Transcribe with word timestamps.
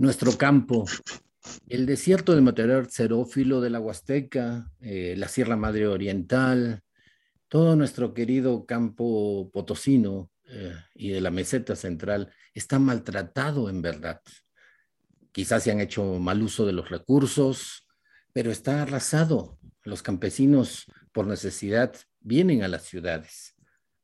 nuestro 0.00 0.32
campo, 0.38 0.86
el 1.68 1.84
desierto 1.84 2.34
de 2.34 2.40
material 2.40 2.90
xerófilo 2.90 3.60
de 3.60 3.68
la 3.68 3.80
Huasteca, 3.80 4.72
eh, 4.80 5.14
la 5.18 5.28
Sierra 5.28 5.56
Madre 5.56 5.86
Oriental, 5.86 6.80
todo 7.48 7.76
nuestro 7.76 8.14
querido 8.14 8.64
campo 8.64 9.50
potosino 9.52 10.30
eh, 10.48 10.72
y 10.94 11.10
de 11.10 11.20
la 11.20 11.30
meseta 11.30 11.76
central 11.76 12.32
está 12.54 12.78
maltratado 12.78 13.68
en 13.68 13.82
verdad. 13.82 14.22
Quizás 15.32 15.64
se 15.64 15.70
han 15.70 15.80
hecho 15.80 16.18
mal 16.18 16.42
uso 16.42 16.64
de 16.64 16.72
los 16.72 16.88
recursos, 16.88 17.86
pero 18.32 18.50
está 18.50 18.80
arrasado. 18.80 19.58
Los 19.82 20.02
campesinos, 20.02 20.86
por 21.12 21.26
necesidad, 21.26 21.94
vienen 22.20 22.62
a 22.62 22.68
las 22.68 22.84
ciudades. 22.84 23.54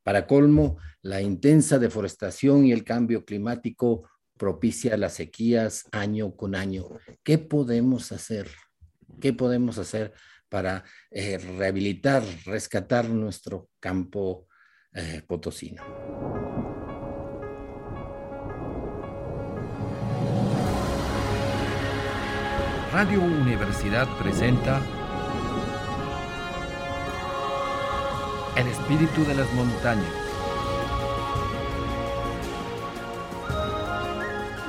Para 0.03 0.27
colmo, 0.27 0.77
la 1.01 1.23
intensa 1.23 1.79
deforestación 1.79 2.65
y 2.65 2.71
el 2.71 2.83
cambio 2.83 3.25
climático 3.25 4.07
propicia 4.37 4.97
las 4.97 5.13
sequías 5.13 5.85
año 5.91 6.35
con 6.35 6.55
año. 6.55 6.85
¿Qué 7.23 7.37
podemos 7.37 8.11
hacer? 8.11 8.49
¿Qué 9.19 9.33
podemos 9.33 9.77
hacer 9.77 10.13
para 10.49 10.83
eh, 11.11 11.37
rehabilitar, 11.37 12.23
rescatar 12.45 13.09
nuestro 13.09 13.69
campo 13.79 14.47
eh, 14.93 15.23
potosino? 15.27 15.83
Radio 22.91 23.21
Universidad 23.21 24.07
presenta 24.17 24.81
El 28.55 28.67
espíritu 28.67 29.23
de 29.25 29.35
las 29.35 29.53
montañas. 29.53 30.26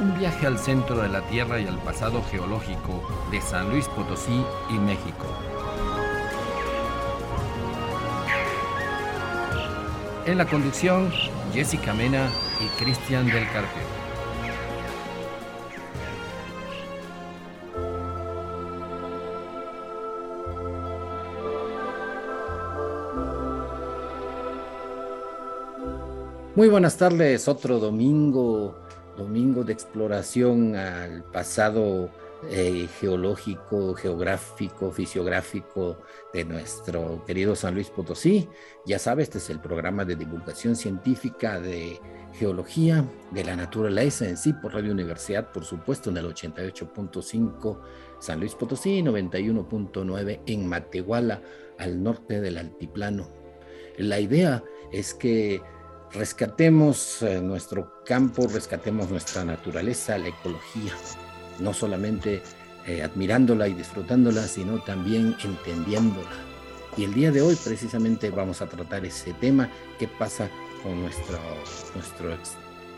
Un 0.01 0.17
viaje 0.17 0.47
al 0.47 0.59
centro 0.59 0.99
de 0.99 1.09
la 1.09 1.23
Tierra 1.23 1.59
y 1.59 1.67
al 1.67 1.77
pasado 1.79 2.23
geológico 2.31 3.03
de 3.33 3.41
San 3.41 3.69
Luis 3.71 3.89
Potosí 3.89 4.45
y 4.71 4.75
México. 4.75 5.27
En 10.25 10.39
la 10.39 10.47
conducción, 10.47 11.11
Jessica 11.53 11.95
Mena 11.95 12.31
y 12.61 12.83
Cristian 12.83 13.27
del 13.27 13.45
Carpio. 13.51 13.83
Muy 26.55 26.69
buenas 26.69 26.97
tardes, 26.97 27.49
otro 27.49 27.81
domingo, 27.81 28.75
domingo 29.19 29.65
de 29.65 29.73
exploración 29.73 30.77
al 30.77 31.25
pasado 31.25 32.11
eh, 32.51 32.89
geológico, 33.01 33.95
geográfico, 33.95 34.93
fisiográfico 34.93 35.99
de 36.33 36.45
nuestro 36.45 37.25
querido 37.27 37.57
San 37.57 37.75
Luis 37.75 37.91
Potosí. 37.91 38.49
Ya 38.87 39.01
sabes, 39.01 39.25
este 39.25 39.39
es 39.39 39.51
el 39.51 39.61
programa 39.61 40.05
de 40.05 40.15
divulgación 40.15 40.77
científica 40.77 41.61
de 41.61 42.01
geología 42.35 43.05
de 43.33 43.45
la 43.45 43.57
naturaleza 43.57 44.29
en 44.29 44.37
sí 44.37 44.53
por 44.53 44.73
Radio 44.73 44.93
Universidad, 44.93 45.51
por 45.51 45.65
supuesto, 45.65 46.11
en 46.11 46.19
el 46.19 46.27
88.5 46.27 47.81
San 48.21 48.39
Luis 48.39 48.55
Potosí, 48.55 49.03
91.9 49.03 50.41
en 50.47 50.69
Matehuala, 50.69 51.43
al 51.79 52.03
norte 52.03 52.41
del 52.41 52.59
altiplano. 52.59 53.29
La 53.97 54.21
idea 54.21 54.63
es 54.93 55.13
que 55.13 55.61
rescatemos 56.13 57.23
eh, 57.23 57.41
nuestro 57.41 58.03
campo, 58.05 58.47
rescatemos 58.47 59.11
nuestra 59.11 59.45
naturaleza, 59.45 60.19
la 60.19 60.29
ecología, 60.29 60.93
no 61.59 61.73
solamente 61.73 62.43
eh, 62.87 63.03
admirándola 63.03 63.69
y 63.69 63.75
disfrutándola, 63.75 64.47
sino 64.47 64.83
también 64.83 65.37
entendiéndola. 65.45 66.31
Y 66.97 67.05
el 67.05 67.15
día 67.15 67.31
de 67.31 67.43
hoy 67.43 67.57
precisamente 67.57 68.31
vamos 68.31 68.63
a 68.63 68.67
tratar 68.67 69.05
ese 69.05 69.33
tema, 69.35 69.71
qué 69.99 70.09
pasa 70.09 70.51
con 70.83 71.01
nuestro, 71.03 71.39
nuestro 71.95 72.37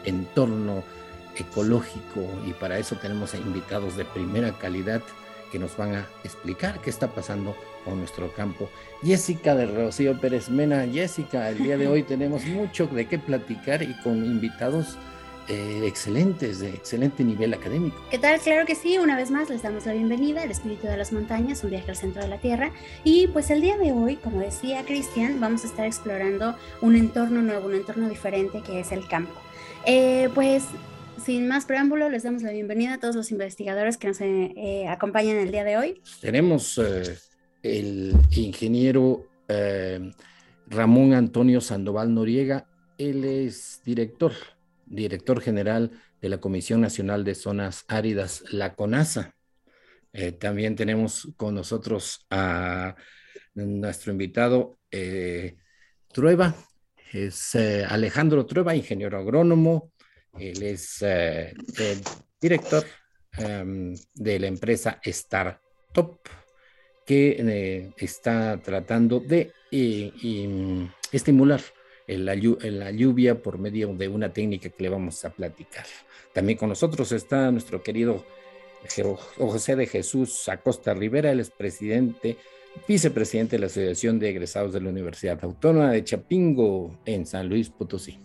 entorno 0.05 0.85
ecológico 1.37 2.27
y 2.47 2.53
para 2.53 2.79
eso 2.79 2.97
tenemos 2.97 3.35
invitados 3.35 3.97
de 3.97 4.05
primera 4.05 4.57
calidad 4.59 5.03
que 5.51 5.59
nos 5.59 5.77
van 5.77 5.95
a 5.95 6.07
explicar 6.25 6.81
qué 6.81 6.91
está 6.91 7.09
pasando 7.09 7.57
con 7.85 7.99
nuestro 7.99 8.33
campo. 8.33 8.69
Jessica 9.03 9.55
de 9.55 9.67
Rocío 9.67 10.19
Pérez 10.21 10.49
Mena. 10.49 10.87
Jessica, 10.91 11.49
el 11.49 11.59
día 11.59 11.77
de 11.77 11.89
hoy 11.89 12.03
tenemos 12.09 12.45
mucho 12.47 12.87
de 12.87 13.07
qué 13.07 13.19
platicar 13.19 13.83
y 13.83 13.95
con 14.03 14.25
invitados 14.25 14.99
eh, 15.49 15.83
excelentes, 15.87 16.61
de 16.61 16.71
excelente 16.71 17.25
nivel 17.25 17.53
académico. 17.55 17.97
¿Qué 18.11 18.19
tal? 18.19 18.39
Claro 18.41 18.67
que 18.67 18.75
sí, 18.75 18.99
una 18.99 19.17
vez 19.17 19.31
más 19.31 19.49
les 19.51 19.63
damos 19.63 19.87
la 19.87 19.93
bienvenida 19.93 20.43
al 20.43 20.51
Espíritu 20.51 20.87
de 20.87 20.97
las 20.97 21.13
Montañas, 21.13 21.65
un 21.65 21.71
viaje 21.71 21.91
al 21.91 21.97
centro 21.97 22.23
de 22.23 22.29
la 22.29 22.39
Tierra. 22.39 22.71
Y 23.05 23.27
pues 23.29 23.51
el 23.51 23.61
día 23.61 23.77
de 23.77 23.93
hoy, 23.93 24.17
como 24.17 24.41
decía 24.41 24.85
Cristian, 24.85 25.41
vamos 25.41 25.65
a 25.65 25.67
estar 25.67 25.87
explorando 25.87 26.57
un 26.81 26.95
entorno 26.95 27.43
nuevo, 27.43 27.67
un 27.67 27.75
entorno 27.75 28.09
diferente 28.09 28.63
que 28.63 28.81
es 28.81 28.93
el 28.93 29.09
campo. 29.09 29.33
Eh, 29.87 30.29
pues 30.35 30.65
sin 31.25 31.49
más 31.49 31.67
preámbulo, 31.67 32.09
les 32.09 32.23
damos 32.23 32.43
la 32.43 32.51
bienvenida 32.51 32.95
a 32.95 32.99
todos 32.99 33.15
los 33.15 33.31
investigadores 33.31 33.97
que 33.97 34.09
nos 34.09 34.21
eh, 34.21 34.53
eh, 34.57 34.89
acompañan 34.89 35.37
el 35.37 35.51
día 35.51 35.65
de 35.65 35.77
hoy. 35.77 36.03
Tenemos 36.21 36.79
eh, 36.79 37.19
el 37.63 38.15
ingeniero 38.31 39.27
Ramón 40.67 41.15
Antonio 41.15 41.61
Sandoval 41.61 42.15
Noriega. 42.15 42.69
Él 42.99 43.25
es 43.25 43.81
director, 43.85 44.33
director 44.87 45.41
general 45.41 45.91
de 46.21 46.29
la 46.29 46.39
Comisión 46.39 46.81
Nacional 46.81 47.25
de 47.25 47.35
Zonas 47.35 47.85
Áridas, 47.89 48.45
la 48.53 48.75
CONASA. 48.75 49.35
también 50.39 50.77
tenemos 50.77 51.33
con 51.37 51.55
nosotros 51.55 52.27
a 52.31 52.95
nuestro 53.55 54.13
invitado 54.13 54.79
Trueba, 56.13 56.55
es 57.13 57.57
Alejandro 57.57 58.47
Trueba, 58.47 58.77
ingeniero 58.77 59.19
agrónomo, 59.19 59.93
él 60.39 60.63
es 60.63 61.03
eh, 61.03 61.55
el 61.79 62.01
director 62.41 62.85
em, 63.37 63.95
de 64.15 64.39
la 64.39 64.47
empresa 64.47 65.01
Startup, 65.03 66.21
que 67.07 67.37
eh, 67.39 67.93
está 67.97 68.61
tratando 68.63 69.21
de 69.21 69.53
eh, 69.71 70.89
estimular 71.13 71.61
la, 72.07 72.35
la, 72.35 72.91
lluvia 72.91 73.43
por 73.43 73.59
medio 73.59 73.89
de 73.95 74.09
una 74.09 74.33
técnica 74.33 74.69
que 74.69 74.83
le 74.83 74.89
vamos 74.89 75.25
a 75.25 75.31
platicar. 75.31 75.85
También 76.33 76.59
con 76.59 76.69
nosotros 76.69 77.13
está 77.13 77.51
nuestro 77.51 77.83
querido 77.83 78.25
José 79.37 79.77
de 79.77 79.87
Jesús 79.87 80.49
Acosta 80.49 80.95
Rivera, 80.95 81.31
el 81.31 81.41
es 81.41 81.51
presidente, 81.51 82.37
vicepresidente 82.89 83.57
de 83.57 83.61
la 83.61 83.67
Asociación 83.67 84.19
de 84.19 84.31
Egresados 84.31 84.73
de 84.73 84.81
la 84.81 84.89
Universidad 84.89 85.39
Autónoma 85.43 85.91
de 85.91 86.05
Chapingo 86.05 86.99
en 87.05 87.27
San 87.27 87.49
Luis 87.49 87.69
Potosí. 87.69 88.19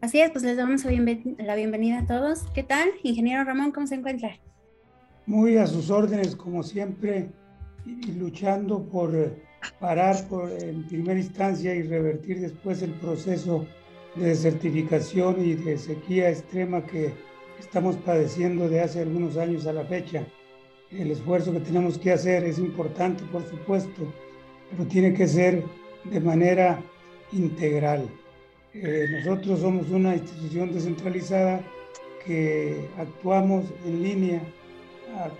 Así 0.00 0.20
es, 0.20 0.30
pues 0.30 0.44
les 0.44 0.56
damos 0.56 0.84
la 0.84 1.54
bienvenida 1.54 2.00
a 2.00 2.06
todos. 2.06 2.42
¿Qué 2.54 2.62
tal? 2.62 2.90
Ingeniero 3.02 3.42
Ramón, 3.44 3.72
¿cómo 3.72 3.86
se 3.86 3.94
encuentra? 3.94 4.38
Muy 5.24 5.56
a 5.56 5.66
sus 5.66 5.88
órdenes, 5.88 6.36
como 6.36 6.62
siempre, 6.62 7.30
y 7.86 8.12
luchando 8.12 8.82
por 8.84 9.14
eh, 9.14 9.32
parar 9.78 10.16
por, 10.28 10.50
en 10.50 10.86
primera 10.86 11.18
instancia 11.18 11.74
y 11.74 11.82
revertir 11.82 12.40
después 12.40 12.82
el 12.82 12.92
proceso 12.92 13.66
de 14.16 14.28
desertificación 14.28 15.44
y 15.44 15.54
de 15.54 15.76
sequía 15.76 16.30
extrema 16.30 16.84
que 16.84 17.12
estamos 17.58 17.96
padeciendo 17.96 18.68
de 18.68 18.80
hace 18.80 19.00
algunos 19.00 19.36
años 19.36 19.66
a 19.66 19.72
la 19.72 19.84
fecha. 19.84 20.26
El 20.90 21.10
esfuerzo 21.10 21.52
que 21.52 21.60
tenemos 21.60 21.98
que 21.98 22.12
hacer 22.12 22.44
es 22.44 22.58
importante, 22.58 23.24
por 23.32 23.44
supuesto, 23.48 24.12
pero 24.70 24.88
tiene 24.88 25.12
que 25.12 25.26
ser 25.26 25.64
de 26.04 26.20
manera 26.20 26.80
integral. 27.32 28.08
Eh, 28.74 29.06
nosotros 29.10 29.60
somos 29.60 29.88
una 29.90 30.14
institución 30.14 30.72
descentralizada 30.72 31.60
que 32.24 32.88
actuamos 32.98 33.64
en 33.86 34.02
línea 34.02 34.42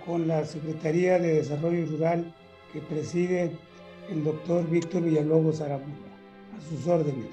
con 0.05 0.27
la 0.27 0.45
Secretaría 0.45 1.19
de 1.19 1.35
Desarrollo 1.35 1.85
Rural 1.85 2.33
que 2.71 2.79
preside 2.81 3.51
el 4.09 4.23
doctor 4.23 4.69
Víctor 4.69 5.03
Villalobos 5.03 5.61
Aramura. 5.61 5.91
A 6.57 6.69
sus 6.69 6.87
órdenes. 6.87 7.27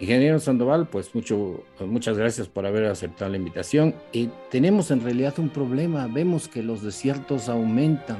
Ingeniero 0.00 0.38
Sandoval, 0.38 0.88
pues 0.88 1.14
mucho, 1.14 1.64
muchas 1.80 2.16
gracias 2.16 2.48
por 2.48 2.64
haber 2.64 2.84
aceptado 2.84 3.30
la 3.30 3.36
invitación. 3.36 3.94
Y 4.12 4.30
tenemos 4.50 4.90
en 4.90 5.02
realidad 5.02 5.38
un 5.38 5.48
problema. 5.48 6.06
Vemos 6.06 6.48
que 6.48 6.62
los 6.62 6.82
desiertos 6.82 7.48
aumentan, 7.48 8.18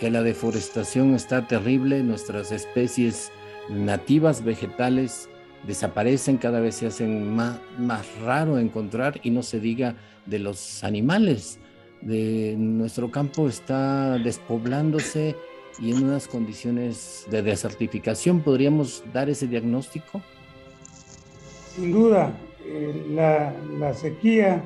que 0.00 0.10
la 0.10 0.22
deforestación 0.22 1.14
está 1.14 1.46
terrible, 1.46 2.02
nuestras 2.02 2.50
especies 2.50 3.30
nativas 3.68 4.42
vegetales 4.42 5.28
desaparecen, 5.66 6.38
cada 6.38 6.60
vez 6.60 6.76
se 6.76 6.86
hacen 6.86 7.34
más, 7.34 7.60
más 7.78 8.06
raro 8.20 8.58
encontrar 8.58 9.20
y 9.22 9.30
no 9.30 9.42
se 9.42 9.60
diga 9.60 9.94
de 10.26 10.38
los 10.38 10.82
animales. 10.82 11.60
De 12.02 12.56
nuestro 12.58 13.10
campo 13.10 13.48
está 13.48 14.18
despoblándose 14.18 15.36
y 15.78 15.92
en 15.92 16.04
unas 16.04 16.28
condiciones 16.28 17.26
de 17.30 17.42
desertificación. 17.42 18.40
¿Podríamos 18.40 19.02
dar 19.12 19.30
ese 19.30 19.46
diagnóstico? 19.46 20.20
Sin 21.74 21.92
duda, 21.92 22.36
eh, 22.66 23.06
la, 23.10 23.54
la, 23.78 23.94
sequía 23.94 24.62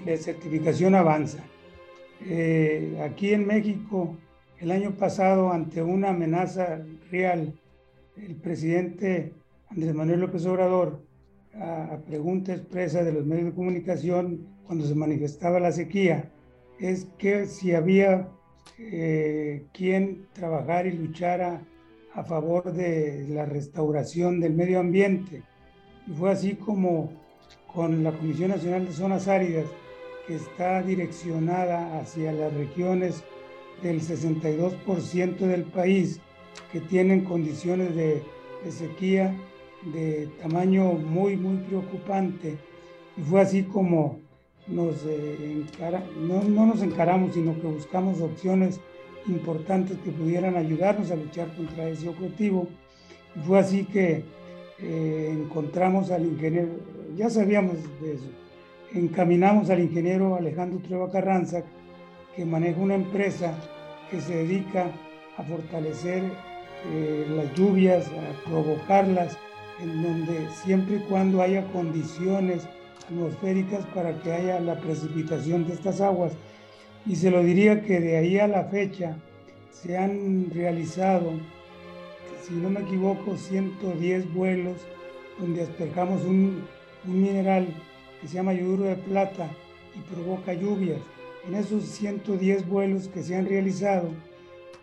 y 0.00 0.06
desertificación 0.06 0.94
avanza. 0.94 1.44
Eh, 2.26 2.98
aquí 3.02 3.32
en 3.32 3.46
México, 3.46 4.16
el 4.58 4.70
año 4.72 4.92
pasado, 4.92 5.52
ante 5.52 5.82
una 5.82 6.08
amenaza 6.08 6.80
real, 7.10 7.54
el 8.16 8.34
presidente 8.36 9.32
Andrés 9.70 9.94
Manuel 9.94 10.20
López 10.20 10.46
Obrador, 10.46 11.00
a, 11.54 11.98
pregunta 12.06 12.54
expresa 12.54 13.04
de 13.04 13.12
los 13.12 13.24
medios 13.24 13.46
de 13.46 13.54
comunicación 13.54 14.46
cuando 14.66 14.86
se 14.86 14.94
manifestaba 14.94 15.60
la 15.60 15.72
sequía, 15.72 16.30
es 16.78 17.08
que 17.18 17.46
si 17.46 17.74
había 17.74 18.28
eh, 18.78 19.66
quien 19.72 20.28
trabajara 20.32 20.88
y 20.88 20.92
luchara 20.92 21.62
a 22.14 22.24
favor 22.24 22.72
de 22.72 23.26
la 23.28 23.44
restauración 23.44 24.40
del 24.40 24.54
medio 24.54 24.80
ambiente. 24.80 25.42
Y 26.06 26.12
fue 26.12 26.30
así 26.30 26.54
como 26.54 27.12
con 27.72 28.02
la 28.02 28.12
Comisión 28.12 28.50
Nacional 28.50 28.86
de 28.86 28.92
Zonas 28.92 29.28
Áridas, 29.28 29.66
que 30.26 30.36
está 30.36 30.82
direccionada 30.82 31.98
hacia 31.98 32.32
las 32.32 32.52
regiones 32.54 33.22
del 33.82 34.00
62% 34.00 35.36
del 35.38 35.64
país 35.64 36.20
que 36.72 36.80
tienen 36.80 37.24
condiciones 37.24 37.94
de, 37.94 38.22
sequía 38.70 39.34
de 39.92 40.28
tamaño 40.42 40.92
muy, 40.92 41.36
muy 41.36 41.58
preocupante. 41.58 42.58
Y 43.16 43.22
fue 43.22 43.40
así 43.40 43.62
como 43.62 44.20
nos 44.68 45.04
eh, 45.06 45.64
no, 46.20 46.42
no 46.44 46.66
nos 46.66 46.82
encaramos, 46.82 47.34
sino 47.34 47.54
que 47.60 47.66
buscamos 47.66 48.20
opciones 48.20 48.80
importantes 49.26 49.96
que 50.04 50.10
pudieran 50.10 50.56
ayudarnos 50.56 51.10
a 51.10 51.16
luchar 51.16 51.54
contra 51.56 51.88
ese 51.88 52.08
objetivo. 52.08 52.68
Fue 53.46 53.58
así 53.58 53.84
que 53.84 54.24
eh, 54.80 55.30
encontramos 55.32 56.10
al 56.10 56.24
ingeniero, 56.24 56.68
ya 57.16 57.30
sabíamos 57.30 57.76
de 58.00 58.14
eso, 58.14 58.28
encaminamos 58.94 59.70
al 59.70 59.80
ingeniero 59.80 60.36
Alejandro 60.36 60.80
Trueba 60.80 61.10
Carranza, 61.10 61.62
que 62.36 62.44
maneja 62.44 62.80
una 62.80 62.94
empresa 62.94 63.54
que 64.10 64.20
se 64.20 64.36
dedica 64.36 64.90
a 65.36 65.42
fortalecer 65.42 66.22
eh, 66.92 67.26
las 67.36 67.52
lluvias, 67.54 68.06
a 68.08 68.48
provocarlas, 68.48 69.36
en 69.82 70.02
donde 70.02 70.48
siempre 70.62 70.96
y 70.96 71.00
cuando 71.00 71.42
haya 71.42 71.64
condiciones 71.72 72.66
atmosféricas 73.08 73.86
para 73.94 74.20
que 74.20 74.32
haya 74.32 74.60
la 74.60 74.78
precipitación 74.80 75.66
de 75.66 75.74
estas 75.74 76.00
aguas. 76.00 76.32
Y 77.06 77.16
se 77.16 77.30
lo 77.30 77.42
diría 77.42 77.82
que 77.82 78.00
de 78.00 78.18
ahí 78.18 78.38
a 78.38 78.46
la 78.46 78.64
fecha 78.64 79.16
se 79.70 79.96
han 79.96 80.50
realizado, 80.50 81.32
si 82.46 82.54
no 82.54 82.68
me 82.68 82.80
equivoco, 82.80 83.36
110 83.36 84.32
vuelos 84.34 84.76
donde 85.38 85.60
despejamos 85.60 86.22
un, 86.24 86.64
un 87.06 87.22
mineral 87.22 87.68
que 88.20 88.28
se 88.28 88.34
llama 88.34 88.52
yoduro 88.52 88.84
de 88.84 88.96
plata 88.96 89.48
y 89.94 90.00
provoca 90.12 90.52
lluvias. 90.52 91.00
En 91.46 91.54
esos 91.54 91.84
110 91.84 92.68
vuelos 92.68 93.08
que 93.08 93.22
se 93.22 93.36
han 93.36 93.46
realizado, 93.46 94.10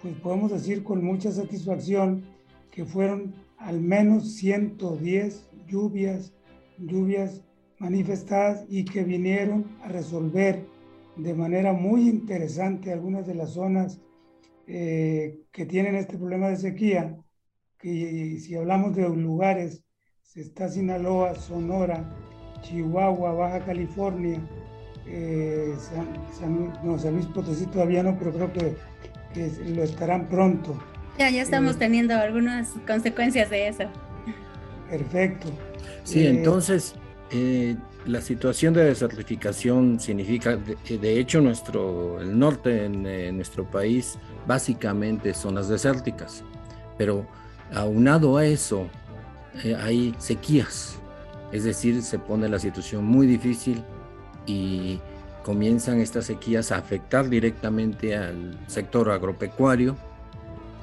pues 0.02 0.16
podemos 0.16 0.52
decir 0.52 0.84
con 0.84 1.04
mucha 1.04 1.32
satisfacción 1.32 2.24
que 2.72 2.86
fueron 2.86 3.36
al 3.58 3.82
menos 3.82 4.34
110 4.36 5.48
lluvias, 5.68 6.34
lluvias 6.78 7.42
manifestadas 7.80 8.66
y 8.70 8.86
que 8.86 9.04
vinieron 9.04 9.66
a 9.84 9.90
resolver 9.90 10.66
de 11.16 11.34
manera 11.34 11.74
muy 11.74 12.10
interesante 12.10 12.92
algunas 12.92 13.26
de 13.26 13.36
las 13.36 13.52
zonas 13.52 14.00
eh, 14.68 15.40
que 15.52 15.66
tienen 15.66 15.96
este 15.96 16.18
problema 16.18 16.50
de 16.50 16.58
sequía, 16.58 17.16
que 17.78 18.38
si 18.40 18.56
hablamos 18.56 18.96
de 18.96 19.08
lugares, 19.10 19.84
está 20.36 20.68
Sinaloa, 20.68 21.36
Sonora, 21.36 22.04
Chihuahua, 22.62 23.32
Baja 23.34 23.60
California, 23.64 24.40
eh, 25.08 25.74
San, 26.32 26.74
no, 26.84 26.98
San 26.98 27.14
Luis 27.14 27.28
Potosí 27.28 27.68
todavía 27.68 28.04
no, 28.04 28.18
pero 28.18 28.34
creo 28.34 28.52
que, 28.54 28.76
lo 29.68 29.84
estarán 29.84 30.28
pronto. 30.28 30.82
Ya, 31.20 31.30
ya 31.30 31.42
estamos 31.42 31.76
eh, 31.76 31.80
teniendo 31.80 32.16
algunas 32.16 32.70
consecuencias 32.88 33.50
de 33.50 33.68
eso. 33.68 33.84
Perfecto. 34.90 35.50
Sí, 36.04 36.26
entonces 36.26 36.96
eh, 37.38 37.76
la 38.06 38.22
situación 38.22 38.74
de 38.74 38.86
desertificación 38.86 40.00
significa, 40.00 40.56
de, 40.56 41.20
hecho, 41.20 41.42
nuestro, 41.42 42.22
el 42.22 42.40
norte 42.40 42.86
en, 42.86 43.36
nuestro 43.36 43.70
país 43.70 44.18
básicamente 44.48 45.34
zonas 45.34 45.68
desérticas, 45.68 46.46
pero 46.98 47.28
aunado 47.74 48.38
a 48.38 48.46
eso 48.46 48.88
eh, 49.66 49.76
hay 49.76 50.16
sequías, 50.18 50.98
es 51.52 51.66
decir, 51.66 52.02
se 52.04 52.20
pone 52.20 52.48
la 52.48 52.58
situación 52.58 53.04
muy 53.04 53.28
difícil 53.28 53.84
y 54.46 55.02
comienzan 55.44 56.00
estas 56.00 56.28
sequías 56.28 56.72
a 56.72 56.78
afectar 56.78 57.28
directamente 57.28 58.16
al 58.16 58.58
sector 58.68 59.12
agropecuario 59.12 59.98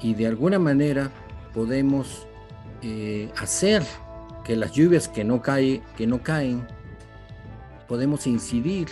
y 0.03 0.13
de 0.13 0.27
alguna 0.27 0.59
manera 0.59 1.11
podemos 1.55 2.27
eh, 2.83 3.31
hacer 3.39 3.83
que 4.45 4.57
las 4.57 4.73
lluvias 4.73 5.09
que 5.09 5.25
no, 5.25 5.43
cae, 5.43 5.83
que 5.97 6.07
no 6.07 6.23
caen, 6.23 6.67
podemos 7.89 8.27
incidir 8.27 8.89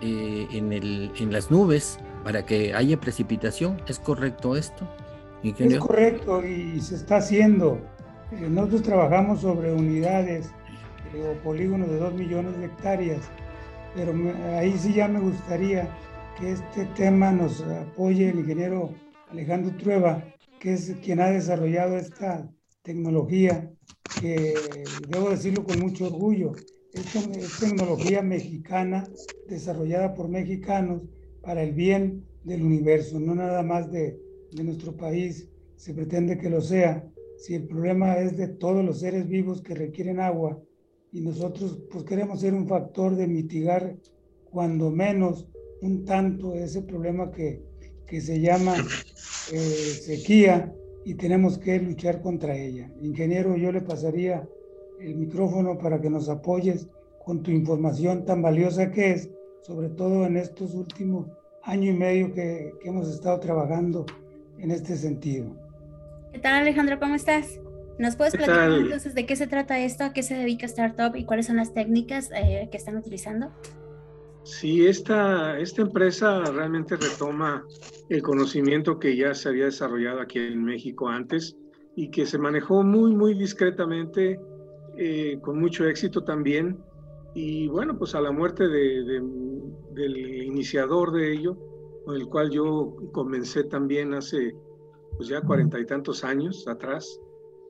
eh, 0.00 0.46
en, 0.52 0.72
el, 0.72 1.12
en 1.18 1.32
las 1.32 1.50
nubes 1.50 1.98
para 2.24 2.44
que 2.44 2.74
haya 2.74 2.98
precipitación. 3.00 3.80
¿Es 3.86 3.98
correcto 3.98 4.56
esto? 4.56 4.88
Es 5.42 5.78
correcto 5.78 6.44
y 6.46 6.80
se 6.80 6.94
está 6.94 7.16
haciendo. 7.16 7.80
Eh, 8.30 8.48
nosotros 8.48 8.82
trabajamos 8.82 9.40
sobre 9.40 9.72
unidades 9.72 10.50
eh, 11.14 11.28
o 11.28 11.42
polígonos 11.42 11.88
de 11.90 11.98
2 11.98 12.14
millones 12.14 12.56
de 12.58 12.66
hectáreas, 12.66 13.20
pero 13.94 14.12
ahí 14.56 14.76
sí 14.78 14.94
ya 14.94 15.08
me 15.08 15.20
gustaría 15.20 15.88
que 16.38 16.52
este 16.52 16.86
tema 16.96 17.32
nos 17.32 17.60
apoye 17.62 18.30
el 18.30 18.38
ingeniero 18.40 18.90
Alejandro 19.30 19.76
Trueba, 19.76 20.22
que 20.60 20.74
es 20.74 20.94
quien 21.02 21.20
ha 21.20 21.26
desarrollado 21.26 21.96
esta 21.96 22.48
tecnología 22.82 23.68
que 24.20 24.54
debo 25.08 25.30
decirlo 25.30 25.64
con 25.64 25.80
mucho 25.80 26.06
orgullo, 26.06 26.52
es, 26.92 27.14
es 27.14 27.58
tecnología 27.58 28.22
mexicana 28.22 29.04
desarrollada 29.48 30.14
por 30.14 30.28
mexicanos 30.28 31.02
para 31.42 31.62
el 31.62 31.72
bien 31.72 32.24
del 32.44 32.62
universo, 32.62 33.18
no 33.18 33.34
nada 33.34 33.62
más 33.62 33.90
de, 33.90 34.18
de 34.52 34.64
nuestro 34.64 34.96
país, 34.96 35.48
se 35.76 35.94
pretende 35.94 36.38
que 36.38 36.50
lo 36.50 36.60
sea. 36.60 37.08
Si 37.38 37.54
el 37.54 37.66
problema 37.66 38.18
es 38.18 38.36
de 38.36 38.48
todos 38.48 38.84
los 38.84 39.00
seres 39.00 39.26
vivos 39.26 39.62
que 39.62 39.74
requieren 39.74 40.20
agua 40.20 40.62
y 41.10 41.20
nosotros 41.20 41.78
pues 41.90 42.04
queremos 42.04 42.40
ser 42.40 42.54
un 42.54 42.68
factor 42.68 43.16
de 43.16 43.26
mitigar 43.26 43.96
cuando 44.44 44.90
menos 44.90 45.48
un 45.80 46.04
tanto 46.04 46.54
ese 46.54 46.82
problema 46.82 47.32
que, 47.32 47.62
que 48.06 48.20
se 48.20 48.40
llama 48.40 48.76
eh, 49.52 49.56
sequía, 49.56 50.72
y 51.04 51.14
tenemos 51.14 51.58
que 51.58 51.78
luchar 51.78 52.20
contra 52.20 52.56
ella. 52.56 52.90
Ingeniero, 53.00 53.56
yo 53.56 53.72
le 53.72 53.80
pasaría 53.80 54.48
el 55.00 55.16
micrófono 55.16 55.78
para 55.78 56.00
que 56.00 56.10
nos 56.10 56.28
apoyes 56.28 56.88
con 57.24 57.42
tu 57.42 57.50
información 57.50 58.24
tan 58.24 58.42
valiosa 58.42 58.90
que 58.90 59.12
es, 59.12 59.30
sobre 59.62 59.88
todo 59.88 60.26
en 60.26 60.36
estos 60.36 60.74
últimos 60.74 61.26
año 61.62 61.90
y 61.90 61.94
medio 61.94 62.32
que, 62.32 62.72
que 62.80 62.88
hemos 62.88 63.08
estado 63.08 63.38
trabajando 63.40 64.06
en 64.58 64.70
este 64.70 64.96
sentido. 64.96 65.56
¿Qué 66.32 66.38
tal 66.38 66.54
Alejandro? 66.54 66.98
¿Cómo 66.98 67.14
estás? 67.14 67.60
¿Nos 67.98 68.16
puedes 68.16 68.34
platicar 68.34 68.70
entonces 68.72 69.14
de 69.14 69.26
qué 69.26 69.36
se 69.36 69.46
trata 69.46 69.78
esto, 69.78 70.04
a 70.04 70.12
qué 70.12 70.22
se 70.22 70.34
dedica 70.34 70.66
Startup 70.66 71.14
y 71.14 71.24
cuáles 71.24 71.46
son 71.46 71.56
las 71.56 71.74
técnicas 71.74 72.30
eh, 72.34 72.68
que 72.70 72.76
están 72.76 72.96
utilizando? 72.96 73.52
Sí, 74.44 74.86
esta, 74.86 75.58
esta 75.58 75.82
empresa 75.82 76.42
realmente 76.44 76.96
retoma 76.96 77.64
el 78.08 78.22
conocimiento 78.22 78.98
que 78.98 79.16
ya 79.16 79.34
se 79.34 79.48
había 79.48 79.66
desarrollado 79.66 80.20
aquí 80.20 80.40
en 80.40 80.64
México 80.64 81.08
antes 81.08 81.56
y 81.94 82.10
que 82.10 82.26
se 82.26 82.38
manejó 82.38 82.82
muy, 82.82 83.14
muy 83.14 83.34
discretamente, 83.34 84.40
eh, 84.96 85.38
con 85.40 85.60
mucho 85.60 85.86
éxito 85.86 86.24
también. 86.24 86.78
Y 87.34 87.68
bueno, 87.68 87.96
pues 87.96 88.14
a 88.14 88.20
la 88.20 88.32
muerte 88.32 88.66
de, 88.66 89.22
del 89.92 90.16
iniciador 90.16 91.12
de 91.12 91.32
ello, 91.32 91.56
con 92.04 92.16
el 92.16 92.26
cual 92.26 92.50
yo 92.50 92.96
comencé 93.12 93.64
también 93.64 94.12
hace 94.12 94.54
pues 95.16 95.28
ya 95.28 95.40
cuarenta 95.40 95.78
y 95.78 95.86
tantos 95.86 96.24
años 96.24 96.66
atrás, 96.66 97.20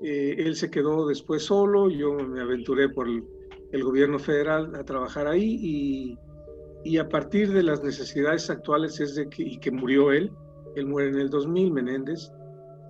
eh, 0.00 0.36
él 0.38 0.56
se 0.56 0.70
quedó 0.70 1.06
después 1.06 1.42
solo, 1.42 1.90
yo 1.90 2.14
me 2.14 2.40
aventuré 2.40 2.88
por 2.88 3.08
el, 3.08 3.24
el 3.72 3.84
gobierno 3.84 4.18
federal 4.18 4.74
a 4.74 4.84
trabajar 4.84 5.26
ahí 5.26 5.58
y 5.60 6.18
y 6.84 6.98
a 6.98 7.08
partir 7.08 7.52
de 7.52 7.62
las 7.62 7.82
necesidades 7.82 8.50
actuales 8.50 9.00
es 9.00 9.14
de 9.14 9.28
que, 9.28 9.42
y 9.42 9.58
que 9.58 9.70
murió 9.70 10.12
él, 10.12 10.32
él 10.74 10.86
muere 10.86 11.10
en 11.10 11.20
el 11.20 11.30
2000, 11.30 11.72
Menéndez, 11.72 12.30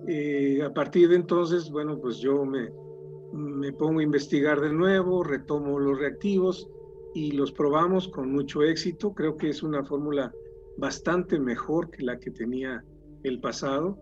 eh, 0.07 0.61
a 0.63 0.73
partir 0.73 1.09
de 1.09 1.15
entonces, 1.15 1.69
bueno, 1.69 1.99
pues 1.99 2.17
yo 2.17 2.43
me, 2.45 2.69
me 3.31 3.71
pongo 3.71 3.99
a 3.99 4.03
investigar 4.03 4.59
de 4.61 4.71
nuevo, 4.73 5.23
retomo 5.23 5.79
los 5.79 5.97
reactivos 5.97 6.69
y 7.13 7.31
los 7.31 7.51
probamos 7.51 8.07
con 8.07 8.31
mucho 8.31 8.63
éxito. 8.63 9.13
Creo 9.13 9.37
que 9.37 9.49
es 9.49 9.63
una 9.63 9.83
fórmula 9.83 10.33
bastante 10.77 11.39
mejor 11.39 11.89
que 11.91 12.03
la 12.03 12.19
que 12.19 12.31
tenía 12.31 12.83
el 13.23 13.39
pasado. 13.39 13.97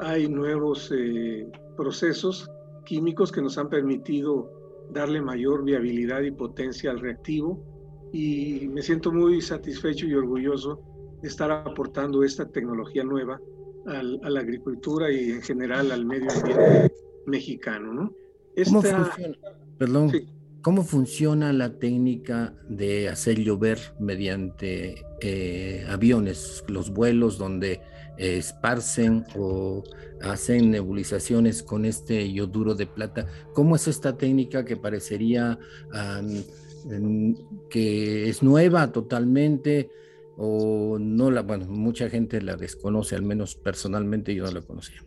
Hay 0.00 0.28
nuevos 0.28 0.92
eh, 0.94 1.48
procesos 1.76 2.50
químicos 2.84 3.32
que 3.32 3.40
nos 3.40 3.56
han 3.56 3.68
permitido 3.68 4.50
darle 4.90 5.20
mayor 5.20 5.64
viabilidad 5.64 6.20
y 6.22 6.30
potencia 6.30 6.90
al 6.90 7.00
reactivo 7.00 7.75
y 8.12 8.68
me 8.68 8.82
siento 8.82 9.12
muy 9.12 9.40
satisfecho 9.40 10.06
y 10.06 10.14
orgulloso 10.14 10.80
de 11.22 11.28
estar 11.28 11.50
aportando 11.50 12.22
esta 12.22 12.48
tecnología 12.48 13.04
nueva 13.04 13.40
a 13.86 14.30
la 14.30 14.40
agricultura 14.40 15.10
y 15.12 15.30
en 15.30 15.42
general 15.42 15.92
al 15.92 16.04
medio 16.04 16.30
ambiente 16.30 16.92
mexicano. 17.26 17.92
¿no? 17.92 18.12
¿Cómo 18.64 18.82
funciona? 18.82 19.38
Perdón. 19.78 20.12
¿Cómo 20.62 20.82
funciona 20.82 21.52
la 21.52 21.78
técnica 21.78 22.52
de 22.68 23.08
hacer 23.08 23.38
llover 23.38 23.78
mediante 24.00 25.04
eh, 25.20 25.86
aviones, 25.88 26.64
los 26.66 26.90
vuelos 26.90 27.38
donde 27.38 27.74
eh, 28.18 28.38
esparcen 28.38 29.24
o 29.38 29.84
hacen 30.22 30.72
nebulizaciones 30.72 31.62
con 31.62 31.84
este 31.84 32.32
yoduro 32.32 32.74
de 32.74 32.86
plata? 32.86 33.28
¿Cómo 33.52 33.76
es 33.76 33.86
esta 33.86 34.16
técnica 34.16 34.64
que 34.64 34.76
parecería 34.76 35.56
que 37.70 38.28
es 38.28 38.42
nueva 38.42 38.92
totalmente 38.92 39.90
o 40.36 40.98
no 40.98 41.30
la, 41.30 41.42
bueno, 41.42 41.66
mucha 41.66 42.10
gente 42.10 42.42
la 42.42 42.56
desconoce, 42.56 43.16
al 43.16 43.22
menos 43.22 43.54
personalmente 43.56 44.34
yo 44.34 44.44
no 44.44 44.52
la 44.52 44.60
conocía. 44.60 45.02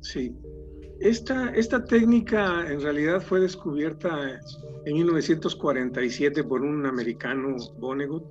Sí, 0.00 0.34
esta, 1.00 1.50
esta 1.50 1.84
técnica 1.84 2.70
en 2.70 2.80
realidad 2.80 3.20
fue 3.20 3.40
descubierta 3.40 4.40
en 4.84 4.94
1947 4.94 6.44
por 6.44 6.62
un 6.62 6.86
americano, 6.86 7.56
Vonnegut. 7.78 8.24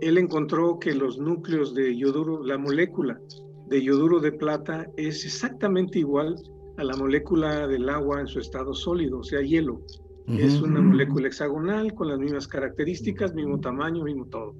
Él 0.00 0.18
encontró 0.18 0.78
que 0.78 0.94
los 0.94 1.18
núcleos 1.18 1.74
de 1.74 1.96
yoduro, 1.96 2.42
la 2.44 2.56
molécula 2.58 3.20
de 3.66 3.82
yoduro 3.82 4.20
de 4.20 4.32
plata 4.32 4.88
es 4.96 5.24
exactamente 5.24 5.98
igual 5.98 6.36
a 6.76 6.84
la 6.84 6.96
molécula 6.96 7.66
del 7.66 7.88
agua 7.88 8.20
en 8.20 8.26
su 8.26 8.38
estado 8.38 8.74
sólido, 8.74 9.18
o 9.18 9.24
sea, 9.24 9.40
hielo. 9.40 9.80
Es 10.26 10.60
una 10.62 10.80
molécula 10.80 11.28
hexagonal 11.28 11.94
con 11.94 12.08
las 12.08 12.18
mismas 12.18 12.48
características, 12.48 13.34
mismo 13.34 13.60
tamaño, 13.60 14.04
mismo 14.04 14.26
todo. 14.26 14.54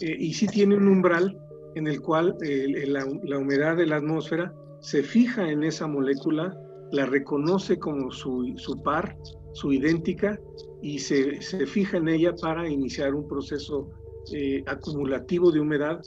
Eh, 0.00 0.16
y 0.18 0.32
sí 0.32 0.46
tiene 0.46 0.76
un 0.76 0.86
umbral 0.86 1.36
en 1.74 1.88
el 1.88 2.00
cual 2.00 2.36
eh, 2.42 2.86
la, 2.86 3.06
la 3.24 3.38
humedad 3.38 3.76
de 3.76 3.86
la 3.86 3.96
atmósfera 3.96 4.54
se 4.80 5.02
fija 5.02 5.50
en 5.50 5.64
esa 5.64 5.86
molécula 5.86 6.56
la 6.92 7.06
reconoce 7.06 7.78
como 7.78 8.10
su, 8.12 8.52
su 8.56 8.80
par, 8.82 9.16
su 9.54 9.72
idéntica, 9.72 10.38
y 10.82 10.98
se, 10.98 11.40
se, 11.40 11.66
fija 11.66 11.96
en 11.96 12.08
ella 12.08 12.34
para 12.34 12.68
iniciar 12.68 13.14
un 13.14 13.26
proceso 13.26 13.90
eh, 14.32 14.62
acumulativo 14.66 15.50
de 15.50 15.60
humedad 15.60 16.00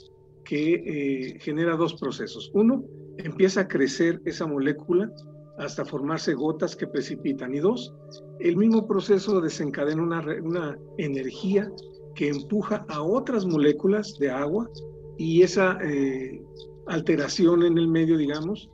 que 0.44 0.74
eh, 0.74 1.38
genera 1.40 1.76
dos 1.76 1.94
procesos. 1.94 2.50
Uno, 2.54 2.84
empieza 3.18 3.62
a 3.62 3.68
crecer 3.68 4.20
esa 4.24 4.46
molécula 4.46 5.10
hasta 5.58 5.84
formarse 5.84 6.34
gotas 6.34 6.76
que 6.76 6.86
precipitan. 6.86 7.54
Y 7.54 7.60
dos, 7.60 7.94
el 8.40 8.56
mismo 8.56 8.86
proceso 8.86 9.40
desencadena 9.40 10.02
una, 10.02 10.20
una 10.42 10.78
energía 10.98 11.70
que 12.14 12.28
empuja 12.28 12.84
a 12.88 13.02
otras 13.02 13.44
moléculas 13.46 14.18
de 14.18 14.30
agua 14.30 14.70
y 15.18 15.42
esa 15.42 15.78
eh, 15.82 16.42
alteración 16.86 17.62
en 17.62 17.78
el 17.78 17.88
medio, 17.88 18.16
digamos, 18.16 18.70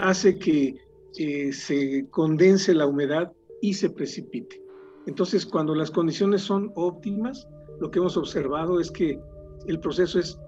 hace 0.00 0.38
que 0.38 0.76
se 1.52 2.06
condense 2.10 2.74
la 2.74 2.86
humedad 2.86 3.32
y 3.60 3.74
se 3.74 3.90
precipite. 3.90 4.62
Entonces, 5.06 5.46
cuando 5.46 5.74
las 5.74 5.90
condiciones 5.90 6.42
son 6.42 6.70
óptimas, 6.74 7.48
lo 7.80 7.90
que 7.90 7.98
hemos 7.98 8.16
observado 8.16 8.80
es 8.80 8.90
que 8.90 9.18
el 9.66 9.80
proceso 9.80 10.18
es 10.18 10.38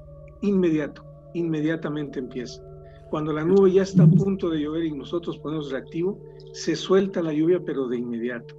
inmediato, 0.43 1.05
inmediatamente 1.35 2.19
empieza. 2.19 2.63
Cuando 3.11 3.33
la 3.33 3.45
nube 3.45 3.73
ya 3.73 3.83
está 3.83 4.05
a 4.05 4.11
punto 4.11 4.51
de 4.51 4.61
llover 4.61 4.85
y 4.85 4.93
nosotros 4.93 5.39
ponemos 5.39 5.71
reactivo, 5.71 6.21
se 6.53 6.75
suelta 6.75 7.23
la 7.23 7.33
lluvia, 7.33 7.61
pero 7.65 7.89
de 7.89 7.99
inmediato. 7.99 8.57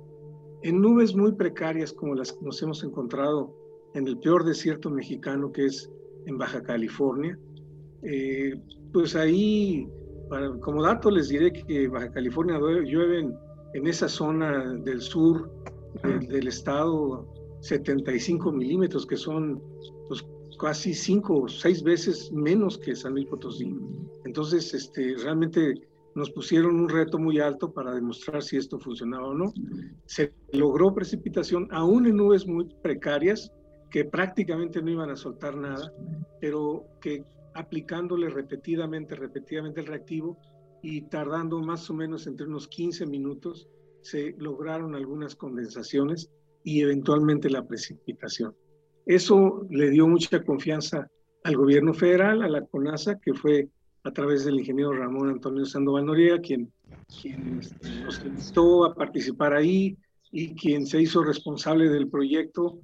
En 0.63 0.81
nubes 0.81 1.15
muy 1.15 1.33
precarias 1.33 1.93
como 1.93 2.15
las 2.15 2.31
que 2.33 2.45
nos 2.45 2.61
hemos 2.61 2.83
encontrado 2.83 3.53
en 3.93 4.07
el 4.07 4.17
peor 4.19 4.43
desierto 4.43 4.89
mexicano, 4.89 5.51
que 5.51 5.65
es 5.65 5.91
en 6.25 6.37
Baja 6.37 6.61
California, 6.63 7.37
eh, 8.03 8.55
pues 8.91 9.15
ahí 9.15 9.87
como 10.61 10.83
dato 10.83 11.11
les 11.11 11.29
diré 11.29 11.51
que 11.51 11.87
Baja 11.87 12.11
California 12.11 12.59
llueve 12.59 13.19
en, 13.73 13.87
esa 13.87 14.07
zona 14.07 14.73
del 14.83 15.01
sur 15.01 15.51
del, 16.03 16.47
estado 16.47 17.27
75 17.61 18.51
milímetros, 18.51 19.05
que 19.05 19.17
son 19.17 19.61
pues, 20.07 20.25
casi 20.59 20.93
cinco 20.93 21.41
o 21.41 21.47
seis 21.47 21.83
veces 21.83 22.31
menos 22.31 22.77
que 22.77 22.95
San 22.95 23.13
Luis 23.13 23.27
Potosí. 23.27 23.75
Entonces, 24.36 24.74
este, 24.74 25.15
realmente 25.24 25.75
nos 26.13 26.30
pusieron 26.30 26.75
un 26.75 26.89
reto 26.89 27.18
muy 27.18 27.39
alto 27.39 27.72
para 27.72 27.96
demostrar 27.96 28.44
si 28.44 28.58
esto 28.58 28.77
funcionaba 28.77 29.30
o 29.30 29.34
no. 29.34 29.54
Se 30.08 30.34
logró 30.51 30.94
precipitación, 30.94 31.70
aún 31.72 32.06
en 32.06 32.18
nubes 32.18 32.46
muy 32.46 32.65
precarias, 32.84 33.50
que 33.89 34.04
prácticamente 34.04 34.82
no 34.82 34.92
iban 34.92 35.10
a 35.10 35.15
soltar 35.15 35.56
nada, 35.56 35.89
pero 36.42 36.84
que 37.00 37.24
aplicándole 37.54 38.30
repetidamente, 38.30 39.15
repetidamente 39.15 39.80
el 39.80 39.88
reactivo 39.88 40.38
y 40.82 41.04
tardando 41.04 41.62
más 41.62 41.89
o 41.89 41.94
menos 41.94 42.27
entre 42.27 42.46
unos 42.46 42.68
15 42.68 43.06
minutos, 43.06 43.70
se 44.01 44.36
lograron 44.38 44.96
algunas 44.96 45.34
condensaciones 45.34 46.30
y 46.65 46.82
eventualmente 46.82 47.50
la 47.50 47.65
precipitación. 47.65 48.54
Eso 49.06 49.65
le 49.70 49.92
dio 49.92 50.10
mucha 50.10 50.44
confianza 50.44 51.10
al 51.46 51.56
gobierno 51.56 51.94
federal, 51.94 52.42
a 52.42 52.50
la 52.50 52.65
CONASA, 52.65 53.18
que 53.22 53.34
fue 53.34 53.70
a 54.05 54.12
través 54.12 54.45
del 54.45 54.59
ingeniero 54.59 54.93
Ramón 54.93 55.29
Antonio 55.29 55.65
Sandoval 55.65 56.05
Noriega, 56.05 56.39
quien, 56.39 56.71
este, 57.59 57.89
nos 58.03 58.24
invitó 58.24 58.85
a 58.85 58.95
participar 58.95 59.53
ahí 59.53 59.97
y 60.31 60.53
quien 60.55 60.85
se 60.85 61.01
hizo 61.01 61.24
responsable 61.24 61.89
del 61.89 62.07
proyecto 62.07 62.79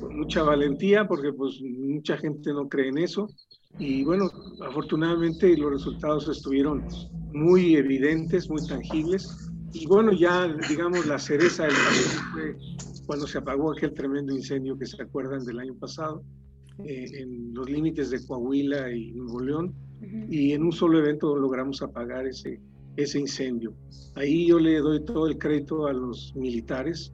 con 0.00 0.18
mucha 0.18 0.42
valentía, 0.42 1.06
porque 1.06 1.32
pues 1.32 1.60
mucha 1.62 2.16
gente 2.16 2.52
no 2.52 2.68
cree 2.68 2.88
en 2.88 2.98
eso, 2.98 3.28
y 3.78 4.04
bueno, 4.04 4.30
afortunadamente 4.66 5.56
los 5.56 5.72
resultados 5.72 6.28
estuvieron 6.28 6.84
muy 7.32 7.76
evidentes, 7.76 8.48
muy 8.48 8.64
tangibles. 8.66 9.50
Y 9.72 9.86
bueno, 9.86 10.12
ya 10.12 10.46
digamos 10.68 11.06
la 11.06 11.18
cereza 11.18 11.64
del 11.64 11.72
pastel 11.72 12.20
fue 12.32 12.56
cuando 13.06 13.26
se 13.26 13.38
apagó 13.38 13.72
aquel 13.72 13.92
tremendo 13.92 14.32
incendio 14.32 14.78
que 14.78 14.86
se 14.86 15.02
acuerdan 15.02 15.44
del 15.44 15.58
año 15.58 15.74
pasado, 15.74 16.22
eh, 16.84 17.06
en 17.14 17.54
los 17.54 17.68
límites 17.68 18.10
de 18.10 18.24
Coahuila 18.26 18.92
y 18.92 19.12
Nuevo 19.12 19.40
León. 19.40 19.74
Y 20.28 20.52
en 20.52 20.64
un 20.64 20.72
solo 20.72 20.98
evento 20.98 21.34
logramos 21.34 21.80
apagar 21.80 22.26
ese, 22.26 22.60
ese 22.96 23.18
incendio. 23.18 23.72
Ahí 24.16 24.48
yo 24.48 24.58
le 24.58 24.78
doy 24.80 25.02
todo 25.02 25.26
el 25.26 25.38
crédito 25.38 25.86
a 25.86 25.94
los 25.94 26.34
militares, 26.36 27.12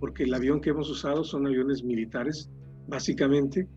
porque 0.00 0.24
el 0.24 0.34
avión 0.34 0.60
que 0.60 0.70
hemos 0.70 0.90
usado 0.90 1.22
son 1.22 1.46
aviones 1.46 1.84
militares, 1.84 2.50
básicamente 2.88 3.68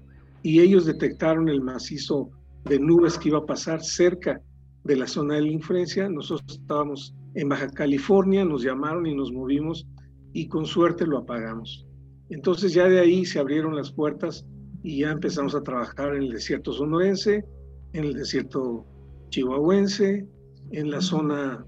y 0.44 0.62
ellos 0.62 0.86
detectaron 0.86 1.50
el 1.50 1.62
macizo 1.62 2.30
de 2.66 2.80
nubes 2.80 3.18
que 3.18 3.30
iba 3.30 3.40
a 3.40 3.46
pasar 3.46 3.84
cerca 3.84 4.42
de 4.84 4.96
la 4.96 5.08
zona 5.08 5.36
de 5.36 5.42
la 5.42 5.52
influencia. 5.52 6.08
Nosotros 6.10 6.60
estábamos 6.60 7.14
en 7.34 7.50
Baja 7.50 7.68
California, 7.68 8.46
nos 8.46 8.64
llamaron 8.64 9.06
y 9.06 9.16
nos 9.16 9.32
movimos 9.32 9.86
y 10.34 10.48
con 10.48 10.66
suerte 10.66 11.06
lo 11.06 11.18
apagamos. 11.18 11.86
Entonces 12.30 12.74
ya 12.74 12.88
de 12.88 13.00
ahí 13.00 13.26
se 13.26 13.40
abrieron 13.40 13.76
las 13.76 13.92
puertas 13.92 14.46
y 14.84 15.00
ya 15.00 15.12
empezamos 15.12 15.56
a 15.56 15.64
trabajar 15.64 16.16
en 16.16 16.24
el 16.24 16.32
desierto 16.32 16.72
sonorense, 16.72 17.46
en 17.94 18.04
el 18.04 18.14
desierto 18.14 18.86
chihuahuense, 19.30 20.28
en 20.72 20.92
la 20.92 21.02
zona 21.02 21.66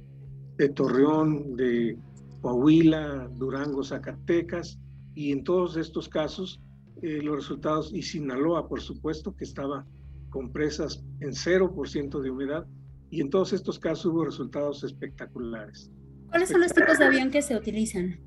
de 0.57 0.69
Torreón, 0.69 1.55
de 1.55 1.97
Coahuila, 2.41 3.29
Durango, 3.35 3.83
Zacatecas, 3.83 4.79
y 5.15 5.31
en 5.31 5.43
todos 5.43 5.77
estos 5.77 6.07
casos 6.07 6.61
eh, 7.01 7.21
los 7.21 7.35
resultados, 7.37 7.91
y 7.93 8.01
Sinaloa, 8.01 8.67
por 8.67 8.81
supuesto, 8.81 9.35
que 9.35 9.45
estaba 9.45 9.85
con 10.29 10.51
presas 10.51 11.03
en 11.21 11.31
0% 11.31 12.21
de 12.21 12.29
humedad, 12.29 12.67
y 13.09 13.21
en 13.21 13.29
todos 13.29 13.53
estos 13.53 13.79
casos 13.79 14.05
hubo 14.07 14.25
resultados 14.25 14.83
espectaculares. 14.83 15.91
¿Cuáles 16.29 16.49
son 16.49 16.61
los 16.61 16.73
tipos 16.73 16.99
de 16.99 17.05
avión 17.05 17.31
que 17.31 17.41
se 17.41 17.55
utilizan? 17.55 18.19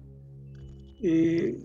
Eh, 1.03 1.57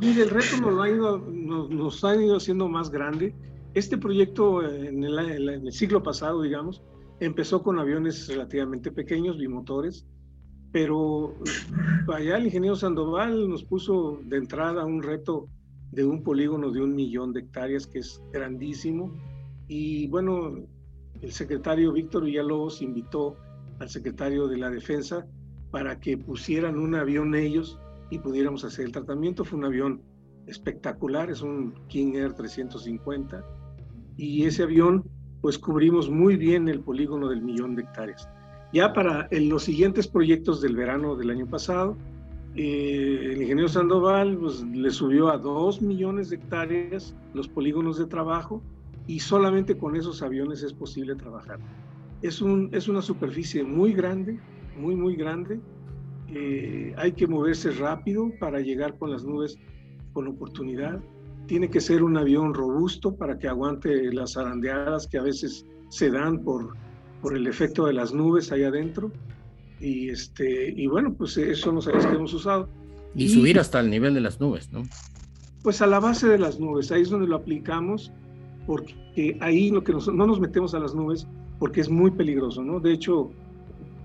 mire, 0.00 0.22
el 0.22 0.30
reto 0.30 0.56
nos, 0.60 0.80
ha 0.80 0.88
ido, 0.88 1.18
nos, 1.18 2.04
ha 2.04 2.16
ido 2.16 2.36
haciendo 2.36 2.68
más 2.68 2.90
grande. 2.90 3.34
Este 3.74 3.96
proyecto 3.96 4.62
en 4.68 5.04
el, 5.04 5.18
en 5.18 5.66
el, 5.66 5.72
siglo 5.72 6.02
pasado, 6.02 6.42
digamos, 6.42 6.82
empezó 7.20 7.62
con 7.62 7.78
aviones 7.78 8.28
relativamente 8.28 8.90
pequeños, 8.90 9.38
bimotores, 9.38 10.06
pero 10.72 11.34
allá 12.12 12.36
el 12.36 12.46
ingeniero 12.46 12.76
Sandoval 12.76 13.48
nos 13.48 13.64
puso 13.64 14.20
de 14.24 14.36
entrada 14.36 14.84
un 14.84 15.02
reto 15.02 15.48
de 15.92 16.04
un 16.04 16.22
polígono 16.22 16.70
de 16.70 16.80
un 16.80 16.94
millón 16.94 17.32
de 17.32 17.40
hectáreas, 17.40 17.86
que 17.86 18.00
es 18.00 18.22
grandísimo. 18.32 19.12
Y 19.68 20.08
bueno, 20.08 20.64
el 21.20 21.32
secretario 21.32 21.92
Víctor 21.92 22.24
Villalobos 22.24 22.82
invitó 22.82 23.36
al 23.78 23.88
secretario 23.88 24.46
de 24.46 24.58
la 24.58 24.70
Defensa 24.70 25.26
para 25.70 26.00
que 26.00 26.16
pusieran 26.18 26.78
un 26.78 26.94
avión 26.94 27.34
ellos 27.34 27.78
y 28.10 28.18
pudiéramos 28.18 28.64
hacer 28.64 28.86
el 28.86 28.92
tratamiento. 28.92 29.44
Fue 29.44 29.58
un 29.58 29.64
avión 29.64 30.02
espectacular, 30.46 31.30
es 31.30 31.42
un 31.42 31.74
King 31.88 32.14
Air 32.14 32.34
350. 32.34 33.44
Y 34.16 34.44
ese 34.44 34.64
avión, 34.64 35.04
pues 35.40 35.58
cubrimos 35.58 36.10
muy 36.10 36.36
bien 36.36 36.68
el 36.68 36.80
polígono 36.80 37.28
del 37.28 37.42
millón 37.42 37.74
de 37.74 37.82
hectáreas. 37.82 38.28
Ya 38.72 38.92
para 38.92 39.28
los 39.32 39.64
siguientes 39.64 40.06
proyectos 40.06 40.60
del 40.60 40.76
verano 40.76 41.16
del 41.16 41.30
año 41.30 41.46
pasado, 41.46 41.96
eh, 42.56 43.30
el 43.32 43.42
ingeniero 43.42 43.68
Sandoval 43.68 44.36
pues, 44.36 44.62
le 44.62 44.90
subió 44.90 45.28
a 45.28 45.38
2 45.38 45.82
millones 45.82 46.30
de 46.30 46.36
hectáreas 46.36 47.14
los 47.32 47.48
polígonos 47.48 47.96
de 47.98 48.06
trabajo 48.06 48.60
y 49.06 49.20
solamente 49.20 49.76
con 49.76 49.96
esos 49.96 50.22
aviones 50.22 50.62
es 50.62 50.72
posible 50.72 51.14
trabajar. 51.14 51.58
Es, 52.22 52.40
un, 52.40 52.68
es 52.72 52.88
una 52.88 53.02
superficie 53.02 53.64
muy 53.64 53.92
grande, 53.92 54.38
muy, 54.76 54.94
muy 54.94 55.16
grande. 55.16 55.60
Eh, 56.32 56.94
hay 56.96 57.12
que 57.12 57.26
moverse 57.26 57.70
rápido 57.72 58.30
para 58.38 58.60
llegar 58.60 58.96
con 58.98 59.10
las 59.10 59.24
nubes 59.24 59.58
con 60.12 60.28
oportunidad. 60.28 61.00
Tiene 61.46 61.68
que 61.68 61.80
ser 61.80 62.02
un 62.02 62.16
avión 62.16 62.54
robusto 62.54 63.16
para 63.16 63.38
que 63.38 63.48
aguante 63.48 64.12
las 64.12 64.34
zarandeadas 64.34 65.06
que 65.06 65.18
a 65.18 65.22
veces 65.22 65.66
se 65.88 66.10
dan 66.10 66.44
por, 66.44 66.76
por 67.20 67.36
el 67.36 67.46
efecto 67.46 67.86
de 67.86 67.94
las 67.94 68.12
nubes 68.12 68.52
ahí 68.52 68.62
adentro. 68.62 69.10
Y, 69.80 70.10
este, 70.10 70.70
y 70.76 70.86
bueno, 70.86 71.14
pues 71.14 71.36
eso 71.36 71.72
son 71.72 71.74
los 71.76 71.86
que 71.86 72.14
hemos 72.14 72.34
usado. 72.34 72.68
Y, 73.14 73.28
subir 73.28 73.58
hasta 73.58 73.80
el 73.80 73.90
nivel 73.90 74.14
de 74.14 74.20
las 74.20 74.40
nubes, 74.40 74.70
¿no? 74.70 74.82
Pues 75.62 75.82
a 75.82 75.86
la 75.86 75.98
base 75.98 76.28
de 76.28 76.38
las 76.38 76.60
nubes, 76.60 76.92
ahí 76.92 77.02
es 77.02 77.10
donde 77.10 77.26
lo 77.26 77.36
aplicamos, 77.36 78.12
porque 78.66 79.36
ahí 79.40 79.70
lo 79.70 79.82
que 79.82 79.92
no 79.92 80.26
nos 80.26 80.40
metemos 80.40 80.74
a 80.74 80.78
las 80.78 80.94
nubes 80.94 81.26
porque 81.60 81.82
es 81.82 81.90
muy 81.90 82.10
peligroso, 82.10 82.62
¿no? 82.64 82.80
De 82.80 82.92
hecho, 82.92 83.30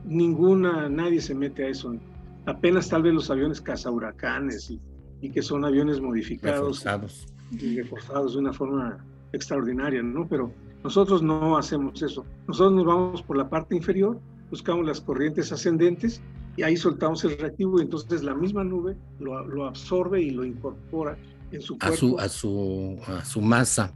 ninguna, 0.04 0.90
nadie 0.90 1.22
se 1.22 1.34
mete 1.34 1.66
a 1.66 1.70
eso. 1.70 1.96
Apenas 2.46 2.90
tal 2.90 3.04
vez 3.04 3.14
los 3.14 3.30
aviones 3.30 3.62
cazahuracanes 3.62 4.70
y, 4.70 4.80
y 5.22 5.32
que 5.32 5.42
son 5.42 5.66
aviones 5.66 6.00
modificados 6.02 6.84
reforzados. 6.84 7.28
y 7.52 7.82
reforzados 7.82 8.34
de 8.34 8.40
una 8.40 8.54
forma 8.54 9.06
extraordinaria, 9.34 10.02
¿no? 10.04 10.28
Pero 10.28 10.54
nosotros 10.84 11.24
no 11.24 11.58
hacemos 11.58 12.02
eso. 12.02 12.26
Nosotros 12.48 12.74
nos 12.74 12.86
vamos 12.86 13.24
por 13.24 13.38
la 13.38 13.50
parte 13.50 13.76
inferior, 13.76 14.20
buscamos 14.50 14.86
las 14.86 15.02
corrientes 15.02 15.52
ascendentes 15.52 16.22
y 16.58 16.64
ahí 16.64 16.78
soltamos 16.78 17.24
el 17.26 17.38
reactivo 17.38 17.80
y 17.80 17.84
entonces 17.84 18.24
la 18.24 18.36
misma 18.36 18.64
nube 18.64 18.96
lo, 19.20 19.46
lo 19.46 19.66
absorbe 19.66 20.22
y 20.22 20.30
lo 20.30 20.46
incorpora 20.46 21.18
en 21.52 21.62
su 21.62 21.78
cuerpo. 21.78 21.94
A 21.94 21.98
su, 21.98 22.20
a 22.20 22.30
su, 22.30 23.00
a 23.08 23.26
su 23.26 23.42
masa. 23.42 23.94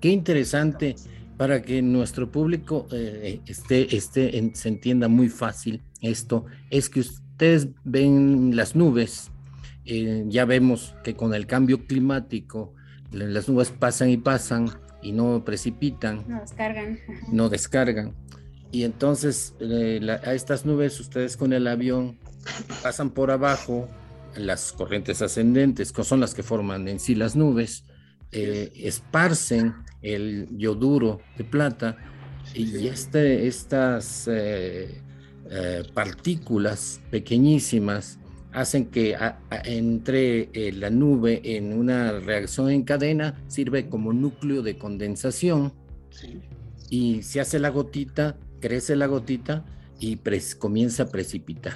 Qué 0.00 0.08
interesante 0.08 0.96
para 1.36 1.62
que 1.62 1.80
nuestro 1.82 2.30
público 2.30 2.86
eh, 2.92 3.40
esté, 3.46 3.96
esté 3.96 4.50
se 4.54 4.68
entienda 4.68 5.08
muy 5.08 5.28
fácil 5.28 5.82
esto, 6.00 6.44
es 6.70 6.88
que 6.90 7.02
ustedes 7.40 7.68
ven 7.84 8.54
las 8.54 8.76
nubes, 8.76 9.30
eh, 9.86 10.24
ya 10.28 10.44
vemos 10.44 10.94
que 11.02 11.16
con 11.16 11.32
el 11.32 11.46
cambio 11.46 11.86
climático 11.86 12.74
las 13.12 13.48
nubes 13.48 13.70
pasan 13.70 14.10
y 14.10 14.18
pasan 14.18 14.68
y 15.00 15.12
no 15.12 15.42
precipitan. 15.42 16.22
No 16.28 16.38
descargan. 16.38 16.98
No 17.32 17.48
descargan. 17.48 18.14
Y 18.72 18.84
entonces 18.84 19.54
eh, 19.58 20.06
a 20.22 20.34
estas 20.34 20.66
nubes 20.66 21.00
ustedes 21.00 21.38
con 21.38 21.54
el 21.54 21.66
avión 21.66 22.18
pasan 22.82 23.08
por 23.08 23.30
abajo 23.30 23.88
las 24.36 24.72
corrientes 24.72 25.22
ascendentes, 25.22 25.92
que 25.92 26.04
son 26.04 26.20
las 26.20 26.34
que 26.34 26.42
forman 26.42 26.88
en 26.88 27.00
sí 27.00 27.14
las 27.14 27.36
nubes, 27.36 27.84
eh, 28.32 28.70
esparcen 28.76 29.76
el 30.02 30.46
yoduro 30.58 31.22
de 31.38 31.44
plata 31.44 31.96
y 32.54 32.86
este, 32.86 33.46
estas 33.46 34.28
eh, 34.30 35.00
partículas 35.94 37.00
pequeñísimas 37.10 38.18
hacen 38.52 38.86
que 38.86 39.16
entre 39.64 40.48
la 40.72 40.90
nube 40.90 41.40
en 41.56 41.72
una 41.72 42.12
reacción 42.20 42.70
en 42.70 42.82
cadena, 42.82 43.42
sirve 43.48 43.88
como 43.88 44.12
núcleo 44.12 44.62
de 44.62 44.78
condensación 44.78 45.72
y 46.88 47.22
se 47.22 47.40
hace 47.40 47.58
la 47.58 47.70
gotita 47.70 48.36
crece 48.60 48.94
la 48.94 49.06
gotita 49.06 49.64
y 49.98 50.18
comienza 50.58 51.04
a 51.04 51.06
precipitar. 51.08 51.74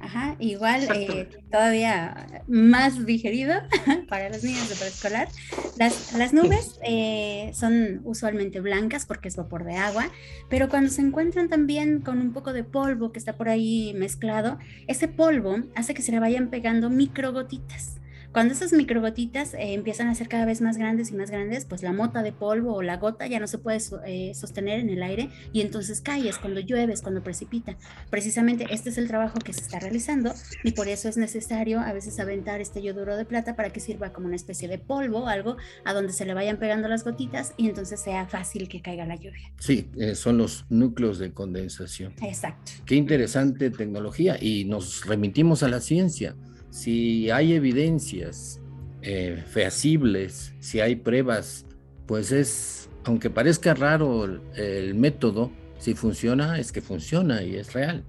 Ajá, 0.00 0.36
igual 0.38 0.86
eh, 0.94 1.28
todavía 1.50 2.42
más 2.46 3.04
digerido 3.04 3.54
para 4.08 4.28
los 4.28 4.44
niños 4.44 4.68
de 4.68 4.76
preescolar. 4.76 5.28
Las, 5.76 6.12
las 6.12 6.32
nubes 6.32 6.78
eh, 6.84 7.50
son 7.52 8.00
usualmente 8.04 8.60
blancas 8.60 9.06
porque 9.06 9.28
es 9.28 9.36
vapor 9.36 9.64
de 9.64 9.74
agua, 9.74 10.10
pero 10.48 10.68
cuando 10.68 10.90
se 10.90 11.02
encuentran 11.02 11.48
también 11.48 12.00
con 12.00 12.20
un 12.20 12.32
poco 12.32 12.52
de 12.52 12.64
polvo 12.64 13.12
que 13.12 13.18
está 13.18 13.36
por 13.36 13.48
ahí 13.48 13.92
mezclado, 13.96 14.58
ese 14.86 15.08
polvo 15.08 15.58
hace 15.74 15.94
que 15.94 16.02
se 16.02 16.12
le 16.12 16.20
vayan 16.20 16.48
pegando 16.48 16.90
microgotitas. 16.90 17.96
Cuando 18.32 18.52
esas 18.52 18.74
microgotitas 18.74 19.54
eh, 19.54 19.72
empiezan 19.72 20.08
a 20.08 20.14
ser 20.14 20.28
cada 20.28 20.44
vez 20.44 20.60
más 20.60 20.76
grandes 20.76 21.10
y 21.10 21.14
más 21.14 21.30
grandes, 21.30 21.64
pues 21.64 21.82
la 21.82 21.92
mota 21.92 22.22
de 22.22 22.32
polvo 22.32 22.74
o 22.74 22.82
la 22.82 22.98
gota 22.98 23.26
ya 23.26 23.40
no 23.40 23.46
se 23.46 23.56
puede 23.56 23.78
eh, 24.06 24.34
sostener 24.34 24.80
en 24.80 24.90
el 24.90 25.02
aire 25.02 25.30
y 25.52 25.62
entonces 25.62 26.02
cae, 26.02 26.28
es 26.28 26.38
cuando 26.38 26.60
llueve, 26.60 26.92
es 26.92 27.00
cuando 27.00 27.22
precipita. 27.22 27.76
Precisamente 28.10 28.66
este 28.70 28.90
es 28.90 28.98
el 28.98 29.08
trabajo 29.08 29.38
que 29.38 29.54
se 29.54 29.60
está 29.60 29.78
realizando 29.78 30.34
y 30.62 30.72
por 30.72 30.88
eso 30.88 31.08
es 31.08 31.16
necesario 31.16 31.80
a 31.80 31.92
veces 31.94 32.20
aventar 32.20 32.60
este 32.60 32.82
yoduro 32.82 33.16
de 33.16 33.24
plata 33.24 33.56
para 33.56 33.70
que 33.70 33.80
sirva 33.80 34.12
como 34.12 34.26
una 34.26 34.36
especie 34.36 34.68
de 34.68 34.78
polvo, 34.78 35.26
algo 35.26 35.56
a 35.84 35.94
donde 35.94 36.12
se 36.12 36.26
le 36.26 36.34
vayan 36.34 36.58
pegando 36.58 36.86
las 36.86 37.04
gotitas 37.04 37.54
y 37.56 37.66
entonces 37.66 37.98
sea 37.98 38.26
fácil 38.26 38.68
que 38.68 38.82
caiga 38.82 39.06
la 39.06 39.16
lluvia. 39.16 39.50
Sí, 39.58 39.88
eh, 39.96 40.14
son 40.14 40.36
los 40.36 40.66
núcleos 40.68 41.18
de 41.18 41.32
condensación. 41.32 42.12
Exacto. 42.22 42.72
Qué 42.84 42.94
interesante 42.94 43.70
tecnología 43.70 44.36
y 44.38 44.66
nos 44.66 45.06
remitimos 45.06 45.62
a 45.62 45.68
la 45.68 45.80
ciencia 45.80 46.36
si 46.70 47.30
hay 47.30 47.54
evidencias 47.54 48.60
eh, 49.02 49.42
fehacibles, 49.46 50.52
si 50.60 50.80
hay 50.80 50.96
pruebas, 50.96 51.66
pues 52.06 52.32
es, 52.32 52.88
aunque 53.04 53.30
parezca 53.30 53.74
raro 53.74 54.24
el, 54.56 54.94
método, 54.94 55.52
si 55.78 55.94
funciona, 55.94 56.58
es 56.58 56.72
que 56.72 56.80
funciona 56.80 57.42
y 57.44 57.54
es 57.54 57.72
real. 57.72 58.04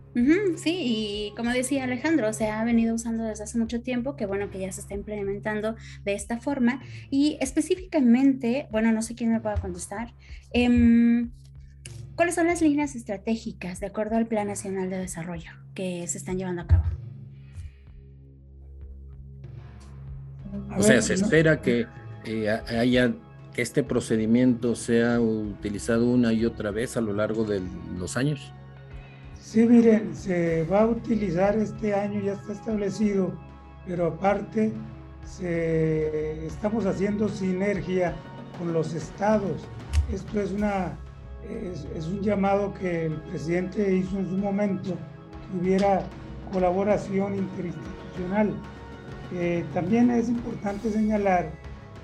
sí, 0.57 0.77
y 0.81 1.33
como 1.37 1.51
decía 1.51 1.83
Alejandro, 1.83 2.33
se 2.33 2.47
ha 2.47 2.63
venido 2.63 2.95
usando 2.95 3.23
desde 3.23 3.43
hace 3.43 3.59
mucho 3.59 3.81
tiempo, 3.81 4.15
que 4.15 4.25
bueno 4.25 4.49
que 4.49 4.59
ya 4.59 4.71
se 4.71 4.81
está 4.81 4.95
implementando 4.95 5.75
de 6.03 6.13
esta 6.13 6.39
forma. 6.39 6.81
Y 7.11 7.37
específicamente, 7.39 8.67
bueno, 8.71 8.91
no 8.91 9.03
sé 9.03 9.13
quién 9.13 9.31
me 9.31 9.39
pueda 9.39 9.57
contestar, 9.57 10.15
em, 10.51 11.29
¿cuáles 12.15 12.33
son 12.33 12.47
las 12.47 12.61
líneas 12.63 12.95
estratégicas 12.95 13.79
de 13.79 13.87
acuerdo 13.87 14.17
al 14.17 14.25
Plan 14.25 14.47
Nacional 14.47 14.89
de 14.89 14.97
Desarrollo 14.97 15.51
que 15.75 16.07
se 16.07 16.17
están 16.17 16.37
llevando 16.37 16.63
a 16.63 16.67
cabo? 16.67 16.85
O 20.77 20.83
sea, 20.83 21.01
se 21.01 21.13
espera 21.13 21.61
que 21.61 21.87
eh, 22.25 22.49
haya 22.49 23.13
que 23.53 23.61
este 23.61 23.83
procedimiento 23.83 24.75
sea 24.75 25.19
utilizado 25.19 26.05
una 26.07 26.33
y 26.33 26.45
otra 26.45 26.71
vez 26.71 26.97
a 26.97 27.01
lo 27.01 27.13
largo 27.13 27.43
de 27.43 27.61
los 27.97 28.17
años. 28.17 28.53
Sí, 29.41 29.65
miren, 29.65 30.15
se 30.15 30.63
va 30.65 30.81
a 30.81 30.87
utilizar 30.87 31.57
este 31.57 31.93
año, 31.93 32.21
ya 32.21 32.33
está 32.33 32.53
establecido, 32.53 33.33
pero 33.87 34.07
aparte 34.07 34.71
estamos 36.45 36.85
haciendo 36.85 37.29
sinergia 37.29 38.13
con 38.57 38.73
los 38.73 38.93
estados. 38.93 39.61
Esto 40.11 40.41
es, 40.41 40.51
una, 40.51 40.97
es 41.95 42.07
un 42.07 42.21
llamado 42.21 42.73
que 42.73 43.05
el 43.05 43.13
presidente 43.13 43.95
hizo 43.95 44.19
en 44.19 44.29
su 44.29 44.37
momento, 44.37 44.95
que 45.51 45.59
hubiera 45.59 46.03
colaboración 46.51 47.35
interinstitucional 47.35 48.53
eh, 49.33 49.63
también 49.73 50.09
es 50.09 50.29
importante 50.29 50.91
señalar 50.91 51.51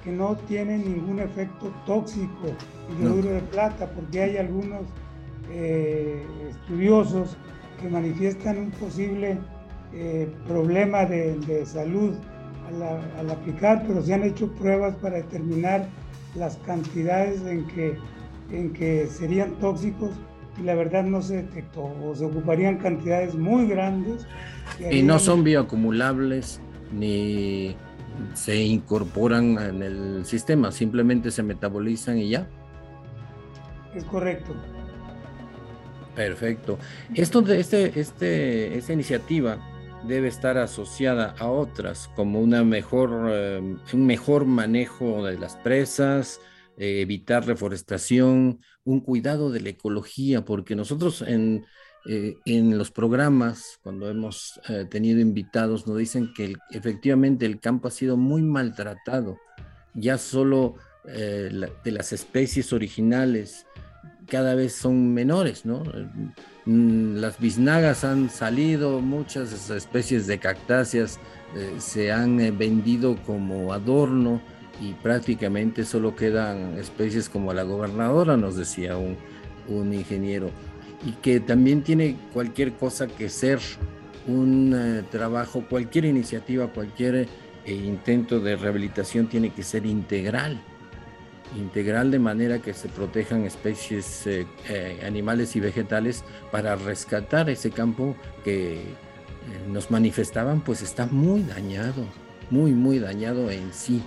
que 0.03 0.11
no 0.11 0.35
tiene 0.47 0.77
ningún 0.77 1.19
efecto 1.19 1.73
tóxico 1.85 2.47
el 2.89 3.03
yoduro 3.03 3.29
de 3.29 3.41
plata, 3.41 3.89
porque 3.89 4.21
hay 4.21 4.37
algunos 4.37 4.83
eh, 5.51 6.23
estudiosos 6.49 7.35
que 7.81 7.89
manifiestan 7.89 8.57
un 8.57 8.71
posible 8.71 9.39
eh, 9.93 10.29
problema 10.47 11.05
de, 11.05 11.65
salud 11.65 12.13
al, 12.67 12.83
al, 13.19 13.31
aplicar, 13.31 13.83
pero 13.87 14.03
se 14.03 14.13
han 14.13 14.23
hecho 14.23 14.51
pruebas 14.53 14.95
para 14.97 15.17
determinar 15.17 15.87
las 16.35 16.57
cantidades 16.57 17.41
en 17.41 17.65
que, 17.67 17.97
en 18.51 18.73
que 18.73 19.07
serían 19.07 19.51
tóxicos 19.59 20.11
y 20.59 20.63
la 20.63 20.75
verdad 20.75 21.03
no 21.03 21.21
se 21.21 21.37
detectó, 21.37 21.91
o 22.03 22.15
se 22.15 22.25
ocuparían 22.25 22.77
cantidades 22.77 23.35
muy 23.35 23.67
grandes. 23.67 24.25
Y 24.91 25.01
no 25.01 25.19
son 25.19 25.43
bioacumulables 25.43 26.61
ni 26.91 27.75
se 28.33 28.55
incorporan 28.55 29.57
en 29.57 29.83
el 29.83 30.25
sistema, 30.25 30.71
simplemente 30.71 31.31
se 31.31 31.43
metabolizan 31.43 32.17
y 32.17 32.29
ya. 32.29 32.47
Es 33.93 34.03
correcto. 34.05 34.53
Perfecto. 36.15 36.79
Esto 37.13 37.41
de 37.41 37.59
este, 37.59 37.99
este, 37.99 38.77
esta 38.77 38.93
iniciativa 38.93 39.59
debe 40.07 40.27
estar 40.27 40.57
asociada 40.57 41.35
a 41.39 41.49
otras, 41.49 42.09
como 42.15 42.39
una 42.39 42.63
mejor, 42.63 43.29
eh, 43.29 43.59
un 43.93 44.05
mejor 44.05 44.45
manejo 44.45 45.25
de 45.25 45.37
las 45.37 45.55
presas, 45.57 46.39
eh, 46.77 47.01
evitar 47.01 47.45
reforestación, 47.45 48.61
un 48.83 49.01
cuidado 49.01 49.49
de 49.51 49.61
la 49.61 49.69
ecología, 49.69 50.45
porque 50.45 50.75
nosotros 50.75 51.21
en, 51.21 51.65
eh, 52.07 52.37
en 52.45 52.77
los 52.77 52.91
programas, 52.91 53.79
cuando 53.81 54.07
hemos 54.09 54.61
eh, 54.69 54.85
tenido 54.87 55.19
invitados, 55.19 55.87
nos 55.87 55.97
dicen 55.97 56.33
que 56.35 56.53
efectivamente 56.69 57.47
el 57.47 57.59
campo 57.59 57.87
ha 57.87 57.91
sido 57.91 58.15
muy 58.15 58.43
maltratado, 58.43 59.39
ya 59.95 60.19
solo 60.19 60.75
eh, 61.05 61.49
de 61.83 61.91
las 61.91 62.13
especies 62.13 62.73
originales, 62.73 63.65
cada 64.27 64.53
vez 64.53 64.75
son 64.75 65.15
menores, 65.15 65.65
¿no? 65.65 65.83
Mm, 66.65 67.15
las 67.15 67.39
biznagas 67.39 68.03
han 68.03 68.29
salido, 68.29 69.01
muchas 69.01 69.69
especies 69.71 70.27
de 70.27 70.39
cactáceas 70.39 71.19
se 71.77 72.11
han 72.11 72.37
vendido 72.57 73.15
como 73.25 73.71
adorno 73.71 74.41
y 74.81 74.91
prácticamente 74.93 75.85
solo 75.85 76.13
quedan 76.13 76.77
especies 76.77 77.29
como 77.29 77.53
la 77.53 77.63
gobernadora, 77.63 78.35
nos 78.35 78.57
decía 78.57 78.97
un 78.97 79.93
ingeniero, 79.93 80.51
y 81.05 81.11
que 81.13 81.39
también 81.39 81.81
tiene 81.81 82.17
cualquier 82.33 82.73
cosa 82.73 83.07
que 83.07 83.29
ser 83.29 83.59
un 84.27 84.73
eh, 84.75 85.03
trabajo, 85.11 85.65
cualquier 85.69 86.05
iniciativa, 86.05 86.67
cualquier 86.67 87.27
intento 87.65 88.39
de 88.39 88.55
rehabilitación 88.55 89.27
tiene 89.27 89.49
que 89.49 89.63
ser 89.63 89.85
integral 89.87 90.61
integral 91.57 92.11
de 92.11 92.19
manera 92.19 92.59
que 92.59 92.73
se 92.73 92.89
protejan 92.89 93.45
especies 93.45 94.27
eh, 94.27 94.47
eh, 94.69 95.01
animales 95.05 95.55
y 95.55 95.59
vegetales 95.59 96.23
para 96.51 96.75
rescatar 96.75 97.49
ese 97.49 97.71
campo 97.71 98.15
que 98.43 98.75
eh, 98.75 98.83
nos 99.69 99.91
manifestaban 99.91 100.61
pues 100.61 100.81
está 100.81 101.05
muy 101.05 101.43
dañado, 101.43 102.05
muy 102.49 102.71
muy 102.71 102.99
dañado 102.99 103.51
en 103.51 103.73
sí. 103.73 104.01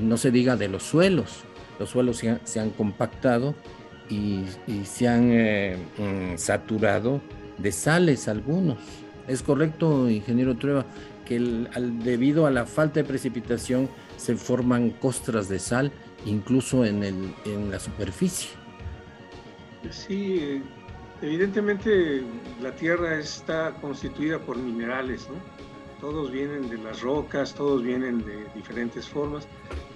No 0.00 0.16
se 0.16 0.30
diga 0.30 0.56
de 0.56 0.68
los 0.68 0.82
suelos, 0.82 1.44
los 1.78 1.90
suelos 1.90 2.22
se, 2.44 2.60
han 2.60 2.70
compactado 2.70 3.54
y, 4.08 4.44
se 4.84 5.08
han 5.08 5.30
mm, 5.30 6.36
saturado 6.36 7.20
de 7.58 7.72
sales 7.72 8.28
algunos. 8.28 8.78
Es 9.26 9.42
correcto, 9.42 10.08
ingeniero 10.10 10.56
Trueba, 10.56 10.84
que 11.24 11.38
debido 12.02 12.46
a 12.46 12.50
la 12.50 12.66
falta 12.66 13.00
de 13.00 13.04
precipitación 13.04 13.88
se 14.16 14.36
forman 14.36 14.90
costras 14.90 15.48
de 15.48 15.58
sal 15.58 15.92
incluso 16.26 16.84
en, 16.84 17.02
el, 17.02 17.34
en 17.44 17.70
la 17.70 17.78
superficie. 17.78 18.50
Sí, 19.90 20.62
evidentemente 21.20 22.22
la 22.62 22.74
Tierra 22.74 23.18
está 23.18 23.74
constituida 23.80 24.38
por 24.38 24.56
minerales, 24.56 25.28
¿no? 25.28 25.36
Todos 26.00 26.30
vienen 26.30 26.68
de 26.68 26.78
las 26.78 27.00
rocas, 27.00 27.54
todos 27.54 27.82
vienen 27.82 28.24
de 28.24 28.44
diferentes 28.54 29.08
formas, 29.08 29.46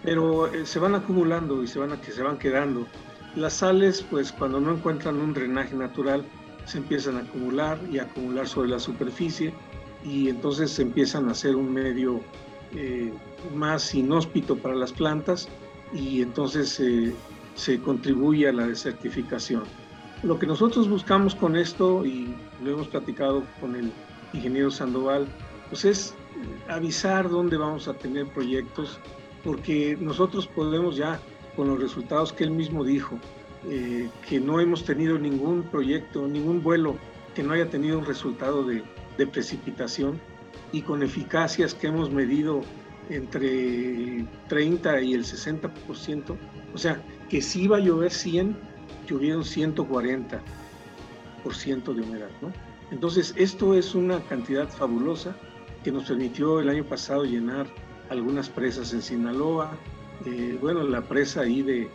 pero 0.03 0.47
eh, 0.53 0.65
se 0.65 0.79
van 0.79 0.95
acumulando 0.95 1.63
y 1.63 1.67
se 1.67 1.79
van, 1.79 1.99
que 2.01 2.13
se 2.13 2.23
van 2.23 2.39
quedando. 2.39 2.87
Las 3.39 3.53
sales, 3.53 4.05
pues 4.11 4.33
cuando 4.33 4.59
no 4.59 4.73
encuentran 4.73 5.17
un 5.21 5.33
drenaje 5.33 5.77
natural, 5.77 6.25
se 6.65 6.79
empiezan 6.79 7.17
a 7.17 7.21
acumular 7.21 7.79
y 7.89 8.01
acumular 8.01 8.49
sobre 8.49 8.71
la 8.71 8.81
superficie 8.81 9.55
y 10.05 10.29
entonces 10.29 10.73
se 10.73 10.83
empiezan 10.83 11.29
a 11.29 11.31
hacer 11.31 11.55
un 11.55 11.73
medio 11.73 12.21
eh, 12.75 13.13
más 13.55 13.95
inhóspito 13.95 14.57
para 14.57 14.75
las 14.75 14.93
plantas 14.93 15.49
y 15.95 16.21
entonces 16.21 16.83
se 17.55 17.81
contribuye 17.81 18.49
a 18.49 18.53
la 18.53 18.67
desertificación. 18.67 19.63
Lo 20.25 20.37
que 20.41 20.47
nosotros 20.47 20.89
buscamos 20.89 21.37
con 21.37 21.55
esto, 21.55 22.05
y 22.05 22.35
lo 22.65 22.73
hemos 22.73 22.89
platicado 22.89 23.45
con 23.61 23.77
el 23.77 23.93
ingeniero 24.33 24.73
Sandoval, 24.73 25.29
pues 25.69 25.85
es 25.85 26.15
avisar 26.69 27.31
dónde 27.31 27.57
vamos 27.57 27.87
a 27.87 27.95
tener 27.95 28.27
proyectos, 28.27 28.99
porque 29.45 29.97
nosotros 30.01 30.49
podemos 30.49 30.97
ya, 30.97 31.21
con 31.59 31.67
los 31.67 31.81
resultados 31.81 32.33
que 32.33 32.45
él 32.45 32.53
mismo 32.53 32.85
dijo, 32.85 33.19
eh, 33.69 34.09
que 34.29 34.39
no 34.39 34.61
hemos 34.61 34.85
tenido 34.85 35.19
ningún 35.19 35.65
proyecto, 35.65 36.29
ningún 36.29 36.63
vuelo 36.63 36.97
que 37.35 37.43
no 37.43 37.53
haya 37.53 37.69
tenido 37.69 37.99
un 37.99 38.07
resultado 38.07 38.63
de, 38.63 38.85
precipitación 39.27 40.21
y 40.71 40.83
con 40.83 41.03
eficacias 41.03 41.75
que 41.75 41.89
hemos 41.89 42.13
medido 42.13 42.61
entre 43.11 44.19
el 44.19 44.29
30 44.47 45.01
y 45.01 45.15
el 45.15 45.25
60%, 45.25 46.37
o 46.73 46.79
sea, 46.79 47.03
que 47.29 47.43
si 47.43 47.65
iba 47.65 47.79
a 47.79 47.81
llover 47.81 48.13
100, 48.13 48.57
llovieron 49.09 49.43
140% 49.43 50.41
de 51.93 52.03
humedad. 52.03 52.31
Entonces, 52.93 53.35
esto 53.37 53.75
es 53.75 53.97
una 53.97 54.21
cantidad 54.27 54.69
fabulosa 54.69 55.35
que 55.83 55.91
nos 55.91 56.05
permitió 56.05 56.61
el 56.61 56.69
año 56.69 56.85
pasado 56.85 57.25
llenar 57.25 57.67
algunas 58.11 58.49
presas 58.49 58.93
en 58.93 59.03
Sinaloa, 59.03 59.77
eh, 60.27 60.59
bueno, 60.61 60.83
la 60.83 61.03
presa 61.03 61.43
ahí 61.43 61.63
de, 61.63 61.91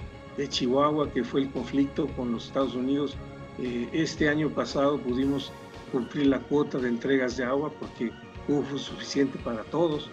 Chihuahua, 0.50 1.12
que 1.12 1.24
fue 1.24 1.42
el 1.42 1.52
conflicto 1.52 2.08
con 2.16 2.32
los 2.32 2.48
Estados 2.48 2.74
Unidos, 2.74 3.16
eh, 3.60 3.88
este 3.94 4.30
año 4.30 4.50
pasado 4.50 4.98
pudimos 4.98 5.52
cumplir 5.92 6.28
la 6.28 6.40
cuota 6.40 6.80
de 6.80 6.90
entregas 6.90 7.38
de 7.38 7.44
agua 7.44 7.72
porque 7.80 8.12
hubo 8.48 8.78
suficiente 8.80 9.38
para 9.40 9.62
todos 9.66 10.10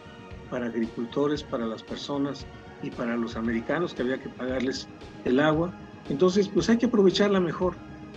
para 0.51 0.67
agricultores, 0.67 1.43
para 1.43 1.65
las 1.65 1.83
personas 1.83 2.45
y 2.83 2.91
para 2.91 3.17
los 3.17 3.37
americanos 3.37 3.95
que 3.95 4.03
había 4.03 4.19
que 4.19 4.29
pagarles 4.29 4.89
el 5.25 5.41
agua. 5.41 5.73
Entonces, 6.11 6.49
pues 6.49 6.69
hay 6.69 6.77
que 6.77 6.87
aprovecharla 6.87 7.41
mejor, 7.41 7.75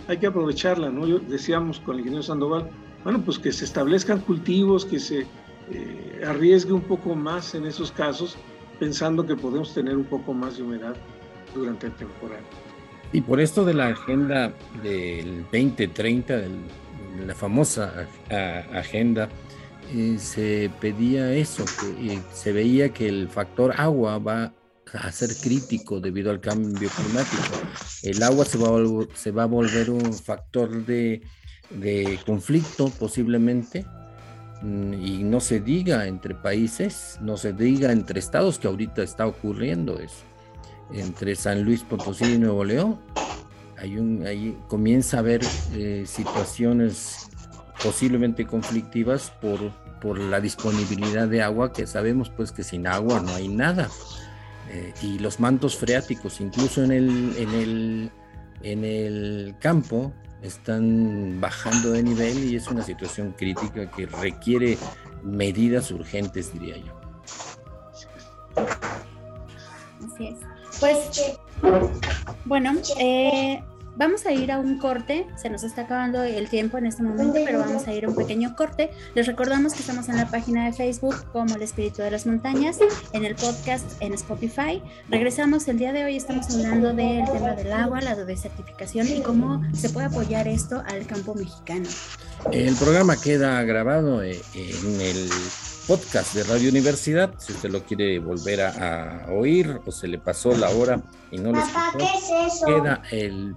hay 0.08 0.18
que 0.18 0.26
aprovecharla, 0.26 0.90
¿no? 0.90 1.06
Yo 1.06 1.20
decíamos 1.20 1.78
con 1.80 1.94
el 1.94 2.00
ingeniero 2.00 2.24
Sandoval, 2.24 2.68
bueno, 3.04 3.22
pues 3.24 3.38
que 3.38 3.52
se 3.52 3.64
establezcan 3.64 4.20
cultivos, 4.20 4.84
que 4.84 4.98
se 4.98 5.26
eh, 5.70 6.22
arriesgue 6.26 6.72
un 6.72 6.82
poco 6.82 7.14
más 7.14 7.54
en 7.54 7.66
esos 7.66 7.92
casos, 7.92 8.36
pensando 8.78 9.26
que 9.26 9.36
podemos 9.36 9.72
tener 9.74 9.96
un 9.96 10.04
poco 10.04 10.34
más 10.34 10.56
de 10.56 10.62
humedad 10.62 10.96
durante 11.54 11.86
el 11.86 11.92
temporal. 11.94 12.40
Y 13.12 13.20
por 13.20 13.40
esto 13.40 13.64
de 13.64 13.74
la 13.74 13.88
agenda 13.88 14.52
del 14.82 15.42
2030, 15.44 16.36
de 16.38 16.48
la 17.26 17.34
famosa 17.34 18.08
agenda 18.72 19.28
se 20.18 20.70
pedía 20.80 21.32
eso, 21.32 21.64
que 21.64 22.18
se 22.32 22.52
veía 22.52 22.92
que 22.92 23.08
el 23.08 23.28
factor 23.28 23.74
agua 23.76 24.18
va 24.18 24.52
a 24.92 25.12
ser 25.12 25.30
crítico 25.42 26.00
debido 26.00 26.30
al 26.30 26.40
cambio 26.40 26.88
climático. 26.88 27.42
El 28.02 28.22
agua 28.22 28.44
se 28.44 28.58
va 28.58 29.42
a, 29.42 29.46
volver 29.46 29.90
un 29.90 30.12
factor 30.12 30.84
de, 30.84 31.22
conflicto 32.26 32.90
posiblemente 32.90 33.84
y 34.64 35.22
no 35.24 35.40
se 35.40 35.60
diga 35.60 36.06
entre 36.06 36.34
países, 36.34 37.18
no 37.20 37.36
se 37.36 37.52
diga 37.52 37.92
entre 37.92 38.18
estados 38.18 38.58
que 38.58 38.66
ahorita 38.66 39.02
está 39.02 39.26
ocurriendo 39.26 39.98
eso. 39.98 40.22
Entre 40.92 41.36
San 41.36 41.62
Luis 41.62 41.82
Potosí 41.82 42.34
y 42.34 42.38
Nuevo 42.38 42.64
León, 42.64 42.98
hay 43.78 43.98
un, 43.98 44.26
ahí 44.26 44.58
comienza 44.68 45.18
a 45.18 45.20
haber 45.20 45.42
eh, 45.74 46.04
situaciones 46.06 47.28
posiblemente 47.82 48.46
conflictivas 48.46 49.30
por, 49.42 49.72
por 50.00 50.18
la 50.18 50.40
disponibilidad 50.40 51.28
de 51.28 51.42
agua, 51.42 51.72
que 51.72 51.86
sabemos 51.86 52.30
pues 52.30 52.50
que 52.50 52.62
sin 52.62 52.86
agua 52.86 53.20
no 53.20 53.34
hay 53.34 53.48
nada. 53.48 53.90
Eh, 54.70 54.94
y 55.02 55.18
los 55.18 55.40
mantos 55.40 55.76
freáticos, 55.76 56.40
incluso 56.40 56.82
en 56.82 56.92
el, 56.92 57.36
en, 57.36 57.50
el, 57.50 58.10
en 58.62 58.84
el 58.84 59.56
campo, 59.60 60.14
están 60.44 61.40
bajando 61.40 61.92
de 61.92 62.02
nivel 62.02 62.44
y 62.44 62.56
es 62.56 62.68
una 62.68 62.82
situación 62.82 63.34
crítica 63.36 63.90
que 63.90 64.06
requiere 64.06 64.78
medidas 65.22 65.90
urgentes, 65.90 66.52
diría 66.52 66.76
yo. 66.76 66.92
Así 70.06 70.28
es. 70.28 70.36
Pues, 70.80 71.38
bueno, 72.44 72.74
eh, 72.98 73.62
Vamos 73.96 74.26
a 74.26 74.32
ir 74.32 74.50
a 74.50 74.58
un 74.58 74.78
corte, 74.78 75.26
se 75.36 75.48
nos 75.50 75.62
está 75.62 75.82
acabando 75.82 76.22
el 76.22 76.48
tiempo 76.48 76.78
en 76.78 76.86
este 76.86 77.02
momento, 77.02 77.38
pero 77.44 77.60
vamos 77.60 77.86
a 77.86 77.92
ir 77.92 78.04
a 78.04 78.08
un 78.08 78.16
pequeño 78.16 78.56
corte. 78.56 78.90
Les 79.14 79.26
recordamos 79.26 79.72
que 79.72 79.80
estamos 79.80 80.08
en 80.08 80.16
la 80.16 80.28
página 80.28 80.66
de 80.66 80.72
Facebook 80.72 81.14
como 81.32 81.54
El 81.54 81.62
Espíritu 81.62 82.02
de 82.02 82.10
las 82.10 82.26
Montañas, 82.26 82.78
en 83.12 83.24
el 83.24 83.36
podcast 83.36 83.84
en 84.00 84.12
Spotify. 84.14 84.82
Regresamos 85.08 85.68
el 85.68 85.78
día 85.78 85.92
de 85.92 86.04
hoy, 86.04 86.16
estamos 86.16 86.52
hablando 86.52 86.92
del 86.92 87.24
tema 87.30 87.52
del 87.52 87.72
agua, 87.72 88.00
la 88.00 88.16
desertificación 88.16 89.06
y 89.06 89.22
cómo 89.22 89.62
se 89.72 89.90
puede 89.90 90.06
apoyar 90.06 90.48
esto 90.48 90.82
al 90.86 91.06
campo 91.06 91.34
mexicano. 91.34 91.88
El 92.50 92.74
programa 92.74 93.16
queda 93.16 93.62
grabado 93.62 94.22
eh, 94.24 94.40
en 94.54 95.00
el 95.00 95.30
podcast 95.86 96.34
de 96.34 96.44
Radio 96.44 96.70
Universidad. 96.70 97.34
Si 97.38 97.52
usted 97.52 97.70
lo 97.70 97.82
quiere 97.82 98.18
volver 98.18 98.62
a, 98.62 99.26
oír 99.30 99.80
o 99.84 99.92
se 99.92 100.08
le 100.08 100.18
pasó 100.18 100.56
la 100.56 100.70
hora 100.70 101.02
y 101.30 101.38
no 101.38 101.52
lo 101.52 101.58
escuchó, 101.58 102.66
queda 102.66 103.02
el 103.10 103.54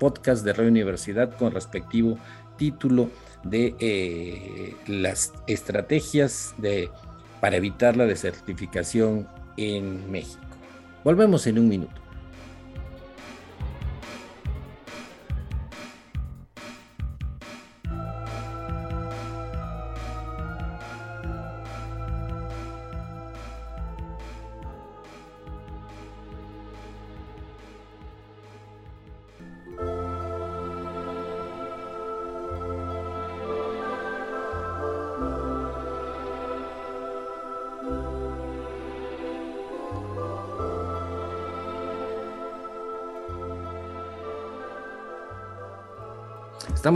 podcast 0.00 0.44
de 0.44 0.52
Radio 0.52 0.70
Universidad 0.70 1.36
con 1.36 1.52
respectivo 1.52 2.18
título 2.56 3.10
de 3.44 3.76
eh, 3.78 4.76
las 4.86 5.32
estrategias 5.46 6.54
de, 6.58 6.90
para 7.40 7.56
evitar 7.56 7.96
la 7.96 8.06
desertificación 8.06 9.28
en 9.56 10.10
México. 10.10 10.40
Volvemos 11.04 11.46
en 11.46 11.58
un 11.58 11.68
minuto. 11.68 12.07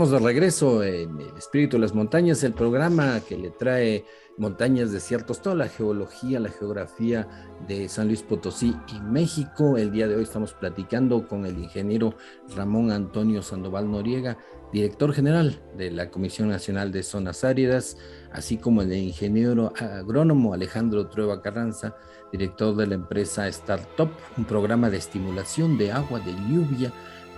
De 0.03 0.19
regreso 0.19 0.83
en 0.83 1.21
El 1.21 1.37
Espíritu 1.37 1.77
de 1.77 1.81
las 1.81 1.95
Montañas, 1.95 2.43
el 2.43 2.51
programa 2.51 3.21
que 3.21 3.37
le 3.37 3.51
trae 3.51 4.03
montañas, 4.37 4.91
desiertos, 4.91 5.41
toda 5.41 5.55
la 5.55 5.69
geología, 5.69 6.41
la 6.41 6.49
geografía 6.49 7.25
de 7.69 7.87
San 7.87 8.07
Luis 8.07 8.21
Potosí 8.21 8.75
y 8.93 8.99
México. 8.99 9.77
El 9.77 9.93
día 9.93 10.09
de 10.09 10.17
hoy 10.17 10.23
estamos 10.23 10.53
platicando 10.53 11.25
con 11.25 11.45
el 11.45 11.57
ingeniero 11.57 12.15
Ramón 12.53 12.91
Antonio 12.91 13.41
Sandoval 13.41 13.89
Noriega, 13.89 14.37
director 14.73 15.13
general 15.13 15.61
de 15.77 15.89
la 15.89 16.11
Comisión 16.11 16.49
Nacional 16.49 16.91
de 16.91 17.01
Zonas 17.01 17.45
Áridas, 17.45 17.97
así 18.33 18.57
como 18.57 18.81
el 18.81 18.91
ingeniero 18.91 19.71
agrónomo 19.79 20.53
Alejandro 20.53 21.07
Trueba 21.07 21.41
Carranza, 21.41 21.95
director 22.29 22.75
de 22.75 22.87
la 22.87 22.95
empresa 22.95 23.47
Startup, 23.47 24.09
un 24.37 24.43
programa 24.43 24.89
de 24.89 24.97
estimulación 24.97 25.77
de 25.77 25.93
agua 25.93 26.19
de 26.19 26.33
lluvia 26.33 26.91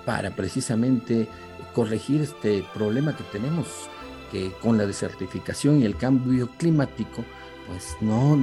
para 0.06 0.36
precisamente 0.36 1.28
corregir 1.74 2.22
este 2.22 2.64
problema 2.74 3.16
que 3.16 3.24
tenemos 3.26 3.68
que 4.32 4.52
con 4.62 4.78
la 4.78 4.86
desertificación 4.86 5.82
y 5.82 5.86
el 5.86 5.98
cambio 5.98 6.50
climático, 6.58 7.24
pues 7.68 7.96
no 8.02 8.38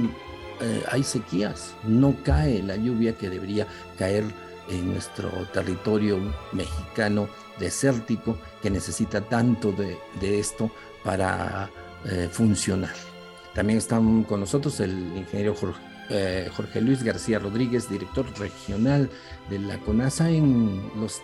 eh, 0.61 0.83
hay 0.91 1.03
sequías, 1.03 1.75
no 1.83 2.15
cae 2.23 2.61
la 2.63 2.75
lluvia 2.75 3.17
que 3.17 3.29
debería 3.29 3.67
caer 3.97 4.23
en 4.69 4.93
nuestro 4.93 5.29
territorio 5.51 6.19
mexicano 6.53 7.27
desértico 7.59 8.37
que 8.61 8.69
necesita 8.69 9.21
tanto 9.21 9.73
de, 9.73 10.39
esto 10.39 10.71
para 11.03 11.69
eh, 12.05 12.29
funcionar. 12.31 12.93
También 13.53 13.77
están 13.77 14.23
con 14.23 14.39
nosotros 14.39 14.79
el 14.79 14.91
ingeniero 15.17 15.53
Jorge, 15.53 15.81
eh, 16.09 16.49
Jorge 16.55 16.81
Luis 16.81 17.03
García 17.03 17.39
Rodríguez, 17.39 17.89
director 17.89 18.25
regional 18.37 19.09
de 19.49 19.59
la 19.59 19.77
CONASA 19.79 20.29
en 20.29 20.81
los 20.99 21.21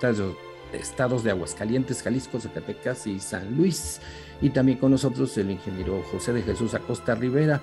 estados 0.74 1.24
de 1.24 1.32
Aguascalientes, 1.32 2.02
Jalisco, 2.02 2.40
Zacatecas 2.40 3.08
y 3.08 3.20
San 3.20 3.56
Luis. 3.58 4.00
Y 4.42 4.52
también 4.52 4.78
con 4.78 4.92
nosotros 4.92 5.38
el 5.38 5.52
ingeniero 5.52 6.02
José 6.12 6.34
de 6.34 6.44
Jesús 6.44 6.74
Acosta 6.74 7.16
Rivera, 7.16 7.62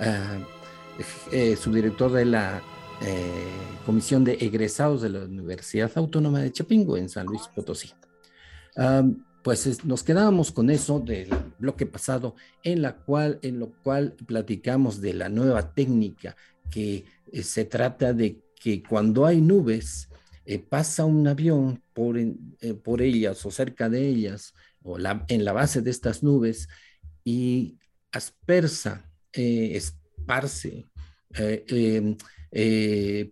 ah, 0.00 0.38
eh, 1.32 1.56
subdirector 1.56 2.12
de 2.12 2.24
la 2.26 2.62
eh, 3.00 3.30
Comisión 3.86 4.24
de 4.24 4.34
Egresados 4.34 5.00
de 5.00 5.10
la 5.10 5.20
Universidad 5.20 5.90
Autónoma 5.94 6.40
de 6.40 6.52
Chapingo 6.52 6.96
en 6.96 7.08
San 7.08 7.26
Luis 7.26 7.48
Potosí. 7.54 7.90
Ah, 8.76 9.04
pues 9.42 9.84
nos 9.84 10.02
quedábamos 10.02 10.52
con 10.52 10.68
eso 10.68 11.00
del 11.00 11.30
bloque 11.58 11.86
pasado, 11.86 12.34
en, 12.62 12.82
la 12.82 12.96
cual, 12.96 13.38
en 13.40 13.58
lo 13.58 13.72
cual 13.82 14.14
platicamos 14.26 15.00
de 15.00 15.14
la 15.14 15.30
nueva 15.30 15.72
técnica 15.72 16.36
que 16.70 17.04
eh, 17.32 17.42
se 17.42 17.64
trata 17.64 18.12
de 18.12 18.40
que 18.60 18.82
cuando 18.82 19.26
hay 19.26 19.40
nubes, 19.40 20.08
eh, 20.44 20.58
pasa 20.58 21.04
un 21.04 21.26
avión 21.26 21.82
por, 21.92 22.16
eh, 22.18 22.34
por 22.82 23.02
ellas 23.02 23.44
o 23.44 23.50
cerca 23.50 23.88
de 23.88 24.08
ellas 24.08 24.54
o 24.82 24.96
en 24.98 25.44
la 25.44 25.52
base 25.52 25.82
de 25.82 25.90
estas 25.90 26.22
nubes 26.22 26.68
y 27.24 27.78
aspersa, 28.12 29.10
esparce 29.32 30.86
em, 31.34 32.16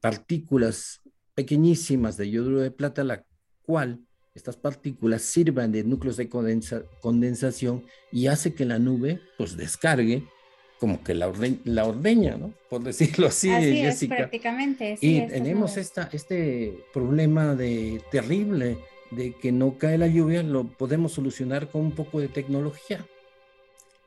partículas 0.01 1.01
pequeñísimas 1.35 2.19
de 2.19 2.31
yoduro 2.31 2.61
de 2.61 2.71
plata, 2.71 3.03
la 3.03 3.25
cual 3.63 4.01
estas 4.35 4.57
partículas 4.57 5.23
sirvan 5.23 5.73
de 5.73 5.83
núcleos 5.83 6.19
de 6.19 6.29
condensación 6.29 7.85
y 8.13 8.27
hace 8.27 8.55
que 8.55 8.67
la 8.67 8.79
nube 8.79 9.21
pues 9.39 9.57
descargue 9.57 10.29
como 10.79 11.03
que 11.03 11.15
la, 11.15 11.29
ordeña, 11.29 12.37
¿no? 12.37 12.53
Por 12.69 12.83
decirlo 12.83 13.29
así, 13.29 13.51
así 13.51 13.81
Es, 13.81 14.05
prácticamente. 14.07 14.99
y 15.01 15.27
tenemos 15.27 15.77
esta, 15.77 16.09
este 16.13 16.85
problema 16.93 17.55
de 17.55 18.03
terrible 18.11 18.79
de 19.11 19.33
que 19.35 19.53
no 19.53 19.79
cae 19.79 19.99
la 19.99 20.09
lluvia, 20.09 20.43
lo 20.43 20.65
podemos 20.65 21.13
solucionar 21.13 21.71
con 21.71 21.83
un 21.83 21.93
poco 21.93 22.21
de 22.21 22.29
tecnología. 22.29 23.05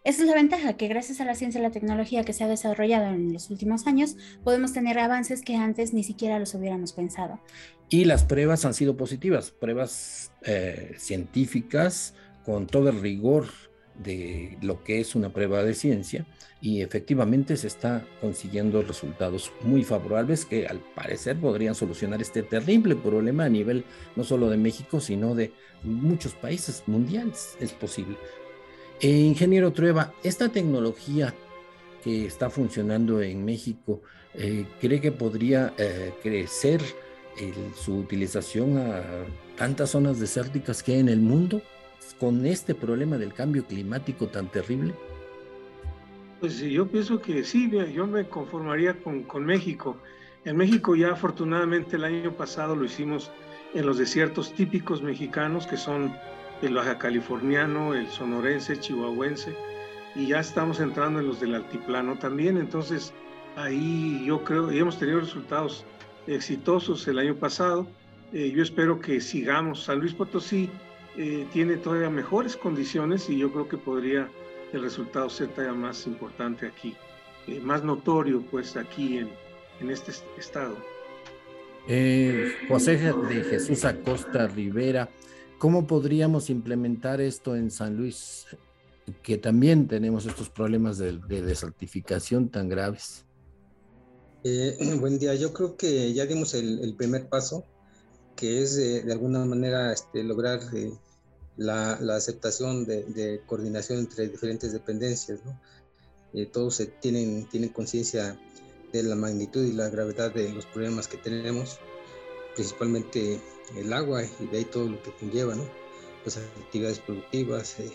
Esa 0.04 0.22
es 0.24 0.28
la 0.28 0.36
ventaja, 0.36 0.74
que 0.74 0.88
gracias 0.88 1.20
a 1.20 1.26
la 1.26 1.36
ciencia 1.36 1.60
y 1.60 1.62
la 1.62 1.72
tecnología 1.72 2.24
que 2.24 2.34
se 2.34 2.44
ha 2.44 2.48
desarrollado 2.48 3.08
en 3.08 3.34
los 3.34 3.50
últimos 3.50 3.86
años, 3.86 4.16
podemos 4.44 4.72
tener 4.74 4.98
avances 4.98 5.42
que 5.42 5.56
antes 5.56 5.94
ni 5.94 6.04
siquiera 6.04 6.40
los 6.40 6.54
hubiéramos 6.56 6.94
pensado. 6.94 7.40
Y 7.90 8.06
las 8.06 8.24
pruebas 8.24 8.64
han 8.66 8.74
sido 8.74 8.96
positivas, 8.96 9.52
pruebas 9.52 10.32
eh, 10.44 10.96
científicas 10.98 12.14
con 12.46 12.66
todo 12.66 12.90
el 12.90 13.02
rigor 13.02 13.48
de 14.00 14.58
lo 14.62 14.84
que 14.84 15.00
es 15.00 15.14
una 15.14 15.30
prueba 15.30 15.64
de 15.64 15.74
ciencia 15.74 16.26
y 16.62 16.82
efectivamente 16.82 17.56
se 17.58 17.68
está 17.68 18.06
consiguiendo 18.22 18.82
resultados 18.82 19.52
muy 19.62 19.84
favorables 19.84 20.46
que 20.46 20.68
al 20.68 20.80
parecer 20.80 21.38
podrían 21.38 21.76
solucionar 21.76 22.22
este 22.22 22.44
terrible 22.44 22.96
problema 22.96 23.46
a 23.46 23.50
nivel 23.50 23.86
no 24.16 24.24
solo 24.24 24.50
de 24.50 24.58
México, 24.58 25.00
sino 25.00 25.36
de 25.36 25.52
muchos 25.84 26.34
países 26.34 26.84
mundiales. 26.88 27.56
Es 27.60 27.72
posible. 27.72 28.18
Eh, 29.02 29.10
ingeniero 29.10 29.72
Trueba, 29.72 30.14
esta 30.24 30.50
tecnología 30.50 31.34
que 32.04 32.26
está 32.26 32.50
funcionando 32.50 33.22
en 33.22 33.46
México, 33.46 34.02
eh, 34.34 34.66
¿cree 34.82 35.00
que 35.02 35.12
podría 35.12 35.74
eh, 35.78 36.14
crecer 36.22 36.82
su 37.74 37.96
utilización 37.96 38.78
a 38.78 39.02
tantas 39.58 39.92
zonas 39.92 40.20
desérticas 40.20 40.84
que 40.84 40.96
hay 40.96 41.00
en 41.00 41.08
el 41.08 41.22
mundo 41.22 41.62
con 42.14 42.46
este 42.46 42.76
problema 42.76 43.18
del 43.18 43.34
cambio 43.34 43.66
climático 43.66 44.28
tan 44.28 44.48
terrible? 44.48 44.94
Pues 46.40 46.60
yo 46.60 46.88
pienso 46.88 47.22
que 47.22 47.44
sí, 47.44 47.70
yo 47.94 48.08
me 48.08 48.28
conformaría 48.28 48.94
con, 49.02 49.24
con 49.24 49.46
México. 49.46 49.98
En 50.46 50.56
México 50.56 50.96
ya 50.96 51.12
afortunadamente 51.12 51.98
el 51.98 52.06
año 52.06 52.32
pasado 52.32 52.76
lo 52.76 52.86
hicimos 52.86 53.30
en 53.74 53.86
los 53.86 53.98
desiertos 53.98 54.54
típicos 54.54 55.02
mexicanos, 55.02 55.68
que 55.68 55.78
son 55.78 56.14
el 56.62 56.74
baja 56.74 56.98
californiano, 56.98 57.94
el 57.94 58.08
sonorense, 58.08 58.80
chihuahuense, 58.80 59.54
y 60.16 60.28
ya 60.28 60.40
estamos 60.40 60.80
entrando 60.80 61.20
en 61.20 61.28
los 61.28 61.40
del 61.40 61.56
altiplano 61.56 62.18
también. 62.18 62.58
Entonces, 62.58 63.14
ahí 63.56 64.24
yo 64.26 64.44
creo, 64.44 64.72
y 64.72 64.80
hemos 64.80 64.98
tenido 64.98 65.20
resultados 65.20 65.86
exitosos 66.28 67.08
el 67.08 67.20
año 67.20 67.36
pasado. 67.36 67.88
Eh, 68.32 68.52
yo 68.56 68.64
espero 68.64 69.00
que 69.00 69.20
sigamos. 69.22 69.84
San 69.84 70.00
Luis 70.00 70.14
Potosí 70.14 70.70
eh, 71.18 71.48
tiene 71.52 71.78
todavía 71.78 72.10
mejores 72.10 72.56
condiciones 72.56 73.30
y 73.30 73.38
yo 73.38 73.52
creo 73.52 73.68
que 73.68 73.78
podría 73.78 74.30
el 74.74 74.82
resultado 74.82 75.30
ser 75.30 75.50
todavía 75.50 75.74
más 75.74 76.06
importante 76.06 76.68
aquí, 76.68 76.96
eh, 77.48 77.60
más 77.60 77.84
notorio 77.84 78.42
pues 78.50 78.78
aquí 78.78 79.18
en, 79.18 79.30
en 79.80 79.90
este 79.90 80.12
estado. 80.38 80.76
Eh, 81.88 82.52
José 82.68 82.98
de 82.98 83.44
Jesús 83.44 83.84
Acosta 83.84 84.48
Rivera, 84.48 85.10
¿cómo 85.58 85.88
podríamos 85.88 86.52
implementar 86.52 87.20
esto 87.20 87.56
en 87.56 87.72
San 87.72 87.98
Luis? 87.98 88.46
Que 89.24 89.40
también 89.40 89.88
tenemos 89.88 90.28
estos 90.28 90.50
problemas 90.50 91.00
de, 91.00 91.18
desertificación 91.18 92.50
tan 92.50 92.70
graves. 92.70 93.26
Eh, 94.44 94.78
buen 95.00 95.18
día, 95.18 95.34
yo 95.34 95.52
creo 95.52 95.78
que 95.78 96.14
ya 96.14 96.28
dimos 96.28 96.54
el, 96.54 96.94
primer 96.96 97.28
paso, 97.28 97.66
que 98.40 98.62
es 98.62 98.78
de 98.78 99.12
alguna 99.12 99.44
manera 99.44 99.92
este, 99.92 100.24
lograr 100.24 100.62
la, 101.58 102.16
aceptación 102.16 102.86
de, 102.86 103.42
coordinación 103.46 104.00
entre 104.00 104.30
diferentes 104.30 104.72
dependencias. 104.72 105.42
¿no? 105.44 105.60
Eh, 106.34 106.46
todos 106.46 106.82
tienen, 107.02 107.50
tienen 107.50 107.68
conciencia 107.68 108.40
de 108.94 109.04
la 109.04 109.18
magnitud 109.18 109.66
y 109.66 109.74
la 109.74 109.90
gravedad 109.90 110.34
de 110.34 110.54
los 110.54 110.66
problemas 110.66 111.10
que 111.10 111.18
tenemos, 111.18 111.80
principalmente 112.56 113.42
el 113.76 113.92
agua 113.92 114.24
y 114.24 114.46
de 114.46 114.60
ahí 114.60 114.66
todo 114.66 114.88
lo 114.88 115.04
que 115.04 115.12
conlleva, 115.18 115.56
¿no? 115.56 115.68
las 116.24 116.38
actividades 116.38 117.00
productivas, 117.00 117.78
eh, 117.82 117.92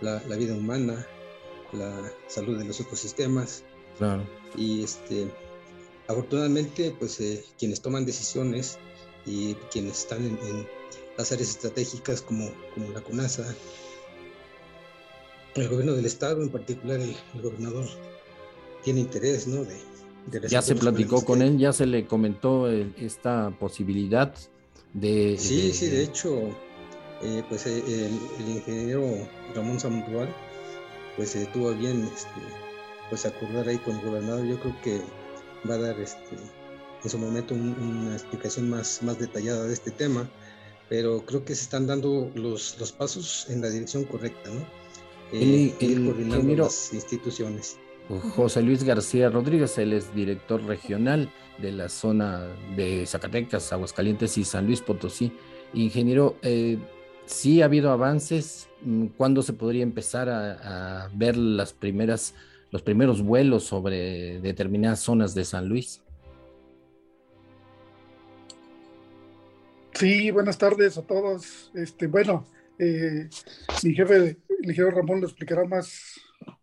la, 0.00 0.20
vida 0.36 0.54
humana, 0.54 1.06
la 1.74 2.10
salud 2.28 2.58
de 2.58 2.64
los 2.64 2.80
ecosistemas. 2.80 3.62
Claro. 3.98 4.26
Y 4.56 4.84
este, 4.84 5.30
afortunadamente, 6.08 6.96
pues 6.98 7.20
eh, 7.20 7.44
quienes 7.58 7.82
toman 7.82 8.06
decisiones 8.06 8.78
y 9.26 9.54
quienes 9.72 9.98
están 9.98 10.24
en 10.24 10.66
las 11.16 11.32
áreas 11.32 11.50
estratégicas 11.50 12.22
como, 12.22 12.50
como 12.74 12.90
la 12.92 13.00
CONASA, 13.00 13.54
el 15.54 15.68
gobierno 15.68 15.94
del 15.94 16.06
estado, 16.06 16.42
en 16.42 16.48
particular 16.48 17.00
el, 17.00 17.16
gobernador, 17.42 17.86
tiene 18.82 19.00
interés, 19.00 19.46
¿no? 19.46 19.64
De, 19.64 19.76
ya 20.48 20.62
se 20.62 20.74
platicó 20.74 21.24
con 21.24 21.42
él, 21.42 21.58
ya 21.58 21.72
se 21.72 21.86
le 21.86 22.06
comentó 22.06 22.70
eh, 22.70 22.92
esta 22.98 23.50
posibilidad 23.58 24.34
de... 24.92 25.36
Sí, 25.38 25.72
sí, 25.72 25.88
de 25.88 26.04
hecho, 26.04 26.50
eh, 27.22 27.42
pues 27.48 27.66
eh, 27.66 27.82
el, 27.86 28.48
ingeniero 28.48 29.02
Ramón 29.54 29.80
Sandoval, 29.80 30.28
pues 31.16 31.36
tuvo 31.52 31.72
bien, 31.74 32.04
este, 32.14 32.30
pues 33.08 33.26
acordar 33.26 33.68
ahí 33.68 33.78
con 33.78 33.96
el 33.96 34.04
gobernador, 34.04 34.46
yo 34.46 34.60
creo 34.60 34.80
que 34.82 35.00
va 35.68 35.74
a 35.74 35.78
dar 35.78 35.98
este, 35.98 36.36
en 37.02 37.10
su 37.10 37.18
momento 37.18 37.54
una 37.54 38.12
explicación 38.12 38.70
más, 38.70 39.02
más 39.02 39.18
detallada 39.18 39.64
de 39.64 39.72
este 39.72 39.90
tema 39.90 40.28
pero 40.90 41.24
creo 41.24 41.44
que 41.44 41.54
se 41.54 41.62
están 41.62 41.86
dando 41.86 42.30
los, 42.34 42.76
los 42.80 42.90
pasos 42.90 43.46
en 43.48 43.62
la 43.62 43.70
dirección 43.70 44.04
correcta, 44.04 44.50
¿no? 44.50 44.60
Eh, 45.32 45.72
el, 45.80 46.04
coordinando 46.04 46.64
las 46.64 46.92
instituciones. 46.92 47.78
José 48.34 48.60
Luis 48.60 48.82
García 48.82 49.30
Rodríguez, 49.30 49.78
él 49.78 49.92
es 49.92 50.12
director 50.12 50.60
regional 50.64 51.30
de 51.58 51.70
la 51.70 51.88
zona 51.88 52.48
de 52.74 53.06
Zacatecas, 53.06 53.72
Aguascalientes 53.72 54.36
y 54.36 54.42
San 54.42 54.66
Luis 54.66 54.80
Potosí. 54.80 55.32
Ingeniero, 55.74 56.36
eh, 56.42 56.76
sí 57.24 57.62
ha 57.62 57.66
habido 57.66 57.92
avances. 57.92 58.68
Mm, 58.82 59.06
¿Cuándo 59.16 59.42
se 59.42 59.52
podría 59.52 59.84
empezar 59.84 60.28
a, 60.28 61.08
ver 61.14 61.36
las 61.36 61.72
primeras, 61.72 62.34
los 62.72 62.82
primeros 62.82 63.22
vuelos 63.22 63.62
sobre 63.62 64.40
determinadas 64.40 64.98
zonas 64.98 65.36
de 65.36 65.44
San 65.44 65.68
Luis? 65.68 66.02
Sí, 70.00 70.30
buenas 70.30 70.56
tardes 70.56 70.96
a 70.96 71.02
todos. 71.02 71.70
Este, 71.74 72.06
bueno, 72.06 72.46
eh, 72.78 73.28
mi 73.82 73.92
jefe, 73.92 74.16
el 74.16 74.38
ingeniero 74.62 74.92
Ramón, 74.92 75.20
lo 75.20 75.26
explicará 75.26 75.66
más 75.66 76.18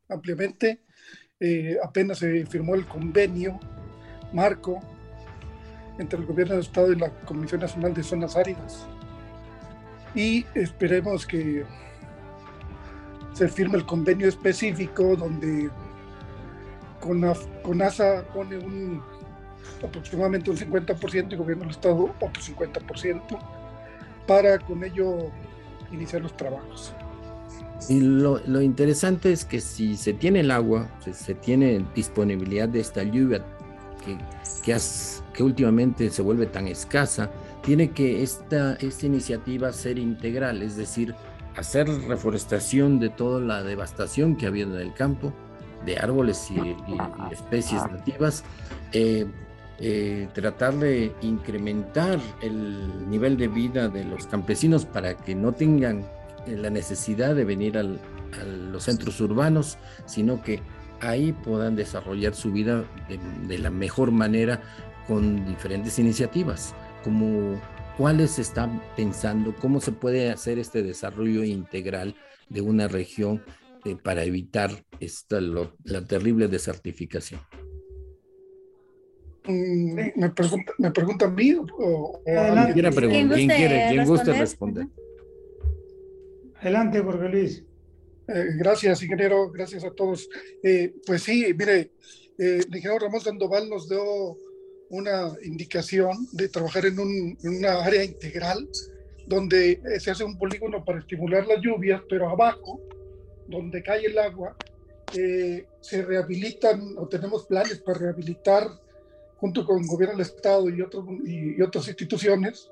ampliamente. 0.09 0.81
Eh, 1.39 1.77
apenas 1.83 2.17
se 2.17 2.47
firmó 2.47 2.73
el 2.73 2.87
convenio 2.87 3.59
marco 4.33 4.79
entre 5.99 6.17
el 6.17 6.25
gobierno 6.25 6.55
del 6.55 6.63
estado 6.63 6.91
y 6.91 6.95
la 6.95 7.11
Comisión 7.25 7.61
Nacional 7.61 7.93
de 7.93 8.01
Zonas 8.01 8.35
Áridas. 8.35 8.87
Y 10.15 10.43
esperemos 10.55 11.27
que 11.27 11.63
se 13.33 13.47
firme 13.49 13.77
el 13.77 13.85
convenio 13.85 14.27
específico 14.27 15.15
donde 15.15 15.69
CONASA 17.61 18.23
pone 18.33 18.57
un, 18.57 19.03
aproximadamente 19.83 20.49
un 20.49 20.57
50% 20.57 21.33
y 21.33 21.35
gobierno 21.35 21.63
del 21.63 21.71
estado 21.71 22.13
otro 22.19 22.41
50% 22.41 23.21
para 24.25 24.59
con 24.59 24.83
ello 24.83 25.31
iniciar 25.91 26.21
los 26.21 26.35
trabajos. 26.35 26.93
Y 27.89 27.99
lo, 27.99 28.41
lo, 28.47 28.61
interesante 28.61 29.31
es 29.31 29.45
que 29.45 29.61
si 29.61 29.95
se 29.95 30.13
tiene 30.13 30.41
el 30.41 30.51
agua, 30.51 30.87
se, 31.03 31.13
se 31.13 31.35
tiene 31.35 31.85
disponibilidad 31.95 32.67
de 32.67 32.79
esta 32.79 33.03
lluvia 33.03 33.45
que, 34.03 34.17
que, 34.63 34.77
que, 35.33 35.43
últimamente 35.43 36.09
se 36.09 36.21
vuelve 36.21 36.47
tan 36.47 36.67
escasa, 36.67 37.29
tiene 37.61 37.91
que 37.91 38.23
esta, 38.23 38.73
esta 38.75 39.05
iniciativa 39.05 39.71
ser 39.71 39.99
integral, 39.99 40.63
es 40.63 40.75
decir, 40.75 41.13
hacer 41.55 41.87
reforestación 42.07 42.99
de 42.99 43.09
toda 43.09 43.39
la 43.41 43.63
devastación 43.63 44.35
que 44.35 44.45
ha 44.45 44.49
habido 44.49 44.75
en 44.75 44.87
el 44.87 44.93
campo, 44.93 45.33
de 45.85 45.97
árboles 45.97 46.49
y, 46.51 46.75
especies 47.31 47.81
nativas, 47.91 48.43
eh, 48.91 49.25
eh, 49.79 50.27
tratar 50.33 50.75
de 50.75 51.13
incrementar 51.21 52.19
el 52.41 53.09
nivel 53.09 53.37
de 53.37 53.47
vida 53.47 53.89
de 53.89 54.03
los 54.03 54.25
campesinos 54.27 54.85
para 54.85 55.15
que 55.15 55.35
no 55.35 55.51
tengan 55.51 56.05
la 56.47 56.69
necesidad 56.69 57.35
de 57.35 57.43
venir 57.43 57.77
a 57.77 57.83
los 57.83 58.83
centros 58.83 59.19
urbanos, 59.21 59.77
sino 60.05 60.41
que 60.41 60.61
ahí 61.01 61.31
puedan 61.31 61.75
desarrollar 61.75 62.33
su 62.33 62.51
vida 62.51 62.85
de, 63.47 63.57
la 63.57 63.69
mejor 63.69 64.11
manera 64.11 64.61
con 65.07 65.45
diferentes 65.45 65.99
iniciativas, 65.99 66.73
como 67.03 67.61
cuáles 67.97 68.39
están 68.39 68.81
pensando, 68.95 69.55
cómo 69.55 69.79
se 69.79 69.91
puede 69.91 70.31
hacer 70.31 70.59
este 70.59 70.83
desarrollo 70.83 71.43
integral 71.43 72.15
de 72.49 72.61
una 72.61 72.87
región 72.87 73.43
eh, 73.85 73.95
para 73.95 74.23
evitar 74.23 74.71
esta, 74.99 75.39
la 75.41 76.05
terrible 76.05 76.47
desertificación. 76.47 77.39
Mm, 79.47 79.93
me, 80.15 80.29
pregunta, 80.31 80.73
me 80.77 80.91
pregunta 80.91 81.25
a 81.25 81.29
mí 81.29 81.53
o, 81.55 82.21
a 82.27 82.73
¿Quién, 82.73 83.47
quiere, 83.47 83.87
¿Quién 83.89 84.05
guste 84.05 84.33
responder? 84.33 84.87
Adelante, 86.59 86.99
Jorge 86.99 87.29
Luis. 87.29 87.63
Eh, 88.27 88.45
gracias, 88.57 89.01
ingeniero. 89.01 89.49
Gracias 89.51 89.83
a 89.85 89.91
todos. 89.91 90.29
Eh, 90.63 90.93
pues 91.05 91.23
sí, 91.23 91.45
mire, 91.57 91.91
eh, 92.37 92.61
el 92.67 92.75
ingeniero 92.75 92.99
Ramón 92.99 93.21
Sandoval 93.21 93.69
nos 93.69 93.87
dio 93.87 94.37
una 94.89 95.33
indicación 95.43 96.27
de 96.33 96.49
trabajar 96.49 96.85
en, 96.85 96.99
un, 96.99 97.37
en 97.43 97.57
una 97.57 97.85
área 97.85 98.03
integral 98.03 98.67
donde 99.27 99.81
se 99.99 100.11
hace 100.11 100.23
un 100.23 100.37
polígono 100.37 100.85
para 100.85 100.99
estimular 100.99 101.45
las 101.45 101.59
lluvias, 101.61 102.01
pero 102.09 102.29
abajo, 102.29 102.79
donde 103.47 103.83
cae 103.83 104.05
el 104.05 104.17
agua, 104.17 104.55
se 105.11 106.01
rehabilitan 106.05 106.95
o 106.97 107.09
tenemos 107.09 107.45
planes 107.45 107.79
para 107.79 107.99
rehabilitar 107.99 108.69
junto 109.39 109.65
con 109.65 109.79
el 109.79 109.87
gobierno 109.87 110.17
del 110.17 110.25
Estado 110.25 110.69
y, 110.69 110.81
otros, 110.81 111.05
y 111.25 111.61
otras 111.61 111.87
instituciones, 111.87 112.71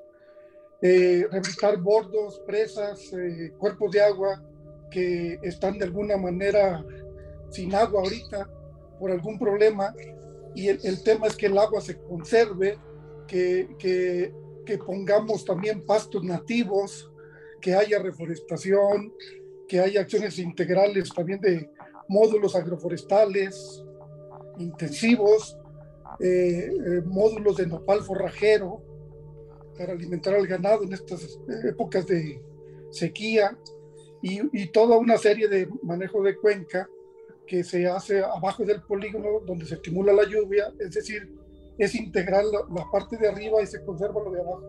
eh, 0.82 1.25
rehabilitar 1.32 1.78
bordos, 1.78 2.39
presas, 2.45 3.12
eh, 3.13 3.54
cuerpos 3.58 3.91
de 3.91 4.01
agua 4.01 4.43
que 4.91 5.39
están 5.41 5.78
de 5.78 5.86
alguna 5.86 6.17
manera 6.17 6.84
sin 7.49 7.73
agua 7.73 8.01
ahorita 8.01 8.49
por 8.99 9.12
algún 9.12 9.39
problema. 9.39 9.93
Y 10.54 10.67
el, 10.69 11.04
tema 11.04 11.28
es 11.28 11.36
que 11.36 11.47
el 11.47 11.58
agua 11.58 11.82
se 11.82 11.97
conserve, 11.97 12.78
que, 13.28 13.75
que, 13.78 14.34
que 14.65 14.78
pongamos 14.78 15.43
también 15.43 15.86
pastos 15.86 16.23
nativos, 16.23 17.12
que 17.60 17.73
haya 17.73 17.99
reforestación, 17.99 19.13
que 19.67 19.80
haya 19.80 20.01
acciones 20.01 20.39
integrales 20.39 21.10
también 21.13 21.41
de 21.41 21.69
módulos 22.08 22.56
agroforestales 22.56 23.84
intensivos, 24.58 25.58
eh, 26.19 27.01
módulos 27.06 27.58
de 27.58 27.67
nopal 27.67 28.01
forrajero, 28.01 28.82
para 29.78 29.93
alimentar 29.93 30.34
al 30.34 30.47
ganado 30.47 30.84
en 30.84 30.93
estas 30.93 31.39
épocas 31.65 32.08
de 32.08 32.41
sequía 32.91 33.58
y, 34.21 34.67
toda 34.67 34.97
una 34.97 35.17
serie 35.17 35.47
de 35.47 35.69
manejo 35.84 36.23
de 36.23 36.36
cuenca 36.38 36.89
que 37.45 37.63
se 37.63 37.88
hace 37.88 38.23
abajo 38.23 38.63
del 38.65 38.82
polígono 38.82 39.41
donde 39.45 39.65
se 39.65 39.75
estimula 39.75 40.13
la 40.13 40.28
lluvia, 40.28 40.73
es 40.80 40.91
decir, 40.91 41.32
es 41.78 41.93
integrar 41.93 42.43
la 42.45 42.89
parte 42.91 43.17
de 43.17 43.28
arriba 43.28 43.62
y 43.62 43.67
se 43.67 43.84
conserva 43.84 44.23
lo 44.23 44.32
de 44.32 44.41
abajo. 44.41 44.63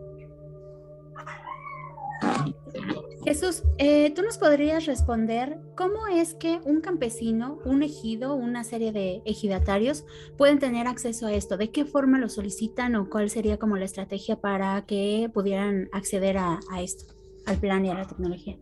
Jesús, 3.27 3.63
eh, 3.77 4.13
¿tú 4.15 4.21
nos 4.21 4.37
podrías 4.37 4.85
responder 4.85 5.57
cómo 5.75 6.07
es 6.07 6.33
que 6.33 6.61
un 6.63 6.79
campesino, 6.79 7.59
un 7.65 7.83
ejido, 7.83 8.35
una 8.35 8.63
serie 8.63 8.93
de 8.93 9.21
ejidatarios 9.25 10.05
pueden 10.37 10.59
tener 10.59 10.87
acceso 10.87 11.27
a 11.27 11.33
esto? 11.33 11.57
¿De 11.57 11.69
qué 11.69 11.83
forma 11.83 12.19
lo 12.19 12.29
solicitan 12.29 12.95
o 12.95 13.09
cuál 13.09 13.29
sería 13.29 13.57
como 13.57 13.75
la 13.75 13.83
estrategia 13.83 14.39
para 14.39 14.85
que 14.85 15.29
pudieran 15.33 15.89
acceder 15.91 16.37
a, 16.37 16.61
esto, 16.79 17.13
al 17.45 17.57
plan 17.57 17.83
y 17.83 17.89
a 17.89 17.95
la 17.95 18.07
tecnología? 18.07 18.57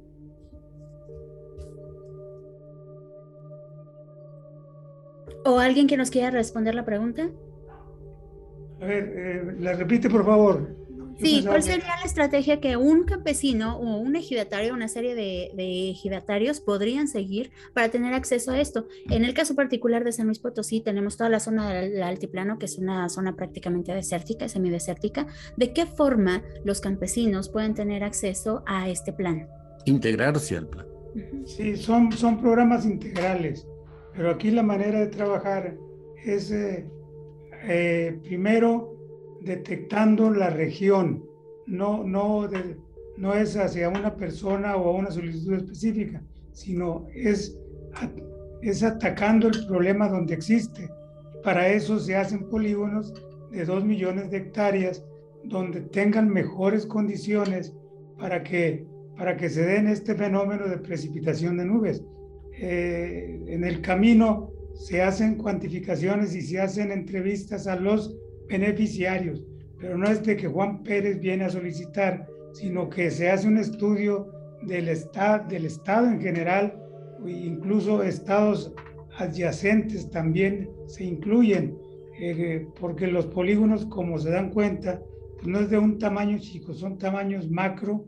¿O 5.46 5.60
alguien 5.60 5.86
que 5.86 5.96
nos 5.96 6.10
quiera 6.10 6.32
responder 6.32 6.74
la 6.74 6.86
pregunta? 6.86 7.30
A 8.82 8.86
ver, 8.86 9.14
eh, 9.16 9.56
la 9.60 9.74
repite 9.74 10.10
por 10.10 10.26
favor. 10.26 10.85
Sí, 11.18 11.44
¿cuál 11.46 11.64
sería 11.64 11.96
la 11.98 12.06
estrategia 12.06 12.60
que 12.60 12.78
un 12.78 13.04
campesino 13.04 13.78
o 13.78 13.98
un 13.98 14.16
ejidatario, 14.16 14.74
una 14.74 14.88
serie 14.88 15.16
de, 15.16 15.90
ejidatarios 15.90 16.60
podrían 16.60 17.08
seguir 17.08 17.52
para 17.74 17.90
tener 17.90 18.14
acceso 18.14 18.52
a 18.52 18.60
esto? 18.60 18.88
En 19.10 19.24
el 19.24 19.34
caso 19.34 19.56
particular 19.56 20.04
de 20.04 20.12
San 20.12 20.26
Luis 20.26 20.40
Potosí, 20.40 20.82
tenemos 20.82 21.18
toda 21.18 21.30
la 21.30 21.40
zona 21.40 21.74
del 21.74 22.04
altiplano, 22.04 22.60
que 22.60 22.66
es 22.66 22.78
una 22.78 23.08
zona 23.10 23.36
prácticamente 23.36 23.94
desértica, 23.94 24.50
semidesértica. 24.50 25.28
¿De 25.56 25.74
qué 25.74 25.86
forma 25.86 26.44
los 26.64 26.82
campesinos 26.82 27.50
pueden 27.50 27.74
tener 27.74 28.04
acceso 28.04 28.64
a 28.66 28.90
este 28.90 29.14
plan? 29.14 29.48
Integrarse 29.86 30.58
al 30.58 30.68
plan. 30.68 30.86
Sí, 31.46 31.78
son, 31.78 32.12
son 32.12 32.42
programas 32.42 32.86
integrales, 32.86 33.68
pero 34.14 34.32
aquí 34.32 34.52
la 34.52 34.64
manera 34.64 35.00
de 35.00 35.08
trabajar 35.08 35.78
es 36.26 36.52
eh, 36.52 36.86
eh, 37.64 38.20
primero 38.24 38.95
detectando 39.46 40.32
la 40.32 40.50
región, 40.50 41.24
no, 41.68 42.04
no, 42.04 42.50
no 43.18 43.34
es 43.34 43.56
hacia 43.56 43.90
una 43.90 44.16
persona 44.16 44.76
o 44.76 44.90
a 44.90 44.96
una 44.96 45.12
solicitud 45.12 45.54
específica, 45.54 46.22
sino 46.52 47.08
es, 47.14 47.58
es 48.62 48.84
atacando 48.84 49.48
el 49.48 49.66
problema 49.68 50.10
donde 50.10 50.34
existe. 50.34 50.90
Para 51.44 51.70
eso 51.70 52.00
se 52.00 52.16
hacen 52.16 52.50
polígonos 52.50 53.14
de 53.52 53.66
dos 53.66 53.86
millones 53.86 54.32
de 54.32 54.38
hectáreas 54.38 55.06
donde 55.44 55.82
tengan 55.82 56.28
mejores 56.28 56.86
condiciones 56.86 57.74
para 58.18 58.44
que, 58.44 58.88
para 59.16 59.38
que 59.38 59.50
se 59.50 59.64
den 59.64 59.88
este 59.88 60.16
fenómeno 60.16 60.68
de 60.68 60.80
precipitación 60.80 61.58
de 61.58 61.66
nubes. 61.66 62.04
Eh, 62.58 63.44
en 63.48 63.64
el 63.64 63.82
camino 63.82 64.50
se 64.74 65.02
hacen 65.02 65.36
cuantificaciones 65.36 66.36
y 66.36 66.42
se 66.42 66.60
hacen 66.60 66.92
entrevistas 66.92 67.68
a 67.68 67.76
los 67.76 68.16
beneficiarios, 68.48 69.44
pero 69.80 69.98
no 69.98 70.08
es 70.08 70.24
de 70.24 70.36
que 70.38 70.48
Juan 70.48 70.84
Pérez 70.84 71.20
viene 71.20 71.46
a 71.46 71.50
solicitar, 71.50 72.28
sino 72.54 72.90
que 72.90 73.12
se 73.12 73.30
hace 73.30 73.48
un 73.48 73.58
estudio 73.58 74.32
del, 74.62 74.88
estado, 74.88 75.48
del 75.48 75.66
Estado 75.66 76.08
en 76.08 76.22
general, 76.22 76.82
incluso 77.26 78.04
estados 78.04 78.74
adyacentes 79.18 80.10
también 80.10 80.70
se 80.88 81.04
incluyen, 81.04 81.78
eh, 82.20 82.68
porque 82.80 83.08
los 83.08 83.26
polígonos, 83.28 83.86
como 83.86 84.18
se 84.20 84.30
dan 84.30 84.52
cuenta, 84.52 85.02
pues 85.36 85.48
no 85.48 85.60
es 85.60 85.70
de 85.70 85.78
un 85.78 85.98
tamaño 86.00 86.38
chico, 86.40 86.74
son 86.74 86.98
tamaños 86.98 87.50
macro 87.50 88.06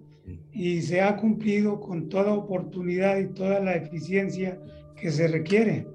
y 0.52 0.82
se 0.82 1.02
ha 1.02 1.16
cumplido 1.18 1.80
con 1.80 2.10
toda 2.10 2.34
oportunidad 2.34 3.18
y 3.18 3.28
toda 3.28 3.60
la 3.60 3.76
eficiencia 3.76 4.60
que 4.96 5.12
se 5.12 5.28
requiere. 5.28 5.88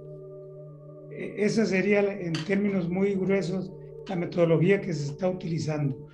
E, 1.10 1.34
esa 1.38 1.66
sería, 1.66 2.00
en 2.00 2.32
términos 2.46 2.88
muy 2.88 3.14
gruesos, 3.14 3.72
la 4.12 4.16
metodología 4.16 4.78
que 4.82 4.92
se 4.92 5.06
está 5.06 5.26
utilizando. 5.26 6.06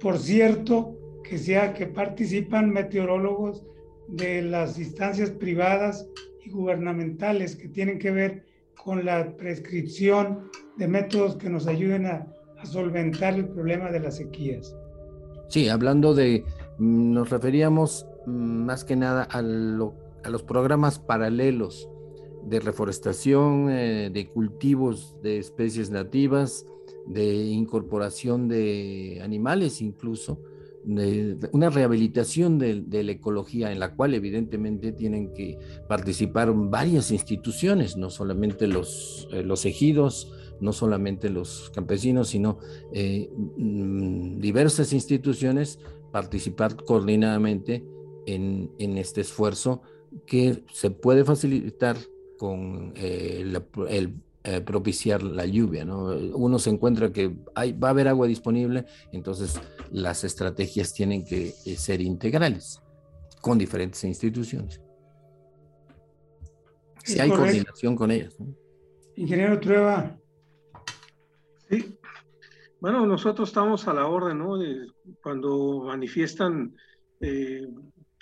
Por 0.00 0.18
cierto, 0.18 0.98
que 1.22 1.38
sea 1.38 1.72
que 1.74 1.86
participan 1.86 2.70
meteorólogos 2.70 3.64
de 4.08 4.42
las 4.42 4.80
instancias 4.80 5.30
privadas 5.30 6.08
y 6.44 6.50
gubernamentales 6.50 7.54
que 7.54 7.68
tienen 7.68 8.00
que 8.00 8.10
ver 8.10 8.44
con 8.82 9.04
la 9.04 9.36
prescripción 9.36 10.50
de 10.76 10.88
métodos 10.88 11.36
que 11.36 11.48
nos 11.48 11.68
ayuden 11.68 12.06
a, 12.06 12.26
solventar 12.64 13.34
el 13.34 13.48
problema 13.48 13.90
de 13.90 14.00
las 14.00 14.16
sequías. 14.16 14.76
Sí, 15.48 15.70
hablando 15.70 16.12
de, 16.14 16.44
mm, 16.78 17.12
nos 17.12 17.30
referíamos 17.30 18.06
mm, 18.26 18.64
más 18.64 18.84
que 18.84 18.96
nada 18.96 19.22
a, 19.22 19.40
los 19.40 20.42
programas 20.42 20.98
paralelos 20.98 21.88
de 22.44 22.60
reforestación, 22.60 23.70
eh, 23.70 24.10
de 24.12 24.28
cultivos 24.28 25.16
de 25.22 25.38
especies 25.38 25.90
nativas, 25.90 26.66
de 27.06 27.44
incorporación 27.44 28.48
de 28.48 29.20
animales 29.22 29.80
incluso, 29.80 30.38
una 30.84 31.68
rehabilitación 31.68 32.58
de, 32.58 33.02
la 33.04 33.12
ecología 33.12 33.70
en 33.70 33.80
la 33.80 33.94
cual 33.94 34.14
evidentemente 34.14 34.92
tienen 34.92 35.32
que 35.34 35.58
participar 35.88 36.52
varias 36.54 37.10
instituciones, 37.10 37.96
no 37.96 38.10
solamente 38.10 38.66
los, 38.66 39.28
eh, 39.32 39.42
los 39.42 39.66
ejidos, 39.66 40.32
no 40.60 40.72
solamente 40.72 41.28
los 41.28 41.70
campesinos, 41.74 42.28
sino 42.28 42.58
eh, 42.92 43.30
mm, 43.56 44.38
diversas 44.40 44.92
instituciones 44.92 45.78
participar 46.12 46.76
coordinadamente 46.76 47.84
en, 48.26 48.70
este 48.78 49.20
esfuerzo 49.22 49.82
que 50.26 50.64
se 50.72 50.90
puede 50.90 51.24
facilitar 51.24 51.96
con 52.38 52.92
eh, 52.96 53.44
el 53.88 54.14
eh, 54.42 54.62
propiciar 54.62 55.22
la 55.22 55.44
lluvia. 55.44 55.84
¿no? 55.84 56.06
Uno 56.06 56.58
se 56.58 56.70
encuentra 56.70 57.12
que 57.12 57.36
hay, 57.54 57.72
va 57.72 57.88
a 57.88 57.90
haber 57.90 58.08
agua 58.08 58.26
disponible, 58.26 58.86
entonces 59.12 59.60
las 59.90 60.24
estrategias 60.24 60.94
tienen 60.94 61.26
que 61.26 61.52
eh, 61.66 61.76
ser 61.76 62.00
integrales 62.00 62.80
con 63.42 63.58
diferentes 63.58 64.02
instituciones. 64.04 64.80
Si 67.04 67.20
hay 67.20 67.28
coordinación 67.28 67.94
con 67.94 68.10
ellas. 68.10 68.34
Ingeniero 69.14 69.60
Trueba. 69.60 70.18
Sí. 71.68 71.98
Bueno, 72.80 73.04
nosotros 73.04 73.50
estamos 73.50 73.86
a 73.88 73.92
la 73.92 74.06
orden, 74.06 74.38
¿no? 74.38 74.58
cuando 75.22 75.82
manifiestan 75.84 76.74
eh, 77.20 77.68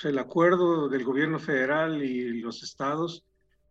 el 0.03 0.19
acuerdo 0.19 0.89
del 0.89 1.05
gobierno 1.05 1.39
federal 1.39 2.03
y 2.03 2.41
los 2.41 2.65
estados, 2.65 3.25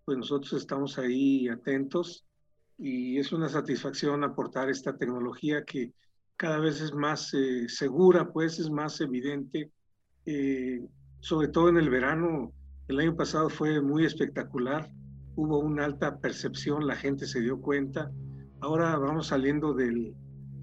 pues 0.05 0.17
nosotros 0.17 0.53
estamos 0.53 0.97
ahí 0.97 1.49
atentos 1.49 2.23
y 2.77 3.17
es 3.17 3.31
una 3.31 3.49
satisfacción 3.49 4.23
aportar 4.23 4.69
esta 4.69 4.95
tecnología 4.97 5.63
que 5.63 5.93
cada 6.35 6.59
vez 6.59 6.81
es 6.81 6.93
más 6.93 7.33
eh, 7.33 7.67
segura, 7.67 8.31
pues 8.31 8.59
es 8.59 8.69
más 8.69 9.01
evidente, 9.01 9.71
eh, 10.25 10.85
sobre 11.19 11.47
todo 11.47 11.69
en 11.69 11.77
el 11.77 11.89
verano. 11.89 12.53
El 12.87 12.99
año 12.99 13.15
pasado 13.15 13.49
fue 13.49 13.81
muy 13.81 14.05
espectacular, 14.05 14.89
hubo 15.35 15.59
una 15.59 15.85
alta 15.85 16.19
percepción, 16.19 16.85
la 16.85 16.95
gente 16.95 17.25
se 17.25 17.41
dio 17.41 17.59
cuenta. 17.59 18.11
Ahora 18.61 18.95
vamos 18.97 19.27
saliendo 19.27 19.73
de 19.73 20.13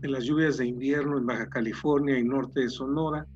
las 0.03 0.25
lluvias 0.25 0.59
de 0.59 0.67
invierno 0.67 1.19
en 1.19 1.27
Baja 1.27 1.49
California 1.49 2.19
y 2.19 2.25
norte 2.25 2.61
de 2.61 2.71
Sonora, 2.71 3.27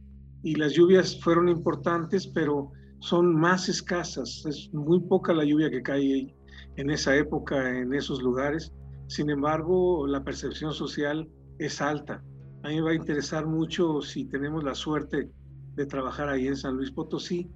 y 0.45 0.55
las 0.55 0.74
lluvias 0.74 1.20
fueron 1.20 1.49
importantes, 1.49 2.29
pero 2.29 2.70
son 3.01 3.35
más 3.35 3.68
escasas, 3.68 4.45
es 4.47 4.72
muy 4.72 5.01
poca 5.01 5.33
la 5.33 5.45
lluvia 5.45 5.70
que 5.70 5.83
cae 5.83 6.35
en 6.79 6.91
esa 6.91 7.14
época, 7.16 7.76
en 7.76 7.93
esos 7.93 8.22
lugares. 8.22 8.72
Sin 9.09 9.31
embargo, 9.31 10.07
la 10.07 10.22
percepción 10.22 10.72
social 10.72 11.29
es 11.59 11.83
alta. 11.83 12.22
A 12.62 12.68
mí 12.68 12.76
me 12.76 12.83
va 12.83 12.91
a 12.91 12.95
interesar 12.95 13.47
mucho 13.47 14.01
si 14.01 14.24
tenemos 14.24 14.62
la 14.62 14.74
suerte 14.74 15.29
de 15.74 15.87
trabajar 15.87 16.29
ahí 16.29 16.47
en 16.47 16.57
San 16.57 16.76
Luis 16.76 16.93
Potosí, 16.93 17.51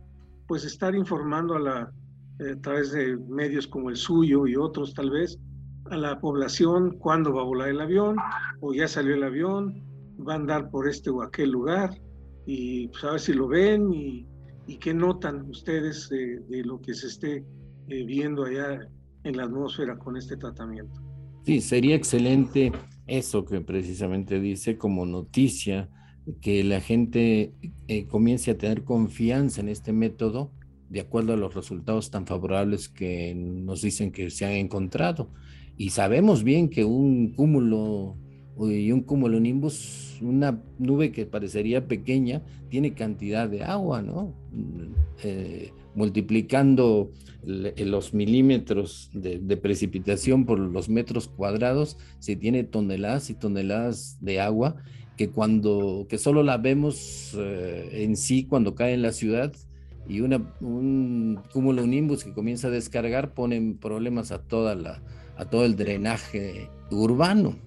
pues 0.49 0.65
estar 0.65 0.95
informando 0.97 1.55
a, 1.55 1.61
la, 1.61 1.93
eh, 2.41 2.53
a 2.53 2.61
través 2.61 2.91
de 2.93 3.17
medios 3.17 3.69
como 3.69 3.91
el 3.91 3.97
suyo 3.97 4.47
y 4.47 4.57
otros 4.57 4.93
tal 4.93 5.11
vez, 5.11 5.39
a 5.91 5.97
la 5.97 6.19
población 6.21 6.99
cuándo 6.99 7.33
va 7.33 7.43
a 7.43 7.45
volar 7.45 7.69
el 7.69 7.81
avión, 7.81 8.17
o 8.61 8.75
ya 8.75 8.89
salió 8.89 9.15
el 9.15 9.23
avión, 9.23 9.85
va 10.27 10.33
a 10.33 10.37
andar 10.37 10.69
por 10.69 10.89
este 10.89 11.11
o 11.11 11.23
aquel 11.23 11.51
lugar, 11.51 11.91
y 12.45 12.89
pues, 12.89 13.05
a 13.05 13.13
ver 13.13 13.21
si 13.21 13.35
lo 13.35 13.47
ven 13.47 13.93
y, 13.93 14.27
y 14.67 14.79
qué 14.79 14.93
notan 14.93 15.49
ustedes 15.49 16.09
de 16.09 16.65
lo 16.65 16.81
que 16.81 16.95
se 16.95 17.07
esté 17.07 17.45
eh, 17.89 18.05
viendo 18.05 18.45
allá 18.45 18.89
en 19.25 19.37
la 19.37 19.45
atmósfera 19.45 19.99
con 19.99 20.17
este 20.17 20.37
tratamiento. 20.37 21.01
Sí, 21.45 21.61
sería 21.61 21.97
excelente 21.97 22.73
eso 23.07 23.45
que 23.45 23.61
precisamente 23.61 24.41
dice 24.41 24.79
como 24.79 25.07
noticia, 25.07 25.89
que 26.41 26.63
la 26.63 26.81
gente 26.81 27.53
eh, 27.89 28.07
comience 28.07 28.53
a 28.53 28.59
tener 28.59 28.85
confianza 28.85 29.61
en 29.61 29.69
este 29.69 29.93
método 29.93 30.53
de 30.89 31.01
acuerdo 31.01 31.33
a 31.33 31.37
los 31.37 31.55
resultados 31.55 32.11
tan 32.11 32.27
favorables 32.27 32.89
que 32.89 33.35
nos 33.35 33.83
dicen 33.83 34.13
que 34.13 34.31
se 34.31 34.45
han 34.45 34.53
encontrado. 34.53 35.31
Y 35.79 35.91
sabemos 35.91 36.45
bien 36.45 36.69
que 36.69 36.85
un 36.85 37.33
cúmulo 37.33 38.15
y 38.59 38.93
un 38.93 39.01
cumulonimbus, 39.01 40.19
una 40.21 40.63
nube 40.79 41.11
que 41.11 41.25
parecería 41.25 41.89
pequeña, 41.89 42.43
tiene 42.69 42.93
cantidad 42.93 43.49
de 43.49 43.65
agua, 43.65 44.03
¿no? 44.03 44.35
Eh, 45.25 45.73
multiplicando 45.95 47.11
los 47.45 48.15
milímetros 48.15 49.11
de, 49.13 49.57
precipitación 49.57 50.47
por 50.47 50.59
los 50.59 50.89
metros 50.89 51.29
cuadrados, 51.29 51.99
se 52.19 52.37
tiene 52.37 52.65
toneladas 52.65 53.31
y 53.31 53.35
toneladas 53.35 54.17
de 54.21 54.41
agua 54.41 54.77
que 55.17 55.29
cuando, 55.29 56.07
que 56.09 56.19
solo 56.19 56.43
la 56.43 56.57
vemos 56.57 57.35
eh, 57.37 58.05
en 58.05 58.17
sí 58.17 58.45
cuando 58.45 58.75
cae 58.75 58.95
en 58.95 59.03
la 59.03 59.13
ciudad 59.13 59.53
y 60.09 60.21
una, 60.21 60.55
un 60.61 61.41
cúmulo 61.53 61.87
nimbus 61.87 62.25
que 62.25 62.33
comienza 62.33 62.69
a 62.69 62.71
descargar 62.71 63.35
ponen 63.35 63.77
problemas 63.77 64.33
a 64.33 64.39
toda 64.43 64.75
la, 64.75 65.03
a 65.37 65.45
todo 65.45 65.65
el 65.65 65.77
drenaje 65.77 66.71
urbano. 66.91 67.59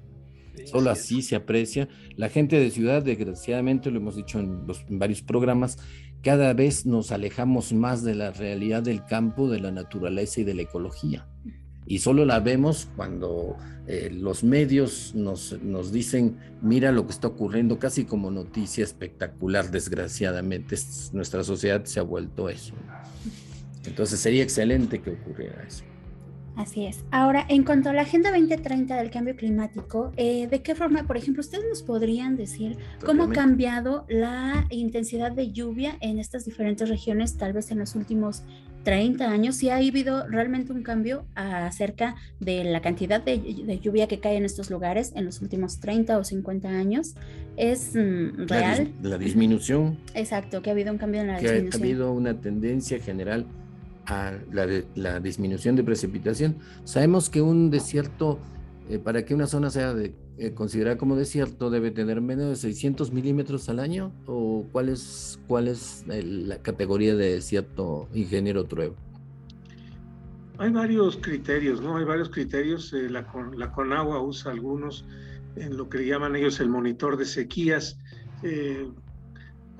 Solo 0.66 0.90
así 0.90 1.22
se 1.22 1.36
aprecia. 1.36 1.90
La 2.16 2.30
gente 2.30 2.58
de 2.58 2.72
ciudad, 2.72 3.04
desgraciadamente, 3.04 3.92
lo 3.92 3.98
hemos 3.98 4.16
dicho 4.16 4.40
en, 4.40 4.62
en 4.90 5.00
varios 5.00 5.22
programas, 5.22 5.78
cada 6.26 6.54
vez 6.54 6.88
nos 6.88 7.12
alejamos 7.12 7.72
más 7.72 8.04
de 8.04 8.16
la 8.16 8.32
realidad 8.32 8.82
del 8.82 9.06
campo, 9.06 9.48
de 9.48 9.60
la 9.60 9.70
naturaleza 9.70 10.42
y 10.42 10.44
de 10.44 10.56
la 10.56 10.64
ecología. 10.64 11.28
Y 11.86 12.00
solo 12.00 12.26
la 12.26 12.40
vemos 12.40 12.88
cuando 12.96 13.58
eh, 13.86 14.10
los 14.12 14.44
medios 14.44 15.14
nos, 15.14 15.62
nos 15.62 15.92
dicen, 15.92 16.38
mira 16.64 16.92
lo 16.92 17.06
que 17.06 17.12
está 17.12 17.28
ocurriendo, 17.28 17.78
casi 17.78 18.06
como 18.06 18.32
noticia 18.32 18.84
espectacular, 18.84 19.70
desgraciadamente. 19.70 20.76
Nuestra 21.14 21.44
sociedad 21.44 21.86
se 21.86 22.00
ha 22.00 22.04
vuelto 22.04 22.50
eso. 22.50 22.74
Entonces 23.86 24.20
sería 24.20 24.42
excelente 24.42 25.04
que 25.04 25.12
ocurriera 25.12 25.64
eso. 25.68 25.84
Así 26.56 26.86
es. 26.86 27.04
Ahora, 27.12 27.46
en 27.50 27.64
cuanto 27.64 27.90
a 27.90 27.94
la 27.94 28.04
Agenda 28.04 28.32
2030 28.32 28.96
del 28.96 29.12
cambio 29.12 29.36
climático, 29.36 30.14
eh, 30.16 30.48
¿de 30.48 30.62
qué 30.62 30.74
forma, 30.74 31.06
por 31.06 31.18
ejemplo, 31.18 31.42
ustedes 31.42 31.66
nos 31.68 31.84
podrían 31.84 32.38
decir 32.38 32.78
cómo 33.06 33.24
ha 33.24 33.30
cambiado 33.32 34.06
la 34.08 34.66
intensidad 34.70 35.34
de 35.34 35.52
lluvia 35.52 35.98
en 36.00 36.18
estas 36.18 36.46
diferentes 36.46 36.88
regiones, 36.88 37.36
tal 37.38 37.52
vez 37.52 37.72
en 37.72 37.80
los 37.80 37.96
últimos 37.96 38.44
30 38.84 39.30
años? 39.30 39.58
Si 39.58 39.70
ha 39.70 39.76
habido 39.76 40.28
realmente 40.28 40.72
un 40.72 40.82
cambio 40.82 41.26
acerca 41.36 42.16
de 42.40 42.64
la 42.64 42.82
cantidad 42.82 43.22
de, 43.22 43.80
lluvia 43.82 44.08
que 44.08 44.22
cae 44.22 44.38
en 44.38 44.46
estos 44.46 44.70
lugares 44.70 45.12
en 45.16 45.26
los 45.26 45.42
últimos 45.42 45.82
30 45.82 46.18
o 46.18 46.24
50 46.24 46.70
años. 46.70 47.16
¿Es 47.58 47.96
mm, 47.96 48.48
real? 48.48 48.94
La, 49.02 49.18
disminución. 49.18 49.98
Exacto, 50.14 50.62
que 50.62 50.70
ha 50.70 50.74
habido 50.74 50.94
un 50.94 50.98
cambio 50.98 51.22
en 51.22 51.28
la 51.28 51.40
disminución. 51.40 51.70
Que 51.70 51.78
ha 51.78 51.80
habido 51.80 52.14
una 52.14 52.40
tendencia 52.40 53.00
general 53.00 53.46
a 54.08 54.34
la, 54.52 55.20
disminución 55.20 55.76
de 55.76 55.84
precipitación. 55.84 56.58
Sabemos 56.84 57.30
que 57.30 57.42
un 57.42 57.70
desierto, 57.70 58.40
eh, 58.90 59.00
para 59.00 59.26
que 59.26 59.34
una 59.34 59.48
zona 59.48 59.70
sea 59.70 59.96
eh, 60.38 60.54
considerada 60.54 60.98
como 60.98 61.16
desierto, 61.16 61.70
debe 61.70 61.92
tener 61.92 62.22
menos 62.22 62.50
de 62.50 62.56
600 62.56 63.12
milímetros 63.12 63.70
al 63.70 63.80
año, 63.80 64.12
o 64.28 64.66
cuál 64.72 64.90
es, 64.90 65.40
cuál 65.48 65.68
es 65.68 66.06
eh, 66.10 66.24
la 66.24 66.58
categoría 66.60 67.16
de 67.16 67.36
desierto, 67.36 68.08
ingeniero 68.14 68.66
Trueba. 68.66 68.96
Hay 70.58 70.72
varios 70.72 71.18
criterios, 71.18 71.82
¿no? 71.82 71.98
Hay 71.98 72.06
varios 72.06 72.30
criterios. 72.30 72.94
la, 72.94 73.28
la 73.58 73.72
Conagua 73.74 74.22
usa 74.22 74.52
algunos 74.52 75.06
en 75.58 75.76
lo 75.76 75.90
que 75.90 76.06
llaman 76.06 76.36
ellos 76.36 76.60
el 76.60 76.70
monitor 76.70 77.18
de 77.18 77.26
sequías. 77.26 78.00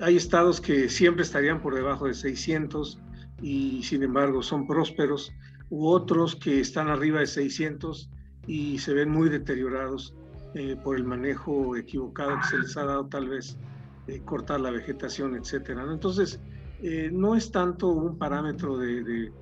hay 0.00 0.16
estados 0.16 0.60
que 0.60 0.90
siempre 0.90 1.22
estarían 1.22 1.62
por 1.62 1.74
debajo 1.74 2.06
de 2.06 2.14
600, 2.14 2.98
y 3.42 3.82
sin 3.82 4.02
embargo 4.02 4.42
son 4.42 4.66
prósperos, 4.66 5.32
u 5.70 5.88
otros 5.88 6.36
que 6.36 6.60
están 6.60 6.88
arriba 6.88 7.20
de 7.20 7.26
600 7.26 8.10
y 8.46 8.78
se 8.78 8.94
ven 8.94 9.10
muy 9.10 9.28
deteriorados 9.28 10.14
eh, 10.54 10.76
por 10.82 10.96
el 10.96 11.04
manejo 11.04 11.76
equivocado 11.76 12.38
que 12.40 12.46
se 12.48 12.58
les 12.58 12.76
ha 12.76 12.84
dado 12.84 13.06
tal 13.06 13.28
vez 13.28 13.58
eh, 14.06 14.22
cortar 14.24 14.60
la 14.60 14.70
vegetación, 14.70 15.34
etcétera. 15.34 15.84
Entonces, 15.90 16.40
eh, 16.82 17.10
no 17.12 17.34
es 17.34 17.50
tanto 17.50 17.88
un 17.88 18.18
parámetro 18.18 18.78
de, 18.78 19.02
de, 19.02 19.32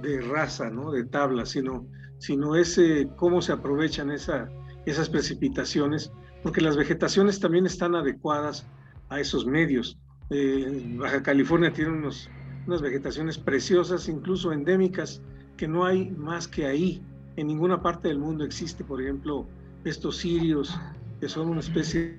de, 0.00 0.20
raza, 0.20 0.70
¿no? 0.70 0.92
de 0.92 1.04
tabla, 1.04 1.44
sino, 1.44 1.86
sino 2.18 2.54
ese 2.54 3.08
cómo 3.16 3.42
se 3.42 3.52
aprovechan 3.52 4.10
esa, 4.10 4.48
esas 4.86 5.08
precipitaciones, 5.08 6.12
porque 6.42 6.60
las 6.60 6.76
vegetaciones 6.76 7.40
también 7.40 7.66
están 7.66 7.94
adecuadas 7.94 8.66
a 9.08 9.20
esos 9.20 9.46
medios. 9.46 9.98
Eh, 10.30 10.94
Baja 10.96 11.22
California 11.22 11.72
tiene 11.72 11.92
unos, 11.92 12.30
unas 12.66 12.82
vegetaciones 12.82 13.38
preciosas, 13.38 14.08
incluso 14.08 14.52
endémicas, 14.52 15.20
que 15.56 15.68
no 15.68 15.84
hay 15.84 16.10
más 16.10 16.48
que 16.48 16.66
ahí. 16.66 17.02
En 17.36 17.48
ninguna 17.48 17.82
parte 17.82 18.08
del 18.08 18.18
mundo 18.18 18.44
existe, 18.44 18.84
por 18.84 19.00
ejemplo, 19.02 19.46
estos 19.84 20.18
cirios, 20.18 20.78
que 21.20 21.28
son 21.28 21.48
una 21.48 21.60
especie 21.60 22.18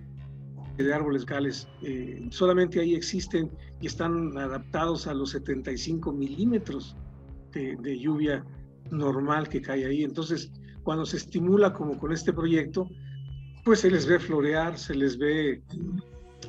de 0.78 0.94
árboles 0.94 1.26
gales. 1.26 1.68
Eh, 1.84 2.28
solamente 2.32 2.80
ahí 2.80 2.96
existen 2.96 3.50
y 3.82 3.88
están 3.88 4.38
adaptados 4.38 5.08
a 5.08 5.14
los 5.14 5.32
75 5.32 6.12
milímetros 6.12 6.96
de, 7.54 7.76
de 7.78 8.00
lluvia 8.00 8.44
normal 8.92 9.48
que 9.48 9.62
cae 9.62 9.86
ahí. 9.86 10.04
Entonces, 10.04 10.52
cuando 10.84 11.06
se 11.06 11.18
estimula 11.18 11.74
como 11.74 11.98
con 11.98 12.12
este 12.12 12.34
proyecto, 12.34 12.88
pues 13.64 13.80
se 13.80 13.90
les 13.90 14.06
ve 14.06 14.20
florear, 14.20 14.78
se 14.78 14.94
les 14.94 15.18
ve 15.18 15.64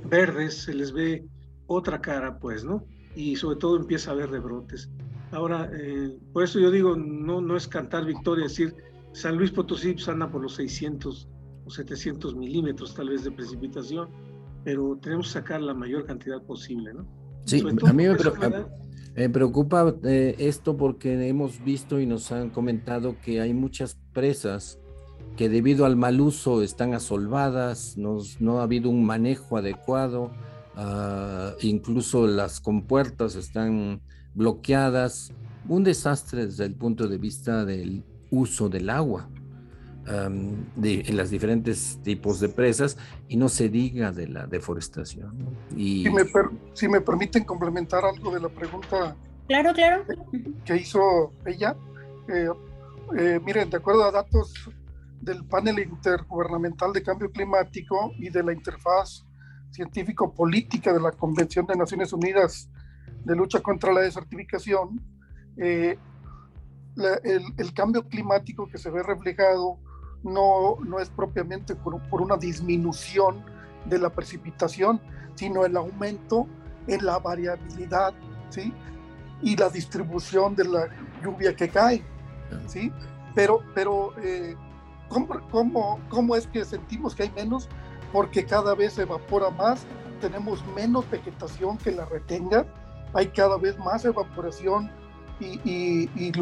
verdes, 0.08 0.54
se 0.64 0.74
les 0.74 0.92
ve 0.92 1.24
otra 1.66 2.00
cara, 2.00 2.38
pues, 2.38 2.64
¿no? 2.64 2.84
Y 3.16 3.34
sobre 3.34 3.56
todo 3.56 3.76
empieza 3.76 4.10
a 4.10 4.14
haber 4.14 4.30
rebrotes. 4.30 4.88
Ahora, 5.32 5.68
eh, 5.74 6.16
por 6.32 6.44
eso 6.44 6.60
yo 6.60 6.70
digo, 6.70 6.94
no, 6.94 7.40
no 7.40 7.56
es 7.56 7.66
cantar 7.66 8.04
victoria, 8.04 8.44
decir, 8.44 8.74
San 9.12 9.36
Luis 9.36 9.50
Potosí 9.50 9.94
pues, 9.94 10.08
anda 10.08 10.30
por 10.30 10.42
los 10.42 10.54
600 10.54 11.28
o 11.64 11.70
700 11.70 12.36
milímetros 12.36 12.94
tal 12.94 13.08
vez 13.08 13.24
de 13.24 13.32
precipitación, 13.32 14.08
pero 14.62 14.98
tenemos 15.00 15.28
que 15.28 15.32
sacar 15.32 15.62
la 15.62 15.74
mayor 15.74 16.06
cantidad 16.06 16.40
posible, 16.42 16.94
¿no? 16.94 17.06
Sí, 17.44 17.60
a 17.60 17.92
mí 17.92 18.04
me, 19.14 19.28
preocupa 19.30 19.94
eh, 20.04 20.34
esto 20.38 20.76
porque 20.76 21.28
hemos 21.28 21.62
visto 21.64 22.00
y 22.00 22.06
nos 22.06 22.30
han 22.32 22.50
comentado 22.50 23.16
que 23.24 23.40
hay 23.40 23.54
muchas 23.54 23.98
presas 24.12 24.80
que 25.36 25.48
debido 25.48 25.86
al 25.86 25.96
mal 25.96 26.20
uso 26.20 26.62
están 26.62 26.92
asolvadas, 26.92 27.96
no 27.96 28.58
ha 28.58 28.62
habido 28.64 28.90
un 28.90 29.04
manejo 29.04 29.56
adecuado, 29.56 30.32
ah, 30.76 31.52
incluso 31.60 32.26
las 32.26 32.60
compuertas 32.60 33.34
están 33.34 34.00
bloqueadas, 34.34 35.32
un 35.68 35.82
desastre 35.82 36.46
desde 36.46 36.64
el 36.64 36.74
punto 36.74 37.08
de 37.08 37.18
vista 37.18 37.64
del 37.64 38.04
uso 38.30 38.68
del 38.68 38.90
agua 38.90 39.28
de, 40.76 41.00
en 41.00 41.16
los 41.16 41.30
diferentes 41.30 41.98
tipos 42.02 42.38
de 42.38 42.48
presas 42.48 42.96
y 43.28 43.36
no 43.36 43.48
se 43.48 43.68
diga 43.68 44.12
de 44.12 44.28
la 44.28 44.46
deforestación. 44.46 45.56
Y... 45.76 46.04
Si, 46.04 46.10
me 46.10 46.22
si 46.74 46.88
me 46.88 47.00
permiten 47.00 47.44
complementar 47.44 48.04
algo 48.04 48.32
de 48.32 48.40
la 48.40 48.48
pregunta 48.48 49.16
claro, 49.48 49.72
claro. 49.72 50.04
que 50.64 50.76
hizo 50.76 51.32
ella, 51.44 51.76
eh, 52.28 52.48
eh, 53.18 53.40
miren, 53.44 53.70
de 53.70 53.78
acuerdo 53.78 54.04
a 54.04 54.12
datos 54.12 54.52
del 55.20 55.44
panel 55.44 55.80
intergubernamental 55.80 56.92
de 56.92 57.02
cambio 57.02 57.30
climático 57.30 58.12
y 58.18 58.30
de 58.30 58.42
la 58.44 58.52
interfaz 58.52 59.25
científico-política 59.76 60.92
de 60.92 61.00
la 61.00 61.12
Convención 61.12 61.66
de 61.66 61.76
Naciones 61.76 62.12
Unidas 62.12 62.68
de 63.24 63.36
lucha 63.36 63.60
contra 63.60 63.92
la 63.92 64.00
desertificación, 64.00 65.00
eh, 65.56 65.98
el, 67.58 67.74
cambio 67.74 68.08
climático 68.08 68.68
que 68.68 68.78
se 68.78 68.90
ve 68.90 69.02
reflejado 69.02 69.78
no, 70.22 70.76
no 70.84 70.98
es 70.98 71.10
propiamente 71.10 71.74
por, 71.74 72.00
por, 72.08 72.22
una 72.22 72.36
disminución 72.36 73.44
de 73.84 73.98
la 73.98 74.10
precipitación, 74.10 75.00
sino 75.34 75.66
el 75.66 75.76
aumento 75.76 76.46
en 76.86 77.04
la 77.04 77.18
variabilidad 77.18 78.14
¿sí? 78.48 78.72
y 79.42 79.56
la 79.56 79.68
distribución 79.68 80.56
de 80.56 80.64
la 80.64 80.88
lluvia 81.22 81.54
que 81.54 81.68
cae. 81.68 82.02
¿sí? 82.66 82.90
Pero, 83.34 83.60
pero 83.74 84.14
eh, 84.22 84.56
¿Cómo, 85.08 85.28
cómo, 85.50 86.00
cómo 86.08 86.36
es 86.36 86.46
que 86.46 86.64
sentimos 86.64 87.14
que 87.14 87.24
hay 87.24 87.30
menos? 87.30 87.68
Porque 88.12 88.44
cada 88.44 88.74
vez 88.74 88.94
se 88.94 89.02
evapora 89.02 89.50
más, 89.50 89.84
tenemos 90.20 90.64
menos 90.74 91.08
vegetación 91.10 91.78
que 91.78 91.92
la 91.92 92.04
retenga, 92.06 92.66
hay 93.12 93.28
cada 93.28 93.56
vez 93.56 93.78
más 93.78 94.04
evaporación 94.04 94.90
y, 95.40 95.60
y, 95.64 96.32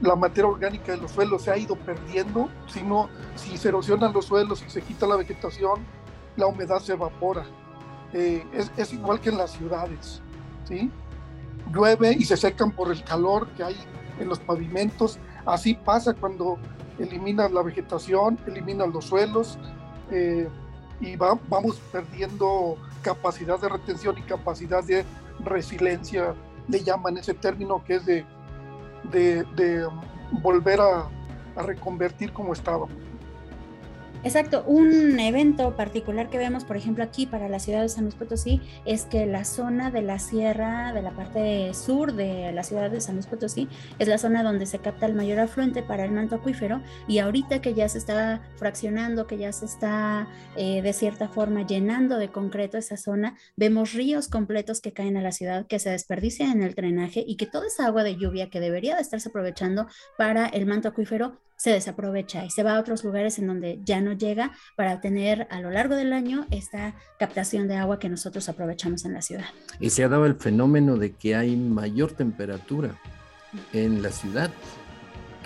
la 0.00 0.14
materia 0.14 0.50
orgánica 0.50 0.92
de 0.92 0.98
los 0.98 1.12
suelos 1.12 1.42
se 1.42 1.50
ha 1.50 1.56
ido 1.56 1.74
perdiendo. 1.74 2.50
Si, 2.66 2.82
no, 2.82 3.08
si 3.34 3.56
se 3.56 3.68
erosionan 3.68 4.12
los 4.12 4.26
suelos 4.26 4.62
y 4.66 4.70
se 4.70 4.82
quita 4.82 5.06
la 5.06 5.16
vegetación, 5.16 5.80
la 6.36 6.46
humedad 6.46 6.80
se 6.80 6.92
evapora. 6.92 7.46
Eh, 8.12 8.44
es, 8.52 8.70
es, 8.76 8.92
igual 8.92 9.20
que 9.20 9.30
en 9.30 9.38
las 9.38 9.52
ciudades. 9.52 10.20
¿sí? 10.64 10.90
Llueve 11.72 12.12
y 12.12 12.24
se 12.24 12.36
secan 12.36 12.72
por 12.72 12.92
el 12.92 13.02
calor 13.04 13.48
que 13.56 13.64
hay 13.64 13.76
en 14.18 14.28
los 14.28 14.38
pavimentos. 14.38 15.18
Así 15.46 15.74
pasa 15.74 16.12
cuando 16.12 16.58
eliminan 16.98 17.54
la 17.54 17.62
vegetación, 17.62 18.38
eliminan 18.46 18.92
los 18.92 19.06
suelos 19.06 19.58
eh, 20.10 20.48
y 21.00 21.16
vamos 21.16 21.80
perdiendo 21.92 22.76
capacidad 23.02 23.60
de 23.60 23.68
retención 23.68 24.16
y 24.18 24.22
capacidad 24.22 24.82
de 24.82 25.04
resiliencia, 25.44 26.34
le 26.68 26.82
llaman 26.82 27.18
ese 27.18 27.34
término 27.34 27.84
que 27.84 27.96
es 27.96 28.06
de, 28.06 28.24
de, 29.12 29.88
volver 30.42 30.80
a, 30.80 31.08
a 31.56 31.62
reconvertir 31.62 32.32
como 32.32 32.52
estábamos. 32.52 33.05
Exacto, 34.26 34.64
un 34.66 35.20
evento 35.20 35.76
particular 35.76 36.28
que 36.28 36.36
vemos, 36.36 36.64
por 36.64 36.76
ejemplo, 36.76 37.04
aquí 37.04 37.26
para 37.26 37.48
la 37.48 37.60
ciudad 37.60 37.82
de 37.82 37.88
San 37.88 38.02
Luis 38.02 38.16
Potosí 38.16 38.60
es 38.84 39.04
que 39.04 39.24
la 39.24 39.44
zona 39.44 39.92
de 39.92 40.02
la 40.02 40.18
sierra, 40.18 40.92
de 40.92 41.00
la 41.00 41.12
parte 41.12 41.72
sur 41.74 42.12
de 42.12 42.50
la 42.50 42.64
ciudad 42.64 42.90
de 42.90 43.00
San 43.00 43.14
Luis 43.14 43.28
Potosí, 43.28 43.68
es 44.00 44.08
la 44.08 44.18
zona 44.18 44.42
donde 44.42 44.66
se 44.66 44.80
capta 44.80 45.06
el 45.06 45.14
mayor 45.14 45.38
afluente 45.38 45.84
para 45.84 46.04
el 46.04 46.10
manto 46.10 46.34
acuífero 46.34 46.82
y 47.06 47.20
ahorita 47.20 47.60
que 47.60 47.74
ya 47.74 47.88
se 47.88 47.98
está 47.98 48.42
fraccionando, 48.56 49.28
que 49.28 49.38
ya 49.38 49.52
se 49.52 49.66
está 49.66 50.26
eh, 50.56 50.82
de 50.82 50.92
cierta 50.92 51.28
forma 51.28 51.64
llenando 51.64 52.18
de 52.18 52.32
concreto 52.32 52.78
esa 52.78 52.96
zona, 52.96 53.36
vemos 53.54 53.92
ríos 53.92 54.26
completos 54.26 54.80
que 54.80 54.92
caen 54.92 55.16
a 55.16 55.22
la 55.22 55.30
ciudad, 55.30 55.68
que 55.68 55.78
se 55.78 55.90
desperdician 55.90 56.50
en 56.50 56.62
el 56.64 56.74
drenaje 56.74 57.22
y 57.24 57.36
que 57.36 57.46
toda 57.46 57.68
esa 57.68 57.86
agua 57.86 58.02
de 58.02 58.16
lluvia 58.16 58.50
que 58.50 58.58
debería 58.58 58.96
de 58.96 59.02
estarse 59.02 59.28
aprovechando 59.28 59.86
para 60.18 60.46
el 60.48 60.66
manto 60.66 60.88
acuífero 60.88 61.38
se 61.56 61.70
desaprovecha 61.70 62.44
y 62.44 62.50
se 62.50 62.62
va 62.62 62.76
a 62.76 62.80
otros 62.80 63.02
lugares 63.02 63.38
en 63.38 63.46
donde 63.46 63.80
ya 63.82 64.00
no 64.00 64.12
llega 64.18 64.52
para 64.76 65.00
tener 65.00 65.46
a 65.50 65.60
lo 65.60 65.70
largo 65.70 65.94
del 65.94 66.12
año 66.12 66.46
esta 66.50 66.94
captación 67.18 67.68
de 67.68 67.76
agua 67.76 67.98
que 67.98 68.08
nosotros 68.08 68.48
aprovechamos 68.48 69.04
en 69.04 69.12
la 69.12 69.22
ciudad. 69.22 69.46
Y 69.80 69.90
se 69.90 70.04
ha 70.04 70.08
dado 70.08 70.26
el 70.26 70.36
fenómeno 70.36 70.96
de 70.96 71.12
que 71.12 71.36
hay 71.36 71.56
mayor 71.56 72.12
temperatura 72.12 72.98
en 73.72 74.02
la 74.02 74.10
ciudad 74.10 74.50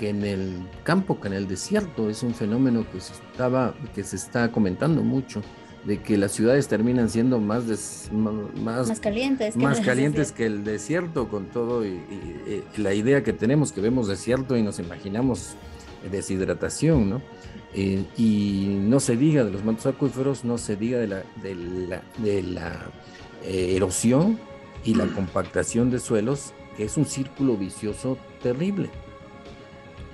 que 0.00 0.08
en 0.08 0.24
el 0.24 0.66
campo, 0.82 1.20
que 1.20 1.28
en 1.28 1.34
el 1.34 1.46
desierto. 1.46 2.08
Es 2.08 2.22
un 2.22 2.34
fenómeno 2.34 2.86
que 2.90 3.00
se, 3.00 3.12
estaba, 3.12 3.74
que 3.94 4.02
se 4.02 4.16
está 4.16 4.50
comentando 4.50 5.02
mucho 5.02 5.42
de 5.84 6.00
que 6.02 6.16
las 6.16 6.32
ciudades 6.32 6.68
terminan 6.68 7.08
siendo 7.08 7.38
más, 7.38 8.10
más, 8.12 9.00
calientes, 9.00 9.56
más 9.56 9.80
que, 9.80 9.84
calientes 9.84 10.32
que 10.32 10.46
el 10.46 10.64
desierto 10.64 11.28
con 11.28 11.46
todo 11.46 11.86
y, 11.86 12.00
la 12.76 12.92
idea 12.92 13.22
que 13.22 13.32
tenemos 13.32 13.72
que 13.72 13.80
vemos 13.80 14.08
desierto 14.08 14.56
y 14.56 14.62
nos 14.62 14.78
imaginamos 14.78 15.54
deshidratación, 16.10 17.10
¿no? 17.10 17.22
Eh, 17.72 18.04
y 18.16 18.66
no 18.80 18.98
se 18.98 19.16
diga 19.16 19.44
de 19.44 19.50
los 19.52 19.64
mantos 19.64 19.86
acuíferos, 19.86 20.44
no 20.44 20.58
se 20.58 20.76
diga 20.76 20.98
de 20.98 21.06
la, 21.06 21.22
de 21.40 21.54
la, 21.54 22.02
de 22.18 22.42
la 22.42 22.90
eh, 23.44 23.74
erosión 23.76 24.38
y 24.84 24.94
la 24.94 25.06
compactación 25.06 25.90
de 25.90 26.00
suelos, 26.00 26.52
que 26.76 26.84
es 26.84 26.96
un 26.96 27.04
círculo 27.04 27.56
vicioso 27.56 28.18
terrible. 28.42 28.90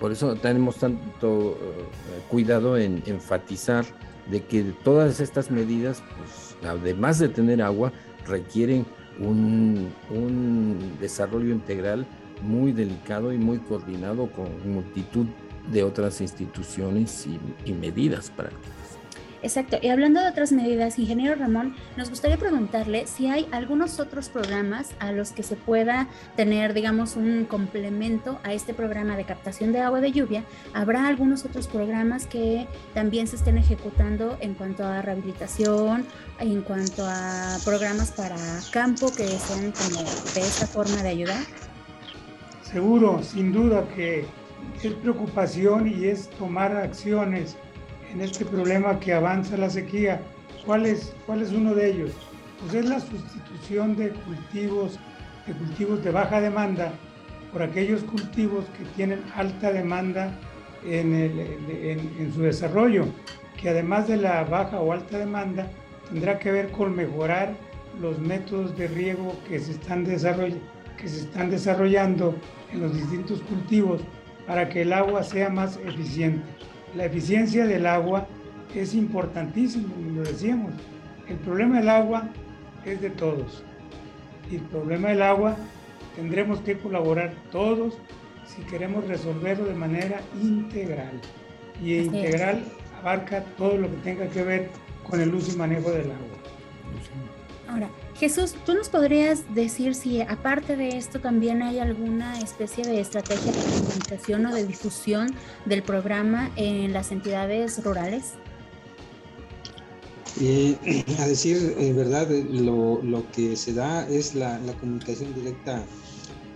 Por 0.00 0.12
eso 0.12 0.34
tenemos 0.36 0.76
tanto 0.76 1.52
eh, 1.52 2.22
cuidado 2.28 2.76
en 2.76 3.02
enfatizar 3.07 3.86
de 4.30 4.42
que 4.44 4.62
todas 4.84 5.20
estas 5.20 5.50
medidas, 5.50 6.02
pues, 6.18 6.57
además 6.70 7.18
de 7.18 7.30
tener 7.30 7.62
agua, 7.62 7.92
requieren 8.26 8.84
un, 9.18 9.88
un 10.11 10.78
desarrollo 11.00 11.52
integral 11.52 12.07
muy 12.42 12.72
delicado 12.72 13.32
y 13.32 13.38
muy 13.38 13.59
coordinado 13.59 14.30
con 14.30 14.46
multitud 14.70 15.26
de 15.70 15.84
otras 15.84 16.20
instituciones 16.20 17.26
y, 17.64 17.72
medidas 17.72 18.30
prácticas. 18.30 18.72
Exacto. 19.42 19.76
Y 19.80 19.88
hablando 19.88 20.20
de 20.20 20.28
otras 20.28 20.50
medidas, 20.50 20.98
ingeniero 20.98 21.34
Ramón, 21.36 21.76
nos 21.96 22.10
gustaría 22.10 22.36
preguntarle 22.36 23.06
si 23.06 23.28
hay 23.28 23.46
algunos 23.52 24.00
otros 24.00 24.28
programas 24.28 24.90
a 24.98 25.12
los 25.12 25.30
que 25.30 25.42
se 25.42 25.56
pueda 25.56 26.08
tener, 26.36 26.74
digamos, 26.74 27.16
un 27.16 27.44
complemento 27.44 28.40
a 28.42 28.54
este 28.54 28.74
programa 28.74 29.16
de 29.16 29.24
captación 29.24 29.72
de 29.72 29.80
agua 29.80 30.00
de 30.00 30.10
lluvia. 30.10 30.42
¿Habrá 30.72 31.06
algunos 31.06 31.44
otros 31.44 31.68
programas 31.68 32.26
que 32.26 32.66
también 32.94 33.28
se 33.28 33.36
estén 33.36 33.58
ejecutando 33.58 34.36
en 34.40 34.54
cuanto 34.54 34.84
a 34.84 35.02
rehabilitación, 35.02 36.06
en 36.40 36.62
cuanto 36.62 37.04
a 37.06 37.58
programas 37.64 38.10
para 38.12 38.36
campo 38.72 39.12
que 39.14 39.28
sean 39.28 39.72
como 39.72 40.02
de 40.34 40.40
esta 40.40 40.66
forma 40.66 41.02
de 41.02 41.08
ayudar? 41.10 41.42
Seguro, 42.62 43.22
sin 43.22 43.52
duda 43.52 43.86
que 43.94 44.26
es 44.82 44.92
preocupación 44.94 45.88
y 45.88 46.06
es 46.06 46.28
tomar 46.30 46.76
acciones 46.76 47.56
en 48.12 48.20
este 48.20 48.44
problema 48.44 49.00
que 49.00 49.12
avanza 49.12 49.56
la 49.56 49.70
sequía. 49.70 50.20
¿Cuál 50.64 50.86
es, 50.86 51.14
cuál 51.26 51.42
es 51.42 51.52
uno 51.52 51.74
de 51.74 51.90
ellos? 51.90 52.12
Pues 52.60 52.74
es 52.74 52.86
la 52.86 53.00
sustitución 53.00 53.96
de 53.96 54.10
cultivos, 54.10 54.98
de 55.46 55.52
cultivos 55.52 56.02
de 56.02 56.10
baja 56.10 56.40
demanda 56.40 56.92
por 57.52 57.62
aquellos 57.62 58.02
cultivos 58.02 58.64
que 58.76 58.84
tienen 58.96 59.22
alta 59.34 59.72
demanda 59.72 60.30
en, 60.84 61.14
en, 61.14 62.32
su 62.34 62.42
desarrollo, 62.42 63.06
que 63.60 63.70
además 63.70 64.08
de 64.08 64.18
la 64.18 64.44
baja 64.44 64.80
o 64.80 64.92
alta 64.92 65.18
demanda, 65.18 65.70
tendrá 66.08 66.38
que 66.38 66.52
ver 66.52 66.70
con 66.70 66.94
mejorar 66.94 67.54
los 68.00 68.18
métodos 68.18 68.76
de 68.76 68.88
riego 68.88 69.34
que 69.48 69.58
se 69.58 69.72
están, 69.72 70.04
que 70.04 71.08
se 71.08 71.20
están 71.20 71.50
desarrollando 71.50 72.34
en 72.72 72.80
los 72.80 72.94
distintos 72.94 73.40
cultivos 73.42 74.02
para 74.47 74.68
que 74.68 74.82
el 74.82 74.92
agua 74.92 75.22
sea 75.22 75.49
más 75.51 75.78
eficiente. 75.84 76.42
La 76.94 77.07
eficiencia 77.07 77.66
del 77.66 77.86
agua 77.86 78.26
es 78.80 78.94
importantísimo, 78.94 79.88
lo 80.14 80.22
decíamos. 80.22 80.72
El 81.28 81.36
problema 81.38 81.78
del 81.78 81.88
agua 81.88 82.28
es 82.84 83.01
de 83.01 83.11
todos. 83.11 83.64
Y 84.51 84.57
el 84.57 84.62
problema 84.62 85.09
del 85.09 85.22
agua 85.22 85.57
tendremos 86.14 86.61
que 86.61 86.78
colaborar 86.78 87.34
todos 87.51 87.99
si 88.47 88.62
queremos 88.62 89.07
resolverlo 89.09 89.64
de 89.64 89.74
manera 89.74 90.20
integral. 90.40 91.20
Y 91.82 91.97
integral 91.97 92.62
abarca 93.01 93.42
todo 93.57 93.76
lo 93.76 93.90
que 93.90 93.97
tenga 93.99 94.26
que 94.28 94.42
ver 94.42 94.70
con 95.09 95.20
el 95.20 95.34
uso 95.34 95.53
y 95.53 95.57
manejo 95.57 95.90
del 95.90 96.11
agua. 96.11 96.36
Ahora, 97.77 97.91
Jesús, 98.14 98.55
¿tú 98.64 98.72
nos 98.72 98.89
podrías 98.89 99.55
decir 99.55 99.95
si 99.95 100.22
aparte 100.22 100.77
de 100.77 100.97
esto 100.97 101.20
también 101.20 101.62
hay 101.62 101.79
alguna 101.79 102.41
especie 102.41 102.83
de 102.83 103.01
estrategia 103.01 103.53
de 103.53 103.59
comunicación 103.59 104.47
o 104.47 104.55
de 104.55 104.66
difusión 104.66 105.35
del 105.66 105.83
programa 105.83 106.51
en 106.57 106.95
las 106.95 107.12
entidades 107.12 107.85
rurales? 107.85 108.33
Eh, 110.41 111.05
a 111.18 111.27
decir 111.27 111.74
en 111.77 111.95
verdad, 111.97 112.31
lo, 112.31 113.03
lo, 113.03 113.31
que 113.33 113.57
se 113.57 113.74
da 113.74 114.09
es 114.09 114.35
la, 114.35 114.59
la, 114.61 114.72
comunicación 114.72 115.35
directa 115.35 115.85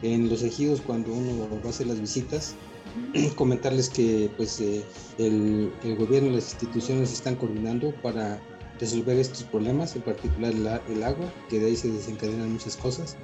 en 0.01 0.31
los 0.31 0.43
ejidos 0.43 0.81
cuando 0.81 1.13
uno 1.13 1.51
va 1.51 1.67
a 1.67 1.69
hacer 1.69 1.87
las 1.87 2.01
visitas. 2.01 2.55
Comentarles 3.37 3.91
que 3.91 4.31
pues 4.39 4.59
eh, 4.63 4.83
el, 5.19 5.71
el, 5.85 5.97
gobierno 5.97 6.31
y 6.31 6.37
las 6.37 6.53
instituciones 6.55 7.13
están 7.13 7.37
coordinando 7.37 7.93
para 8.01 8.41
resolver 8.81 9.19
estos 9.19 9.43
problemas, 9.45 9.95
en 9.95 10.03
particular 10.03 10.53
el 10.89 11.03
agua, 11.03 11.33
que 11.49 11.61
de 11.61 11.67
ahí 11.67 11.77
se 11.77 11.91
desencadenan 11.91 12.53
muchas 12.53 12.77
cosas. 12.77 13.17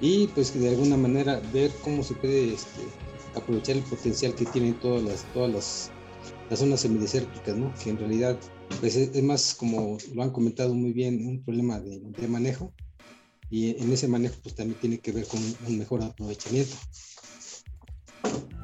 Y 0.00 0.26
pues 0.28 0.58
de 0.58 0.68
alguna 0.68 0.96
manera 0.96 1.40
ver 1.52 1.70
cómo 1.82 2.02
se 2.02 2.14
puede 2.14 2.52
este, 2.52 2.82
aprovechar 3.34 3.76
el 3.76 3.82
potencial 3.82 4.34
que 4.34 4.44
tienen 4.44 4.74
todas 4.74 5.02
las, 5.02 5.24
todas 5.32 5.52
las, 5.52 5.90
las 6.50 6.58
zonas 6.58 6.80
semidesérticas, 6.80 7.56
¿no? 7.56 7.72
que 7.82 7.90
en 7.90 7.98
realidad 7.98 8.38
pues 8.80 8.96
es, 8.96 9.22
más 9.22 9.54
como 9.54 9.98
lo 10.12 10.22
han 10.22 10.30
comentado 10.30 10.74
muy 10.74 10.92
bien, 10.92 11.26
un 11.26 11.42
problema 11.42 11.80
de, 11.80 12.00
de, 12.00 12.28
manejo 12.28 12.72
y 13.50 13.70
en 13.82 13.92
ese 13.92 14.08
manejo 14.08 14.36
pues 14.42 14.54
también 14.54 14.78
tiene 14.80 14.98
que 14.98 15.12
ver 15.12 15.26
con 15.26 15.40
un 15.66 15.78
mejor 15.78 16.02
aprovechamiento. 16.02 16.76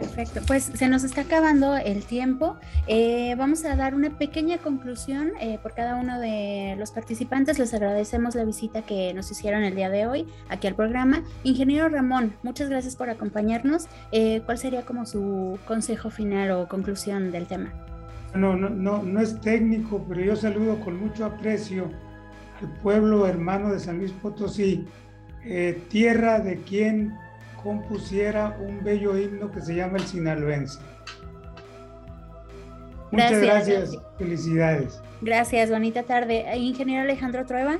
Perfecto, 0.00 0.40
pues 0.46 0.64
se 0.64 0.88
nos 0.88 1.04
está 1.04 1.20
acabando 1.20 1.76
el 1.76 2.04
tiempo. 2.04 2.56
Eh, 2.86 3.34
vamos 3.36 3.66
a 3.66 3.76
dar 3.76 3.94
una 3.94 4.08
pequeña 4.16 4.56
conclusión 4.56 5.32
eh, 5.38 5.58
por 5.62 5.74
cada 5.74 5.96
uno 5.96 6.18
de 6.18 6.74
los 6.78 6.90
participantes. 6.90 7.58
Les 7.58 7.74
agradecemos 7.74 8.34
la 8.34 8.44
visita 8.44 8.80
que 8.80 9.12
nos 9.12 9.30
hicieron 9.30 9.62
el 9.62 9.74
día 9.74 9.90
de 9.90 10.06
hoy 10.06 10.26
aquí 10.48 10.66
al 10.68 10.74
programa. 10.74 11.22
Ingeniero 11.44 11.90
Ramón, 11.90 12.32
muchas 12.42 12.70
gracias 12.70 12.96
por 12.96 13.10
acompañarnos. 13.10 13.88
Eh, 14.10 14.40
¿Cuál 14.46 14.56
sería 14.56 14.86
como 14.86 15.04
su 15.04 15.58
consejo 15.66 16.08
final 16.08 16.50
o 16.52 16.66
conclusión 16.66 17.30
del 17.30 17.46
tema? 17.46 17.70
No, 18.34 18.56
no, 18.56 18.70
no, 18.70 19.02
no 19.02 19.20
es 19.20 19.38
técnico, 19.42 20.02
pero 20.08 20.22
yo 20.22 20.34
saludo 20.34 20.80
con 20.80 20.98
mucho 20.98 21.26
aprecio 21.26 21.90
al 22.62 22.68
pueblo 22.78 23.26
hermano 23.26 23.70
de 23.70 23.78
San 23.78 23.98
Luis 23.98 24.12
Potosí, 24.12 24.86
tierra 25.90 26.40
de 26.40 26.56
quien 26.62 27.18
compusiera 27.62 28.56
un 28.60 28.82
bello 28.82 29.16
himno 29.16 29.50
que 29.50 29.60
se 29.60 29.74
llama 29.74 29.98
el 29.98 30.04
Sinaloense. 30.04 30.78
Muchas 33.10 33.40
gracias, 33.40 33.98
felicidades. 34.18 35.02
Gracias, 35.20 35.70
bonita 35.70 36.04
tarde. 36.04 36.46
Ingeniero 36.56 37.02
Alejandro 37.02 37.44
Trueba. 37.44 37.78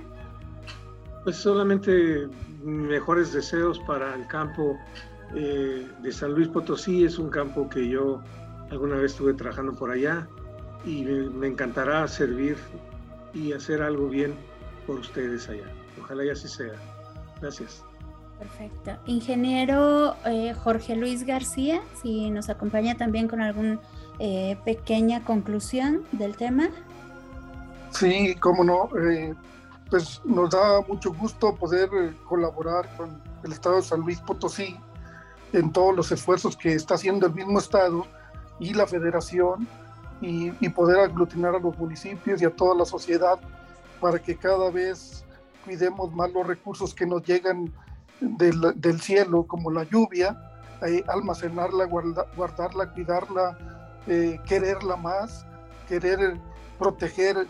Pues 1.25 1.37
solamente 1.37 2.29
mejores 2.65 3.33
deseos 3.33 3.79
para 3.81 4.15
el 4.15 4.27
campo 4.27 4.77
eh, 5.35 5.87
de 6.03 6.13
San 6.13 6.33
Luis 6.33 6.49
Potosí. 6.49 7.05
Es 7.05 7.19
un 7.19 7.31
campo 7.31 7.69
que 7.69 7.89
yo 7.89 8.21
alguna 8.71 8.97
vez 8.97 9.13
estuve 9.13 9.35
trabajando 9.35 9.73
por 9.73 9.91
allá 9.91 10.27
y 10.85 11.05
me, 11.05 11.47
encantará 11.47 12.07
servir 12.09 12.57
y 13.33 13.53
hacer 13.53 13.83
algo 13.83 14.09
bien 14.09 14.35
por 14.87 14.99
ustedes 14.99 15.49
allá. 15.49 15.71
Ojalá 16.01 16.25
y 16.25 16.31
así 16.31 16.49
sea. 16.49 16.75
Gracias. 17.41 17.85
Perfecto. 18.41 18.93
Ingeniero 19.05 20.17
eh, 20.25 20.55
Jorge 20.55 20.97
Luis 20.97 21.27
García, 21.27 21.83
si 22.01 22.31
nos 22.31 22.49
acompaña 22.49 22.97
también 22.97 23.29
con 23.29 23.43
alguna 23.43 23.79
eh, 24.19 24.57
pequeña 24.65 25.23
conclusión 25.23 26.05
del 26.13 26.39
tema. 26.39 26.71
Sí, 27.91 28.35
cómo 28.37 28.65
no. 28.65 28.89
Eh, 28.99 29.35
pues 29.91 30.23
nos 30.25 30.49
da 30.49 30.81
mucho 30.89 31.13
gusto 31.13 31.55
poder 31.55 31.91
colaborar 32.25 32.89
con 32.97 33.23
el 33.45 33.53
Estado 33.53 33.77
de 33.77 33.83
San 33.83 34.01
Luis 34.01 34.19
Potosí 34.21 34.75
en 35.53 35.71
todos 35.71 35.95
los 35.95 36.11
esfuerzos 36.11 36.57
que 36.57 36.73
está 36.73 36.95
haciendo 36.95 37.27
el 37.27 37.35
mismo 37.35 37.59
Estado 37.59 38.07
y 38.59 38.73
la 38.73 38.87
Federación 38.87 39.69
y, 40.23 40.51
poder 40.71 41.01
aglutinar 41.01 41.55
a 41.57 41.59
los 41.59 41.77
municipios 41.77 42.41
y 42.41 42.47
a 42.47 42.51
toda 42.51 42.75
la 42.75 42.87
sociedad 42.87 43.39
para 44.01 44.19
que 44.19 44.35
cada 44.35 44.71
vez 44.71 45.27
cuidemos 45.65 46.11
más 46.15 46.33
los 46.33 46.47
recursos 46.47 46.95
que 46.95 47.05
nos 47.05 47.23
llegan 47.23 47.71
del, 48.21 48.61
del 48.77 49.01
cielo, 49.01 49.47
como 49.47 49.71
la 49.71 49.85
lluvia, 49.85 50.39
eh, 50.87 51.05
almacenarla, 51.09 51.85
guardarla, 51.85 52.93
cuidarla, 52.93 53.59
eh, 54.07 54.41
quererla 54.47 54.97
más, 54.97 55.45
querer 55.89 56.39
proteger 56.79 57.47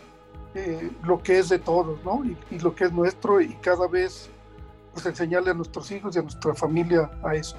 eh, 0.53 0.91
lo 1.03 1.21
que 1.21 1.39
es 1.39 1.49
de 1.49 1.59
todos, 1.59 2.03
¿no? 2.03 2.25
Y, 2.25 2.37
y, 2.49 2.59
lo 2.59 2.75
que 2.75 2.85
es 2.85 2.91
nuestro 2.91 3.39
y 3.39 3.53
cada 3.55 3.87
vez 3.87 4.29
pues 4.93 5.05
enseñarle 5.05 5.51
a 5.51 5.53
nuestros 5.53 5.89
hijos 5.91 6.15
y 6.15 6.19
a 6.19 6.21
nuestra 6.23 6.53
familia 6.53 7.09
a 7.23 7.35
eso. 7.35 7.55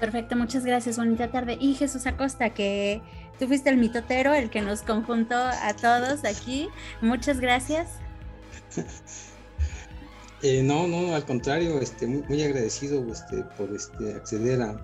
Perfecto, 0.00 0.34
muchas 0.34 0.64
gracias, 0.64 0.96
bonita 0.96 1.30
tarde. 1.30 1.56
Y 1.60 1.74
Jesús 1.74 2.06
Acosta, 2.06 2.50
que 2.50 3.00
tú 3.38 3.46
fuiste 3.46 3.70
el 3.70 3.76
mitotero, 3.76 4.34
el 4.34 4.50
que 4.50 4.60
nos 4.60 4.82
conjuntó 4.82 5.36
a 5.36 5.74
todos 5.80 6.24
aquí. 6.24 6.68
Muchas 7.00 7.38
gracias. 7.38 8.00
Eh, 10.42 10.62
no, 10.62 10.88
no, 10.88 11.14
al 11.14 11.24
contrario, 11.24 11.78
este, 11.80 12.06
muy, 12.06 12.42
agradecido 12.42 13.04
este, 13.12 13.44
por 13.56 13.72
este, 13.72 14.14
acceder 14.14 14.62
a, 14.62 14.76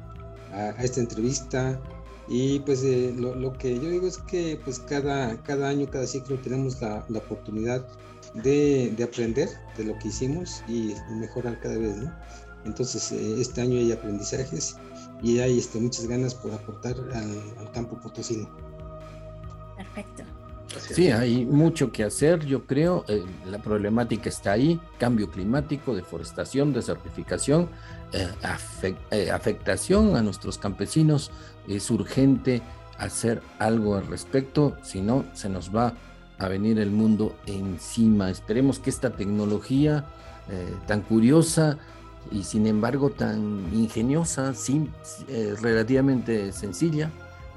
esta 0.81 1.01
entrevista. 1.01 1.81
Y 2.29 2.61
pues 2.61 2.83
eh, 2.85 3.15
lo, 3.17 3.53
que 3.55 3.75
yo 3.75 3.89
digo 3.89 4.07
es 4.07 4.19
que 4.19 4.61
pues 4.63 4.79
cada, 4.81 5.43
cada 5.43 5.69
año, 5.69 5.89
cada 5.91 6.07
ciclo 6.07 6.37
tenemos 6.39 6.81
la, 6.81 7.05
oportunidad 7.17 7.87
de, 8.35 8.93
de, 8.97 9.03
aprender 9.03 9.49
de 9.79 9.85
lo 9.85 9.99
que 9.99 10.09
hicimos 10.09 10.63
y 10.69 10.95
mejorar 11.19 11.59
cada 11.61 11.79
vez, 11.79 11.97
¿no? 11.97 12.13
Entonces, 12.65 13.13
eh, 13.13 13.41
este 13.41 13.63
año 13.63 13.79
hay 13.79 13.93
aprendizajes 13.93 14.77
y 15.23 15.39
hay 15.39 15.59
este, 15.59 15.81
muchas 15.81 16.07
ganas 16.07 16.35
por 16.35 16.53
aportar 16.53 16.97
al, 17.15 17.71
campo 17.73 17.99
potosino. 18.01 18.49
Perfecto. 19.77 20.25
Sí, 20.81 21.11
hay 21.11 21.45
mucho 21.45 21.93
que 21.93 22.05
hacer, 22.05 22.45
yo 22.45 22.65
creo. 22.65 23.05
Eh, 23.09 23.25
la 23.51 23.59
problemática 23.59 24.29
está 24.29 24.53
ahí: 24.53 24.81
cambio 24.99 25.31
climático, 25.31 25.95
deforestación, 25.95 26.73
desertificación, 26.73 27.69
eh, 28.13 28.29
eh, 29.11 29.31
afectación 29.31 30.17
a 30.17 30.23
nuestros 30.23 30.59
campesinos. 30.59 31.31
Es 31.67 31.91
urgente 31.91 32.63
hacer 32.99 33.43
algo 33.59 33.97
al 33.97 34.07
respecto, 34.07 34.77
si 34.83 35.01
no, 35.01 35.25
se 35.35 35.49
nos 35.49 35.75
va 35.75 35.95
a 36.39 36.49
venir 36.49 36.79
el 36.79 36.91
mundo 36.91 37.37
encima. 37.47 38.31
Esperemos 38.31 38.79
que 38.79 38.91
esta 38.91 39.11
tecnología 39.11 40.05
tan 40.87 41.03
curiosa 41.03 41.77
y 42.33 42.43
sin 42.43 42.67
embargo 42.67 43.11
tan 43.11 43.69
ingeniosa, 43.75 44.55
sin, 44.55 44.91
relativamente 45.61 46.53
sencilla, 46.53 47.11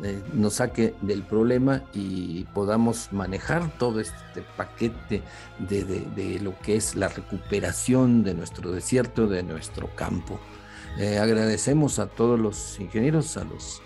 eh, 0.04 0.22
nos 0.34 0.56
saque 0.56 0.96
del 1.02 1.24
problema 1.24 1.84
y 1.94 2.46
podamos 2.54 3.10
manejar 3.12 3.78
todo 3.78 4.00
este 4.00 4.42
paquete 4.58 5.22
de, 5.60 6.40
lo 6.42 6.58
que 6.60 6.76
es 6.76 6.96
la 6.96 7.08
recuperación 7.08 8.24
de 8.24 8.34
nuestro 8.34 8.72
desierto, 8.72 9.28
de 9.28 9.44
nuestro 9.44 9.96
campo. 9.96 10.40
Eh, 10.98 11.20
agradecemos 11.20 12.00
a 12.00 12.08
todos 12.08 12.40
los 12.40 12.80
ingenieros, 12.80 13.38
a 13.38 13.44
los 13.44 13.82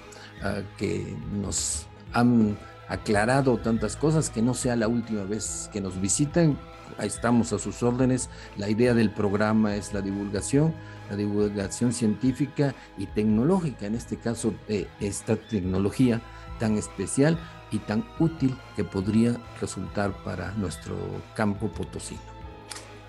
que 0.78 1.18
nos 1.34 1.88
han 2.14 2.58
aclarado 2.88 3.58
tantas 3.58 3.96
cosas, 3.96 4.30
que 4.30 4.42
no 4.42 4.54
sea 4.54 4.76
la 4.76 4.88
última 4.88 5.24
vez 5.24 5.70
que 5.74 5.82
nos 5.82 6.00
visitan, 6.00 6.58
estamos 7.00 7.52
a 7.54 7.60
sus 7.60 7.84
órdenes. 7.84 8.30
La 8.58 8.70
idea 8.70 8.94
del 8.94 9.12
programa 9.12 9.76
es 9.76 9.94
la 9.94 10.02
divulgación, 10.02 10.74
la 11.10 11.16
divulgación 11.16 11.94
científica 11.94 12.74
y 12.98 13.06
tecnológica, 13.08 13.86
en 13.86 13.96
este 13.96 14.18
caso 14.18 14.54
eh, 14.68 14.88
esta 15.00 15.36
tecnología 15.36 16.22
tan 16.60 16.78
especial 16.78 17.38
y 17.72 17.80
tan 17.80 18.06
útil 18.20 18.56
que 18.76 18.84
podría 18.84 19.38
resultar 19.60 20.14
para 20.24 20.52
nuestro 20.54 20.96
campo 21.36 21.68
potosino. 21.68 22.36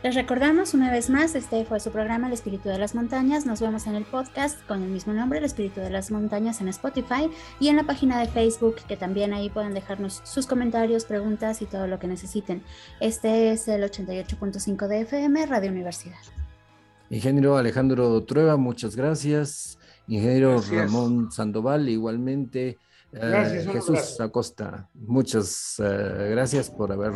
Les 0.03 0.15
recordamos 0.15 0.73
una 0.73 0.93
vez 0.93 1.11
más, 1.11 1.35
este 1.35 1.65
fue 1.65 1.81
su 1.81 1.91
programa 1.91 2.29
El 2.29 2.33
Espíritu 2.33 2.69
de 2.69 2.79
las 2.79 2.95
Montañas. 2.95 3.45
Nos 3.45 3.61
vemos 3.61 3.89
en 3.89 3.97
el 3.97 4.05
podcast 4.05 4.65
con 4.67 4.83
el 4.83 4.91
mismo 4.91 5.13
nombre, 5.13 5.41
El 5.41 5.45
Espíritu 5.45 5.81
de 5.81 5.91
las 5.91 6.13
Montañas, 6.13 6.61
en 6.61 6.69
Spotify 6.69 7.29
y 7.59 7.69
en 7.69 7.77
la 7.77 7.83
página 7.83 8.21
de 8.21 8.29
Facebook, 8.29 8.77
que 8.87 8.97
también 8.97 9.33
ahí 9.33 9.51
pueden 9.51 9.75
dejarnos 9.75 10.21
sus 10.23 10.47
comentarios, 10.47 11.07
preguntas 11.07 11.61
y 11.61 11.67
todo 11.67 11.89
lo 11.89 11.99
que 11.99 12.07
necesiten. 12.07 12.63
Este 13.01 13.51
es 13.51 13.67
el 13.67 13.83
88.5 13.83 14.87
de 14.87 15.01
FM, 15.01 15.47
Radio 15.47 15.71
Universidad. 15.73 16.36
Ingeniero 17.11 17.57
Alejandro 17.57 18.23
Trueba, 18.25 18.57
muchas 18.57 18.97
gracias. 18.97 19.79
Ingeniero 20.09 20.61
Ramón 20.61 21.31
Sandoval, 21.33 21.89
igualmente. 21.89 22.79
Gracias, 23.13 23.67
Jesús 23.69 24.21
Acosta, 24.21 24.89
muchas 24.95 25.77
eh, 25.79 26.29
gracias 26.31 26.71
por 26.71 26.93
haber, 26.93 27.13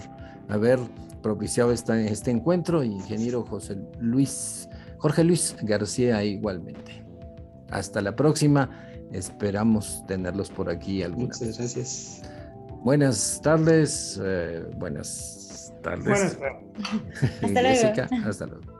haber 0.49 0.78
propiciado 1.22 1.72
esta, 1.72 2.01
este 2.01 2.30
encuentro. 2.30 2.82
Ingeniero 2.82 3.45
José 3.45 3.76
Luis, 4.01 4.68
Jorge 4.99 5.24
Luis 5.24 5.57
García, 5.62 6.24
igualmente. 6.24 7.05
Hasta 7.70 8.01
la 8.01 8.16
próxima. 8.16 8.70
Esperamos 9.12 10.05
tenerlos 10.07 10.51
por 10.51 10.70
aquí 10.70 11.03
alguna 11.03 11.26
Muchas 11.26 11.59
gracias. 11.59 12.22
Buenas 12.82 13.41
tardes. 13.43 14.18
Eh, 14.22 14.64
buenas 14.76 15.74
tardes. 15.82 16.05
Buenas 16.05 16.38
tardes. 16.38 17.43
Hasta 17.43 17.62
luego. 17.62 17.68
Jessica, 17.68 18.09
hasta 18.26 18.47
luego. 18.47 18.80